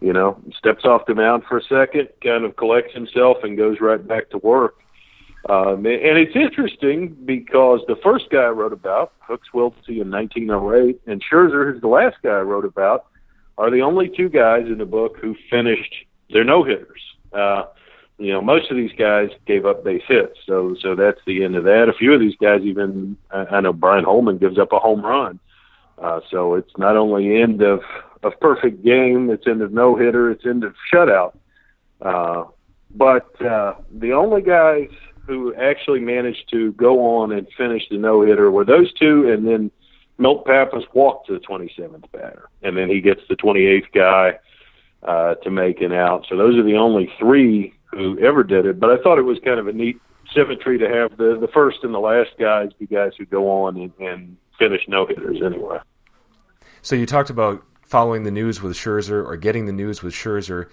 you 0.00 0.12
know, 0.12 0.40
steps 0.56 0.86
off 0.86 1.04
the 1.06 1.14
mound 1.14 1.44
for 1.46 1.58
a 1.58 1.62
second, 1.62 2.08
kind 2.22 2.44
of 2.44 2.56
collects 2.56 2.94
himself, 2.94 3.38
and 3.42 3.58
goes 3.58 3.78
right 3.80 4.04
back 4.06 4.30
to 4.30 4.38
work. 4.38 4.78
Um, 5.50 5.84
and 5.86 6.18
it's 6.18 6.36
interesting 6.36 7.16
because 7.26 7.80
the 7.88 7.96
first 7.96 8.30
guy 8.30 8.44
I 8.44 8.48
wrote 8.48 8.72
about, 8.72 9.12
Hooks 9.20 9.48
Wiltse 9.52 9.88
in 9.88 10.10
1908, 10.10 11.00
and 11.06 11.22
Scherzer, 11.22 11.70
who's 11.70 11.82
the 11.82 11.88
last 11.88 12.16
guy 12.22 12.30
I 12.30 12.42
wrote 12.42 12.64
about, 12.64 13.06
are 13.58 13.70
the 13.70 13.82
only 13.82 14.08
two 14.08 14.28
guys 14.28 14.66
in 14.66 14.78
the 14.78 14.86
book 14.86 15.16
who 15.20 15.36
finished 15.50 15.94
their 16.30 16.44
no 16.44 16.62
hitters. 16.62 17.00
Uh, 17.32 17.64
you 18.18 18.32
know, 18.32 18.40
most 18.40 18.70
of 18.70 18.76
these 18.76 18.92
guys 18.98 19.30
gave 19.46 19.66
up 19.66 19.84
base 19.84 20.02
hits, 20.06 20.38
so 20.46 20.76
so 20.80 20.94
that's 20.94 21.20
the 21.26 21.42
end 21.44 21.56
of 21.56 21.64
that. 21.64 21.88
A 21.88 21.92
few 21.92 22.12
of 22.12 22.20
these 22.20 22.36
guys, 22.40 22.62
even 22.62 23.16
I, 23.30 23.60
know 23.60 23.72
Brian 23.72 24.04
Holman 24.04 24.38
gives 24.38 24.58
up 24.58 24.72
a 24.72 24.78
home 24.78 25.02
run. 25.02 25.40
Uh, 25.98 26.20
so 26.30 26.54
it's 26.54 26.72
not 26.78 26.96
only 26.96 27.40
end 27.40 27.62
of 27.62 27.80
of 28.22 28.38
perfect 28.40 28.84
game, 28.84 29.30
it's 29.30 29.46
end 29.46 29.62
of 29.62 29.72
no 29.72 29.96
hitter, 29.96 30.30
it's 30.30 30.46
end 30.46 30.62
of 30.62 30.74
shutout. 30.92 31.34
Uh, 32.00 32.44
but 32.94 33.40
uh, 33.42 33.74
the 33.90 34.12
only 34.12 34.42
guys 34.42 34.90
who 35.26 35.54
actually 35.54 36.00
managed 36.00 36.48
to 36.50 36.72
go 36.72 37.00
on 37.16 37.32
and 37.32 37.46
finish 37.56 37.88
the 37.88 37.96
no 37.96 38.22
hitter 38.22 38.50
were 38.50 38.64
those 38.64 38.92
two, 38.94 39.30
and 39.30 39.46
then 39.46 39.70
Milt 40.18 40.44
Pappas 40.44 40.84
walked 40.92 41.26
to 41.26 41.34
the 41.34 41.40
27th 41.40 42.10
batter, 42.12 42.48
and 42.62 42.76
then 42.76 42.88
he 42.88 43.00
gets 43.00 43.20
the 43.28 43.36
28th 43.36 43.92
guy 43.92 44.38
uh, 45.02 45.34
to 45.36 45.50
make 45.50 45.80
an 45.80 45.92
out. 45.92 46.26
So 46.28 46.36
those 46.36 46.56
are 46.56 46.62
the 46.62 46.76
only 46.76 47.10
three 47.18 47.74
who 47.90 48.18
ever 48.20 48.44
did 48.44 48.66
it. 48.66 48.78
But 48.78 48.90
I 48.90 49.02
thought 49.02 49.18
it 49.18 49.22
was 49.22 49.38
kind 49.44 49.58
of 49.58 49.66
a 49.66 49.72
neat 49.72 50.00
symmetry 50.34 50.78
to 50.78 50.88
have 50.88 51.16
the 51.18 51.36
the 51.38 51.48
first 51.48 51.78
and 51.82 51.92
the 51.92 51.98
last 51.98 52.30
guys 52.38 52.70
be 52.78 52.86
guys 52.86 53.12
who 53.18 53.26
go 53.26 53.50
on 53.50 53.76
and, 53.76 53.92
and 53.98 54.36
finish 54.58 54.82
no 54.88 55.06
hitters 55.06 55.42
anyway. 55.44 55.78
So 56.80 56.96
you 56.96 57.06
talked 57.06 57.30
about 57.30 57.64
following 57.82 58.22
the 58.22 58.30
news 58.30 58.62
with 58.62 58.74
Scherzer 58.74 59.24
or 59.26 59.36
getting 59.36 59.66
the 59.66 59.72
news 59.72 60.02
with 60.02 60.14
Scherzer. 60.14 60.68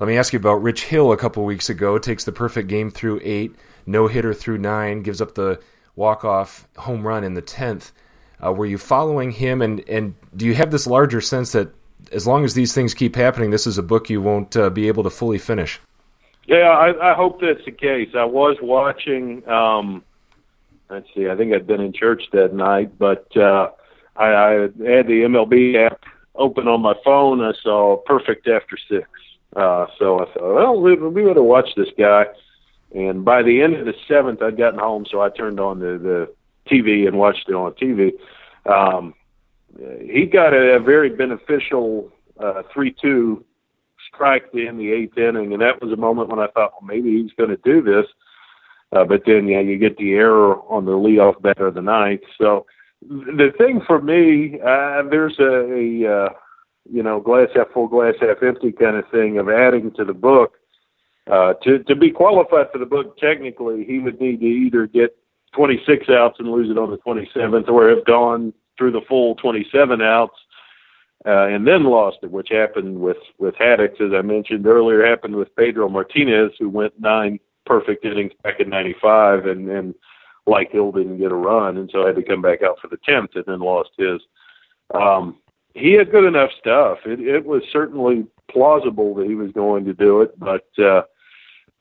Let 0.00 0.06
me 0.06 0.16
ask 0.16 0.32
you 0.32 0.38
about 0.38 0.62
Rich 0.62 0.84
Hill 0.84 1.12
a 1.12 1.16
couple 1.16 1.44
weeks 1.44 1.68
ago. 1.68 1.98
Takes 1.98 2.24
the 2.24 2.32
perfect 2.32 2.68
game 2.68 2.90
through 2.90 3.20
eight 3.22 3.54
no 3.88 4.06
hitter 4.06 4.34
through 4.34 4.58
nine, 4.58 5.02
gives 5.02 5.20
up 5.20 5.34
the 5.34 5.60
walk 5.96 6.24
off 6.24 6.68
home 6.76 7.06
run 7.06 7.24
in 7.24 7.34
the 7.34 7.42
tenth. 7.42 7.92
Uh, 8.44 8.52
were 8.52 8.66
you 8.66 8.78
following 8.78 9.32
him, 9.32 9.62
and 9.62 9.86
and 9.88 10.14
do 10.36 10.46
you 10.46 10.54
have 10.54 10.70
this 10.70 10.86
larger 10.86 11.20
sense 11.20 11.52
that 11.52 11.68
as 12.12 12.26
long 12.26 12.44
as 12.44 12.54
these 12.54 12.72
things 12.72 12.94
keep 12.94 13.16
happening, 13.16 13.50
this 13.50 13.66
is 13.66 13.78
a 13.78 13.82
book 13.82 14.08
you 14.08 14.20
won't 14.20 14.56
uh, 14.56 14.70
be 14.70 14.88
able 14.88 15.02
to 15.02 15.10
fully 15.10 15.38
finish? 15.38 15.80
Yeah, 16.46 16.70
I, 16.70 17.12
I 17.12 17.14
hope 17.14 17.40
that's 17.40 17.64
the 17.64 17.72
case. 17.72 18.10
I 18.14 18.24
was 18.24 18.56
watching. 18.62 19.46
Um, 19.48 20.02
let's 20.88 21.08
see, 21.14 21.28
I 21.28 21.36
think 21.36 21.52
I'd 21.52 21.66
been 21.66 21.80
in 21.80 21.92
church 21.92 22.22
that 22.32 22.54
night, 22.54 22.98
but 22.98 23.36
uh, 23.36 23.70
I, 24.16 24.26
I 24.26 24.52
had 24.60 25.06
the 25.06 25.24
MLB 25.26 25.86
app 25.86 26.04
open 26.34 26.68
on 26.68 26.80
my 26.80 26.94
phone. 27.04 27.42
I 27.42 27.52
saw 27.62 27.98
perfect 27.98 28.48
after 28.48 28.78
six. 28.88 29.08
Uh, 29.54 29.86
so 29.98 30.20
I 30.20 30.32
thought, 30.32 30.54
well, 30.54 30.80
we, 30.80 30.94
we 30.94 31.24
have 31.24 31.36
watched 31.36 31.76
this 31.76 31.88
guy. 31.98 32.26
And 32.94 33.24
by 33.24 33.42
the 33.42 33.60
end 33.60 33.74
of 33.74 33.84
the 33.84 33.94
seventh, 34.06 34.40
I'd 34.40 34.56
gotten 34.56 34.78
home, 34.78 35.04
so 35.10 35.20
I 35.20 35.28
turned 35.28 35.60
on 35.60 35.78
the, 35.78 35.98
the 35.98 36.34
TV 36.70 37.06
and 37.06 37.18
watched 37.18 37.48
it 37.48 37.54
on 37.54 37.72
TV. 37.72 38.12
Um, 38.66 39.14
he 40.02 40.26
got 40.26 40.52
a, 40.52 40.76
a 40.76 40.80
very 40.80 41.10
beneficial 41.10 42.10
uh, 42.40 42.62
3 42.72 42.94
2 43.00 43.44
strike 44.12 44.44
in 44.54 44.78
the 44.78 44.92
eighth 44.92 45.18
inning, 45.18 45.52
and 45.52 45.62
that 45.62 45.80
was 45.82 45.92
a 45.92 45.96
moment 45.96 46.28
when 46.28 46.38
I 46.38 46.46
thought, 46.48 46.72
well, 46.72 46.86
maybe 46.86 47.22
he's 47.22 47.32
going 47.32 47.50
to 47.50 47.56
do 47.58 47.82
this. 47.82 48.06
Uh, 48.90 49.04
but 49.04 49.22
then, 49.26 49.46
yeah, 49.46 49.60
you 49.60 49.78
get 49.78 49.98
the 49.98 50.12
error 50.14 50.56
on 50.62 50.86
the 50.86 50.92
leadoff 50.92 51.40
batter 51.42 51.66
of 51.66 51.74
the 51.74 51.82
ninth. 51.82 52.22
So 52.38 52.64
the 53.02 53.52
thing 53.58 53.82
for 53.86 54.00
me, 54.00 54.58
uh, 54.60 55.02
there's 55.10 55.38
a, 55.38 55.44
a 55.44 56.24
uh, 56.24 56.28
you 56.90 57.02
know, 57.02 57.20
glass 57.20 57.48
half 57.54 57.70
full, 57.72 57.86
glass 57.86 58.14
half 58.20 58.42
empty 58.42 58.72
kind 58.72 58.96
of 58.96 59.04
thing 59.10 59.38
of 59.38 59.50
adding 59.50 59.92
to 59.92 60.04
the 60.04 60.14
book 60.14 60.54
uh, 61.30 61.54
to 61.62 61.80
to 61.80 61.94
be 61.94 62.10
qualified 62.10 62.68
for 62.72 62.78
the 62.78 62.86
book, 62.86 63.18
technically, 63.18 63.84
he 63.84 63.98
would 63.98 64.20
need 64.20 64.40
to 64.40 64.46
either 64.46 64.86
get 64.86 65.16
26 65.52 66.08
outs 66.08 66.36
and 66.38 66.50
lose 66.50 66.70
it 66.70 66.78
on 66.78 66.90
the 66.90 66.98
27th, 66.98 67.68
or 67.68 67.88
have 67.88 68.04
gone 68.04 68.52
through 68.76 68.92
the 68.92 69.00
full 69.08 69.34
27 69.36 70.00
outs 70.00 70.34
uh, 71.26 71.46
and 71.46 71.66
then 71.66 71.84
lost 71.84 72.18
it, 72.22 72.30
which 72.30 72.48
happened 72.50 73.00
with 73.00 73.16
with 73.38 73.54
Haddix, 73.56 74.00
as 74.00 74.12
I 74.14 74.22
mentioned 74.22 74.66
earlier, 74.66 75.04
happened 75.04 75.34
with 75.34 75.54
Pedro 75.56 75.88
Martinez, 75.88 76.52
who 76.58 76.68
went 76.68 76.98
nine 77.00 77.40
perfect 77.66 78.04
innings 78.04 78.32
back 78.42 78.60
in 78.60 78.68
'95, 78.68 79.46
and 79.46 79.68
and 79.68 79.94
like 80.46 80.70
Hill 80.70 80.92
didn't 80.92 81.18
get 81.18 81.32
a 81.32 81.36
run, 81.36 81.76
and 81.76 81.90
so 81.92 82.06
had 82.06 82.16
to 82.16 82.22
come 82.22 82.40
back 82.40 82.62
out 82.62 82.78
for 82.80 82.88
the 82.88 82.96
10th, 82.98 83.34
and 83.34 83.44
then 83.46 83.60
lost 83.60 83.90
his. 83.98 84.20
Um, 84.94 85.36
he 85.74 85.92
had 85.92 86.10
good 86.10 86.24
enough 86.24 86.50
stuff. 86.58 86.98
It, 87.04 87.20
it 87.20 87.44
was 87.44 87.62
certainly 87.70 88.26
plausible 88.50 89.14
that 89.16 89.26
he 89.26 89.34
was 89.34 89.52
going 89.52 89.84
to 89.84 89.92
do 89.92 90.22
it, 90.22 90.38
but 90.38 90.66
uh, 90.82 91.02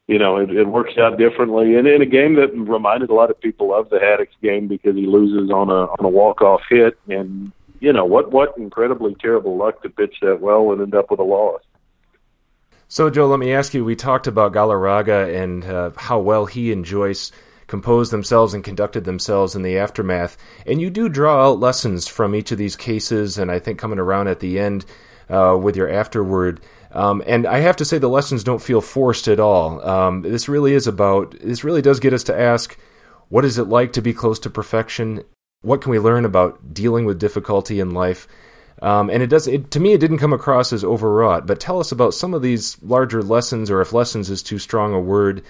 you 0.08 0.18
know, 0.18 0.38
it, 0.38 0.50
it 0.50 0.68
works 0.68 0.98
out 0.98 1.18
differently. 1.18 1.76
And 1.76 1.86
in 1.88 2.02
a 2.02 2.06
game 2.06 2.36
that 2.36 2.54
reminded 2.54 3.10
a 3.10 3.14
lot 3.14 3.30
of 3.30 3.40
people 3.40 3.74
of 3.74 3.90
the 3.90 3.98
Haddix 3.98 4.30
game 4.42 4.68
because 4.68 4.96
he 4.96 5.06
loses 5.06 5.52
on 5.52 5.70
a 5.70 5.86
on 5.86 6.06
a 6.06 6.10
walk 6.10 6.42
off 6.42 6.62
hit, 6.70 6.98
and 7.10 7.52
you 7.80 7.92
know 7.94 8.06
what 8.06 8.32
what 8.32 8.58
incredibly 8.58 9.16
terrible 9.16 9.58
luck 9.58 9.82
to 9.84 9.90
pitch 9.90 10.16
that 10.22 10.40
well 10.40 10.72
and 10.72 10.82
end 10.82 10.96
up 10.96 11.12
with 11.12 11.20
a 11.20 11.24
loss. 11.24 11.62
So, 12.90 13.10
Joe, 13.10 13.28
let 13.28 13.40
me 13.40 13.52
ask 13.54 13.74
you. 13.74 13.84
We 13.84 13.98
talked 13.98 14.28
about 14.28 14.54
Galarraga 14.54 15.44
and 15.44 15.66
uh, 15.66 15.92
how 15.98 16.20
well 16.20 16.46
he 16.46 16.72
and 16.72 16.86
Joyce 16.86 17.34
composed 17.68 18.12
themselves 18.14 18.54
and 18.54 18.64
conducted 18.64 19.04
themselves 19.04 19.58
in 19.58 19.62
the 19.62 19.78
aftermath. 19.78 20.38
And 20.66 20.80
you 20.80 20.90
do 20.90 21.10
draw 21.10 21.50
out 21.50 21.60
lessons 21.60 22.08
from 22.08 22.34
each 22.34 22.54
of 22.54 22.58
these 22.58 22.78
cases, 22.78 23.38
and 23.38 23.52
I 23.52 23.60
think 23.60 23.78
coming 23.78 24.00
around 24.00 24.30
at 24.30 24.40
the 24.40 24.58
end 24.58 24.86
uh, 25.30 25.58
with 25.62 25.76
your 25.76 25.90
afterword. 25.90 26.62
Um, 26.98 27.22
and 27.28 27.46
I 27.46 27.60
have 27.60 27.76
to 27.76 27.86
say, 27.86 28.00
the 28.00 28.10
lessons 28.10 28.44
don't 28.44 28.62
feel 28.62 28.82
forced 28.82 29.28
at 29.28 29.40
all. 29.40 29.88
Um, 29.88 30.24
this 30.24 30.50
really 30.50 30.74
is 30.74 30.88
about, 30.88 31.36
this 31.40 31.64
really 31.64 31.84
does 31.84 32.00
get 32.00 32.12
us 32.12 32.24
to 32.24 32.38
ask 32.38 32.76
what 33.30 33.46
is 33.46 33.60
it 33.60 33.66
like 33.66 33.94
to 33.94 34.02
be 34.02 34.14
close 34.14 34.40
to 34.40 34.50
perfection? 34.50 35.24
What 35.62 35.82
can 35.82 35.92
we 35.92 36.00
learn 36.00 36.26
about 36.26 36.74
dealing 36.74 37.06
with 37.06 37.20
difficulty 37.20 37.80
in 37.80 37.92
life? 37.92 38.28
Um, 38.82 39.12
and 39.12 39.22
it 39.22 39.28
does. 39.28 39.48
It, 39.48 39.70
to 39.72 39.80
me, 39.80 39.94
it 39.94 40.00
didn't 40.00 40.18
come 40.18 40.34
across 40.34 40.74
as 40.74 40.84
overwrought. 40.84 41.46
But 41.46 41.60
tell 41.60 41.80
us 41.80 41.92
about 41.92 42.16
some 42.16 42.34
of 42.34 42.42
these 42.42 42.82
larger 42.82 43.22
lessons, 43.22 43.70
or 43.70 43.80
if 43.82 43.94
lessons 43.94 44.32
is 44.32 44.42
too 44.42 44.58
strong 44.58 44.94
a 44.94 45.00
word, 45.00 45.44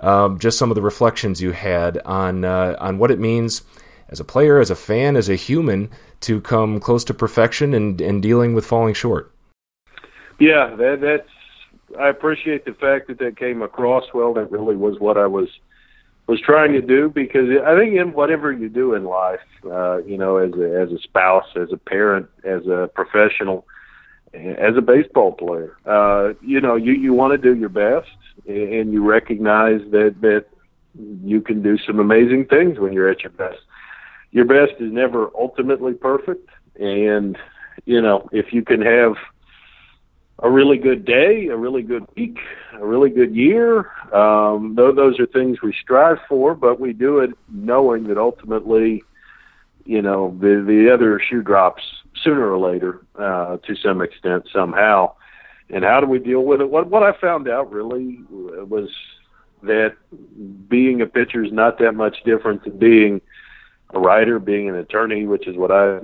um, 0.00 0.38
just 0.38 0.58
some 0.58 0.70
of 0.70 0.74
the 0.74 0.82
reflections 0.82 1.40
you 1.40 1.52
had 1.52 1.98
on 2.04 2.44
uh, 2.44 2.76
on 2.78 2.98
what 2.98 3.10
it 3.10 3.18
means 3.18 3.62
as 4.08 4.20
a 4.20 4.24
player, 4.24 4.60
as 4.60 4.70
a 4.70 4.76
fan, 4.76 5.16
as 5.16 5.30
a 5.30 5.34
human 5.34 5.90
to 6.20 6.42
come 6.42 6.78
close 6.78 7.04
to 7.04 7.14
perfection 7.14 7.72
and, 7.72 8.00
and 8.00 8.22
dealing 8.22 8.54
with 8.54 8.66
falling 8.66 8.94
short. 8.94 9.32
Yeah, 10.40 10.74
that, 10.76 11.00
that's. 11.00 11.28
I 11.98 12.08
appreciate 12.08 12.64
the 12.64 12.72
fact 12.72 13.08
that 13.08 13.18
that 13.18 13.36
came 13.36 13.62
across 13.62 14.04
well. 14.14 14.32
That 14.34 14.50
really 14.50 14.76
was 14.76 14.98
what 14.98 15.16
I 15.16 15.26
was 15.26 15.48
was 16.26 16.40
trying 16.40 16.72
to 16.72 16.80
do 16.80 17.08
because 17.08 17.48
I 17.66 17.76
think 17.76 17.94
in 17.94 18.12
whatever 18.12 18.52
you 18.52 18.68
do 18.68 18.94
in 18.94 19.04
life, 19.04 19.40
uh, 19.64 19.98
you 20.04 20.16
know, 20.16 20.36
as 20.36 20.52
a, 20.52 20.80
as 20.80 20.92
a 20.92 21.02
spouse, 21.02 21.46
as 21.56 21.72
a 21.72 21.76
parent, 21.76 22.28
as 22.44 22.64
a 22.68 22.88
professional, 22.94 23.66
as 24.32 24.76
a 24.76 24.80
baseball 24.80 25.32
player, 25.32 25.76
uh, 25.86 26.34
you 26.40 26.60
know, 26.60 26.76
you 26.76 26.92
you 26.92 27.12
want 27.12 27.32
to 27.32 27.38
do 27.38 27.58
your 27.58 27.68
best, 27.68 28.08
and 28.48 28.92
you 28.92 29.04
recognize 29.04 29.80
that 29.90 30.14
that 30.20 30.46
you 31.22 31.40
can 31.40 31.62
do 31.62 31.76
some 31.78 31.98
amazing 31.98 32.46
things 32.46 32.78
when 32.78 32.92
you're 32.92 33.08
at 33.08 33.22
your 33.22 33.32
best. 33.32 33.58
Your 34.30 34.44
best 34.44 34.80
is 34.80 34.92
never 34.92 35.30
ultimately 35.38 35.92
perfect, 35.94 36.48
and 36.80 37.36
you 37.84 38.00
know, 38.00 38.28
if 38.32 38.52
you 38.52 38.64
can 38.64 38.80
have 38.80 39.14
a 40.42 40.50
really 40.50 40.78
good 40.78 41.04
day, 41.04 41.48
a 41.48 41.56
really 41.56 41.82
good 41.82 42.06
week, 42.16 42.38
a 42.74 42.84
really 42.84 43.10
good 43.10 43.34
year. 43.34 43.90
Um, 44.14 44.74
those 44.74 45.20
are 45.20 45.26
things 45.26 45.60
we 45.62 45.74
strive 45.80 46.18
for, 46.28 46.54
but 46.54 46.80
we 46.80 46.92
do 46.92 47.18
it 47.18 47.30
knowing 47.48 48.04
that 48.08 48.18
ultimately, 48.18 49.02
you 49.84 50.00
know, 50.00 50.36
the 50.40 50.64
the 50.66 50.92
other 50.92 51.20
shoe 51.20 51.42
drops 51.42 51.82
sooner 52.22 52.50
or 52.50 52.58
later 52.58 53.00
uh, 53.18 53.58
to 53.58 53.76
some 53.76 54.00
extent 54.00 54.48
somehow. 54.52 55.14
And 55.68 55.84
how 55.84 56.00
do 56.00 56.06
we 56.06 56.18
deal 56.18 56.42
with 56.42 56.60
it? 56.60 56.70
What 56.70 56.88
what 56.88 57.02
I 57.02 57.12
found 57.20 57.48
out 57.48 57.70
really 57.70 58.20
was 58.30 58.88
that 59.62 59.94
being 60.68 61.02
a 61.02 61.06
pitcher 61.06 61.44
is 61.44 61.52
not 61.52 61.78
that 61.78 61.92
much 61.92 62.16
different 62.24 62.64
than 62.64 62.78
being 62.78 63.20
a 63.90 64.00
writer, 64.00 64.38
being 64.38 64.70
an 64.70 64.76
attorney, 64.76 65.26
which 65.26 65.46
is 65.46 65.56
what 65.56 65.70
I 65.70 66.00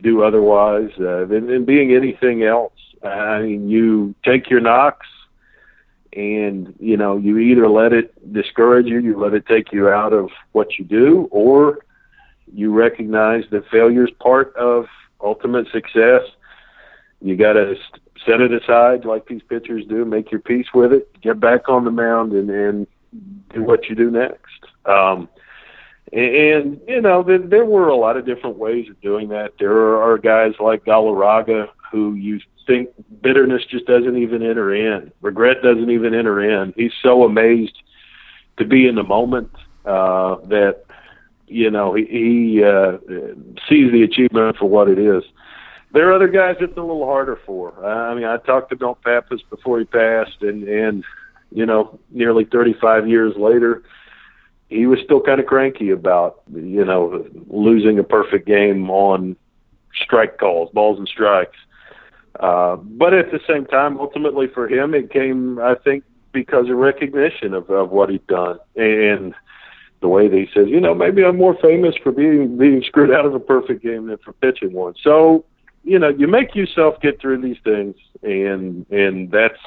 do 0.00 0.22
otherwise, 0.22 0.88
uh, 0.98 1.26
than, 1.26 1.48
than 1.48 1.66
being 1.66 1.92
anything 1.92 2.42
else 2.42 2.72
I 3.06 3.42
mean, 3.42 3.68
you 3.68 4.14
take 4.24 4.50
your 4.50 4.60
knocks, 4.60 5.06
and 6.12 6.74
you 6.80 6.96
know 6.96 7.16
you 7.18 7.38
either 7.38 7.68
let 7.68 7.92
it 7.92 8.32
discourage 8.32 8.86
you, 8.86 8.98
you 9.00 9.18
let 9.18 9.34
it 9.34 9.46
take 9.46 9.72
you 9.72 9.88
out 9.88 10.12
of 10.12 10.30
what 10.52 10.78
you 10.78 10.84
do, 10.84 11.28
or 11.30 11.80
you 12.52 12.72
recognize 12.72 13.44
that 13.50 13.68
failure 13.70 14.04
is 14.04 14.10
part 14.20 14.54
of 14.56 14.86
ultimate 15.20 15.66
success. 15.72 16.22
You 17.20 17.36
got 17.36 17.54
to 17.54 17.74
set 18.24 18.40
it 18.40 18.52
aside 18.52 19.04
like 19.04 19.26
these 19.26 19.42
pitchers 19.48 19.84
do, 19.86 20.04
make 20.04 20.30
your 20.30 20.40
peace 20.40 20.66
with 20.74 20.92
it, 20.92 21.20
get 21.20 21.40
back 21.40 21.68
on 21.68 21.84
the 21.84 21.90
mound, 21.90 22.32
and 22.32 22.50
and 22.50 22.86
do 23.52 23.62
what 23.62 23.88
you 23.88 23.94
do 23.94 24.10
next. 24.10 24.42
Um, 24.84 25.28
and, 26.12 26.80
you 26.86 27.00
know, 27.00 27.22
there, 27.22 27.38
there 27.38 27.64
were 27.64 27.88
a 27.88 27.96
lot 27.96 28.16
of 28.16 28.26
different 28.26 28.56
ways 28.56 28.88
of 28.88 29.00
doing 29.00 29.28
that. 29.30 29.54
There 29.58 30.00
are 30.00 30.18
guys 30.18 30.54
like 30.60 30.84
Galarraga 30.84 31.68
who 31.90 32.14
you 32.14 32.40
think 32.66 32.90
bitterness 33.22 33.62
just 33.70 33.86
doesn't 33.86 34.16
even 34.16 34.42
enter 34.42 34.74
in, 34.74 35.12
regret 35.20 35.62
doesn't 35.62 35.90
even 35.90 36.14
enter 36.14 36.42
in. 36.42 36.72
He's 36.76 36.92
so 37.02 37.24
amazed 37.24 37.76
to 38.58 38.64
be 38.64 38.86
in 38.86 38.94
the 38.94 39.02
moment 39.02 39.50
uh, 39.84 40.36
that 40.46 40.84
you 41.46 41.70
know 41.70 41.94
he, 41.94 42.04
he 42.04 42.64
uh, 42.64 42.98
sees 43.68 43.92
the 43.92 44.02
achievement 44.02 44.56
for 44.56 44.68
what 44.68 44.88
it 44.88 44.98
is. 44.98 45.22
There 45.92 46.08
are 46.08 46.12
other 46.12 46.28
guys 46.28 46.56
it's 46.60 46.76
a 46.76 46.80
little 46.80 47.06
harder 47.06 47.38
for. 47.46 47.84
I 47.84 48.14
mean, 48.14 48.24
I 48.24 48.36
talked 48.38 48.70
to 48.70 48.76
Milt 48.78 49.02
Pappas 49.02 49.42
before 49.48 49.78
he 49.78 49.84
passed, 49.84 50.42
and 50.42 50.64
and 50.64 51.04
you 51.52 51.64
know, 51.64 51.98
nearly 52.10 52.44
35 52.44 53.08
years 53.08 53.34
later, 53.36 53.82
he 54.68 54.86
was 54.86 54.98
still 55.04 55.20
kind 55.20 55.40
of 55.40 55.46
cranky 55.46 55.90
about 55.90 56.42
you 56.52 56.84
know 56.84 57.26
losing 57.48 57.98
a 57.98 58.04
perfect 58.04 58.46
game 58.46 58.90
on 58.90 59.36
strike 60.02 60.38
calls, 60.38 60.70
balls 60.72 60.98
and 60.98 61.08
strikes. 61.08 61.56
Uh, 62.40 62.76
but 62.76 63.14
at 63.14 63.30
the 63.30 63.40
same 63.48 63.66
time, 63.66 63.98
ultimately 63.98 64.46
for 64.46 64.68
him, 64.68 64.94
it 64.94 65.10
came, 65.10 65.58
I 65.58 65.74
think, 65.74 66.04
because 66.32 66.68
of 66.68 66.76
recognition 66.76 67.54
of, 67.54 67.70
of 67.70 67.90
what 67.90 68.10
he'd 68.10 68.26
done 68.26 68.58
and 68.76 69.34
the 70.00 70.08
way 70.08 70.28
that 70.28 70.36
he 70.36 70.48
says, 70.52 70.68
you 70.68 70.80
know, 70.80 70.94
maybe 70.94 71.24
I'm 71.24 71.36
more 71.36 71.56
famous 71.60 71.94
for 72.02 72.12
being 72.12 72.58
being 72.58 72.82
screwed 72.82 73.10
out 73.10 73.24
of 73.24 73.34
a 73.34 73.40
perfect 73.40 73.82
game 73.82 74.06
than 74.06 74.18
for 74.18 74.32
pitching 74.34 74.72
one. 74.72 74.94
So, 75.02 75.44
you 75.84 75.98
know, 75.98 76.08
you 76.08 76.26
make 76.26 76.54
yourself 76.54 77.00
get 77.00 77.20
through 77.20 77.40
these 77.40 77.56
things, 77.64 77.96
and 78.22 78.84
and 78.90 79.30
that's 79.30 79.58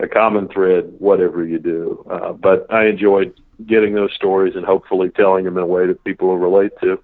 a 0.00 0.06
common 0.06 0.48
thread, 0.48 0.92
whatever 0.98 1.46
you 1.46 1.58
do. 1.58 2.04
Uh, 2.10 2.32
but 2.32 2.72
I 2.72 2.86
enjoyed 2.86 3.34
getting 3.66 3.94
those 3.94 4.12
stories 4.14 4.54
and 4.54 4.64
hopefully 4.64 5.10
telling 5.10 5.44
them 5.44 5.56
in 5.56 5.62
a 5.62 5.66
way 5.66 5.86
that 5.86 6.04
people 6.04 6.28
will 6.28 6.38
relate 6.38 6.72
to. 6.82 7.02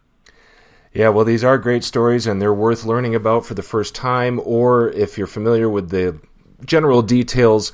Yeah, 0.94 1.08
well, 1.08 1.24
these 1.24 1.42
are 1.42 1.58
great 1.58 1.82
stories, 1.82 2.24
and 2.24 2.40
they're 2.40 2.54
worth 2.54 2.84
learning 2.84 3.16
about 3.16 3.44
for 3.44 3.54
the 3.54 3.64
first 3.64 3.96
time, 3.96 4.40
or 4.44 4.90
if 4.90 5.18
you're 5.18 5.26
familiar 5.26 5.68
with 5.68 5.90
the 5.90 6.20
general 6.64 7.02
details, 7.02 7.72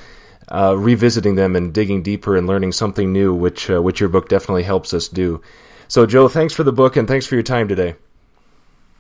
uh, 0.49 0.75
revisiting 0.77 1.35
them 1.35 1.55
and 1.55 1.75
digging 1.75 2.03
deeper 2.03 2.35
and 2.35 2.47
learning 2.47 2.73
something 2.73 3.13
new, 3.13 3.35
which 3.35 3.69
uh, 3.69 3.83
which 3.83 4.01
your 4.01 4.09
book 4.09 4.31
definitely 4.31 4.63
helps 4.63 4.95
us 4.95 5.07
do. 5.07 5.43
So, 5.87 6.07
Joe, 6.07 6.29
thanks 6.29 6.55
for 6.55 6.65
the 6.65 6.73
book 6.73 6.97
and 6.97 7.07
thanks 7.07 7.27
for 7.27 7.35
your 7.35 7.43
time 7.43 7.69
today. 7.69 7.95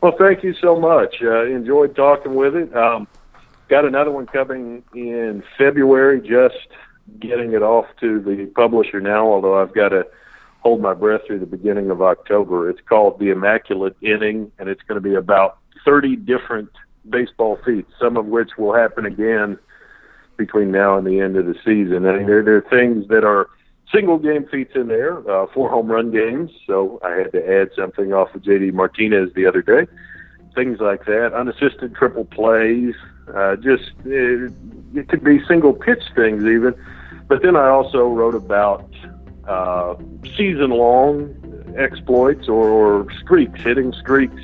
Well, 0.02 0.14
thank 0.18 0.42
you 0.44 0.54
so 0.60 0.78
much. 0.78 1.16
Uh, 1.22 1.46
enjoyed 1.46 1.96
talking 1.96 2.34
with 2.34 2.56
it. 2.56 2.76
Um, 2.76 3.08
got 3.68 3.86
another 3.86 4.10
one 4.10 4.26
coming 4.26 4.82
in 4.94 5.42
February. 5.56 6.20
Just 6.20 6.68
getting 7.18 7.52
it 7.52 7.62
off 7.62 7.86
to 8.00 8.20
the 8.20 8.46
publisher 8.54 9.00
now, 9.00 9.26
although 9.26 9.60
I've 9.60 9.74
got 9.74 9.90
to 9.90 10.06
hold 10.60 10.80
my 10.80 10.94
breath 10.94 11.22
through 11.26 11.40
the 11.40 11.46
beginning 11.46 11.90
of 11.90 12.02
October. 12.02 12.68
It's 12.68 12.80
called 12.86 13.18
The 13.18 13.30
Immaculate 13.30 13.96
Inning, 14.02 14.52
and 14.58 14.68
it's 14.68 14.82
going 14.82 15.02
to 15.02 15.08
be 15.08 15.14
about 15.14 15.58
30 15.84 16.16
different 16.16 16.70
baseball 17.08 17.58
feats, 17.64 17.90
some 17.98 18.16
of 18.16 18.26
which 18.26 18.50
will 18.58 18.74
happen 18.74 19.06
again 19.06 19.58
between 20.36 20.70
now 20.70 20.96
and 20.96 21.06
the 21.06 21.20
end 21.20 21.36
of 21.36 21.46
the 21.46 21.54
season. 21.64 22.06
I 22.06 22.24
there, 22.24 22.42
there 22.42 22.56
are 22.56 22.66
things 22.70 23.08
that 23.08 23.24
are 23.24 23.48
single 23.92 24.18
game 24.18 24.46
feats 24.50 24.72
in 24.74 24.88
there, 24.88 25.18
uh, 25.30 25.46
four 25.52 25.68
home 25.68 25.88
run 25.88 26.10
games. 26.10 26.50
So 26.66 27.00
I 27.04 27.10
had 27.12 27.32
to 27.32 27.60
add 27.60 27.70
something 27.76 28.12
off 28.12 28.34
of 28.34 28.42
JD 28.42 28.72
Martinez 28.72 29.30
the 29.34 29.46
other 29.46 29.62
day. 29.62 29.86
Things 30.54 30.80
like 30.80 31.04
that, 31.06 31.32
unassisted 31.32 31.94
triple 31.94 32.24
plays, 32.24 32.94
uh, 33.34 33.56
just 33.56 33.92
it, 34.04 34.52
it 34.94 35.08
could 35.08 35.22
be 35.22 35.44
single 35.46 35.72
pitch 35.72 36.02
things 36.14 36.44
even. 36.44 36.74
But 37.28 37.42
then 37.42 37.54
I 37.54 37.68
also 37.68 38.08
wrote 38.08 38.34
about 38.34 38.90
uh, 39.50 39.96
season 40.36 40.70
long 40.70 41.34
exploits 41.76 42.48
or, 42.48 42.68
or 42.68 43.12
streaks, 43.20 43.60
hitting 43.60 43.92
streaks, 43.92 44.40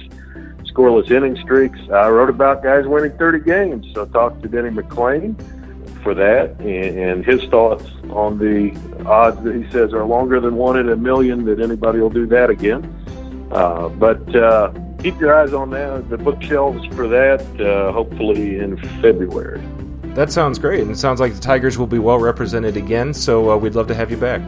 scoreless 0.64 1.10
inning 1.10 1.36
streaks. 1.36 1.78
I 1.92 2.08
wrote 2.08 2.28
about 2.28 2.62
guys 2.62 2.86
winning 2.86 3.16
30 3.16 3.40
games. 3.40 3.86
So 3.94 4.02
I 4.02 4.06
talked 4.08 4.42
to 4.42 4.48
Denny 4.48 4.70
McLain 4.70 5.34
for 6.02 6.14
that 6.14 6.50
and, 6.60 6.98
and 6.98 7.24
his 7.24 7.42
thoughts 7.50 7.84
on 8.10 8.38
the 8.38 8.72
odds 9.06 9.42
that 9.44 9.54
he 9.54 9.70
says 9.70 9.92
are 9.92 10.04
longer 10.04 10.40
than 10.40 10.56
one 10.56 10.78
in 10.78 10.88
a 10.88 10.96
million 10.96 11.44
that 11.46 11.60
anybody 11.60 12.00
will 12.00 12.10
do 12.10 12.26
that 12.26 12.50
again. 12.50 12.84
Uh, 13.52 13.88
but 13.88 14.34
uh, 14.34 14.72
keep 14.98 15.18
your 15.20 15.34
eyes 15.34 15.52
on 15.52 15.70
that, 15.70 16.08
the 16.10 16.18
bookshelves 16.18 16.84
for 16.94 17.08
that, 17.08 17.40
uh, 17.60 17.92
hopefully 17.92 18.58
in 18.58 18.76
February. 19.00 19.62
That 20.14 20.32
sounds 20.32 20.58
great. 20.58 20.80
And 20.80 20.90
it 20.90 20.96
sounds 20.96 21.20
like 21.20 21.34
the 21.34 21.40
Tigers 21.40 21.76
will 21.78 21.86
be 21.86 21.98
well 21.98 22.18
represented 22.18 22.76
again, 22.76 23.12
so 23.12 23.50
uh, 23.50 23.56
we'd 23.56 23.74
love 23.74 23.86
to 23.88 23.94
have 23.94 24.10
you 24.10 24.16
back. 24.16 24.40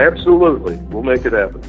Absolutely. 0.00 0.76
We'll 0.76 1.02
make 1.02 1.26
it 1.26 1.34
happen. 1.34 1.62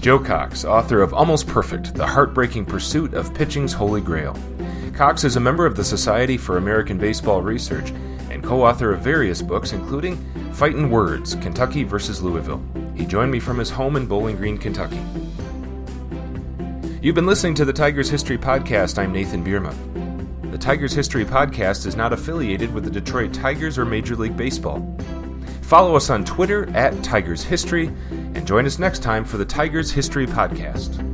Joe 0.00 0.18
Cox, 0.18 0.64
author 0.64 1.02
of 1.02 1.12
Almost 1.12 1.46
Perfect 1.46 1.94
The 1.94 2.06
Heartbreaking 2.06 2.64
Pursuit 2.64 3.12
of 3.12 3.34
Pitching's 3.34 3.74
Holy 3.74 4.00
Grail. 4.00 4.34
Cox 4.94 5.24
is 5.24 5.36
a 5.36 5.40
member 5.40 5.66
of 5.66 5.76
the 5.76 5.84
Society 5.84 6.38
for 6.38 6.56
American 6.56 6.96
Baseball 6.96 7.42
Research 7.42 7.90
and 8.30 8.42
co 8.42 8.64
author 8.64 8.94
of 8.94 9.00
various 9.00 9.42
books, 9.42 9.72
including 9.72 10.16
Fightin' 10.52 10.88
Words 10.88 11.34
Kentucky 11.34 11.82
versus 11.82 12.22
Louisville. 12.22 12.62
He 12.94 13.04
joined 13.04 13.30
me 13.30 13.40
from 13.40 13.58
his 13.58 13.68
home 13.68 13.96
in 13.96 14.06
Bowling 14.06 14.36
Green, 14.36 14.56
Kentucky. 14.56 15.02
You've 17.02 17.14
been 17.14 17.26
listening 17.26 17.54
to 17.56 17.66
the 17.66 17.74
Tigers 17.74 18.08
History 18.08 18.38
Podcast. 18.38 18.98
I'm 18.98 19.12
Nathan 19.12 19.44
Bierma. 19.44 19.74
The 20.50 20.56
Tigers 20.56 20.94
History 20.94 21.26
Podcast 21.26 21.84
is 21.84 21.94
not 21.94 22.14
affiliated 22.14 22.72
with 22.72 22.84
the 22.84 22.90
Detroit 22.90 23.34
Tigers 23.34 23.76
or 23.76 23.84
Major 23.84 24.16
League 24.16 24.36
Baseball. 24.36 24.78
Follow 25.66 25.96
us 25.96 26.10
on 26.10 26.24
Twitter 26.24 26.70
at 26.76 27.02
Tigers 27.02 27.42
History 27.42 27.88
and 28.10 28.46
join 28.46 28.66
us 28.66 28.78
next 28.78 29.02
time 29.02 29.24
for 29.24 29.36
the 29.36 29.44
Tigers 29.44 29.90
History 29.90 30.24
Podcast. 30.24 31.05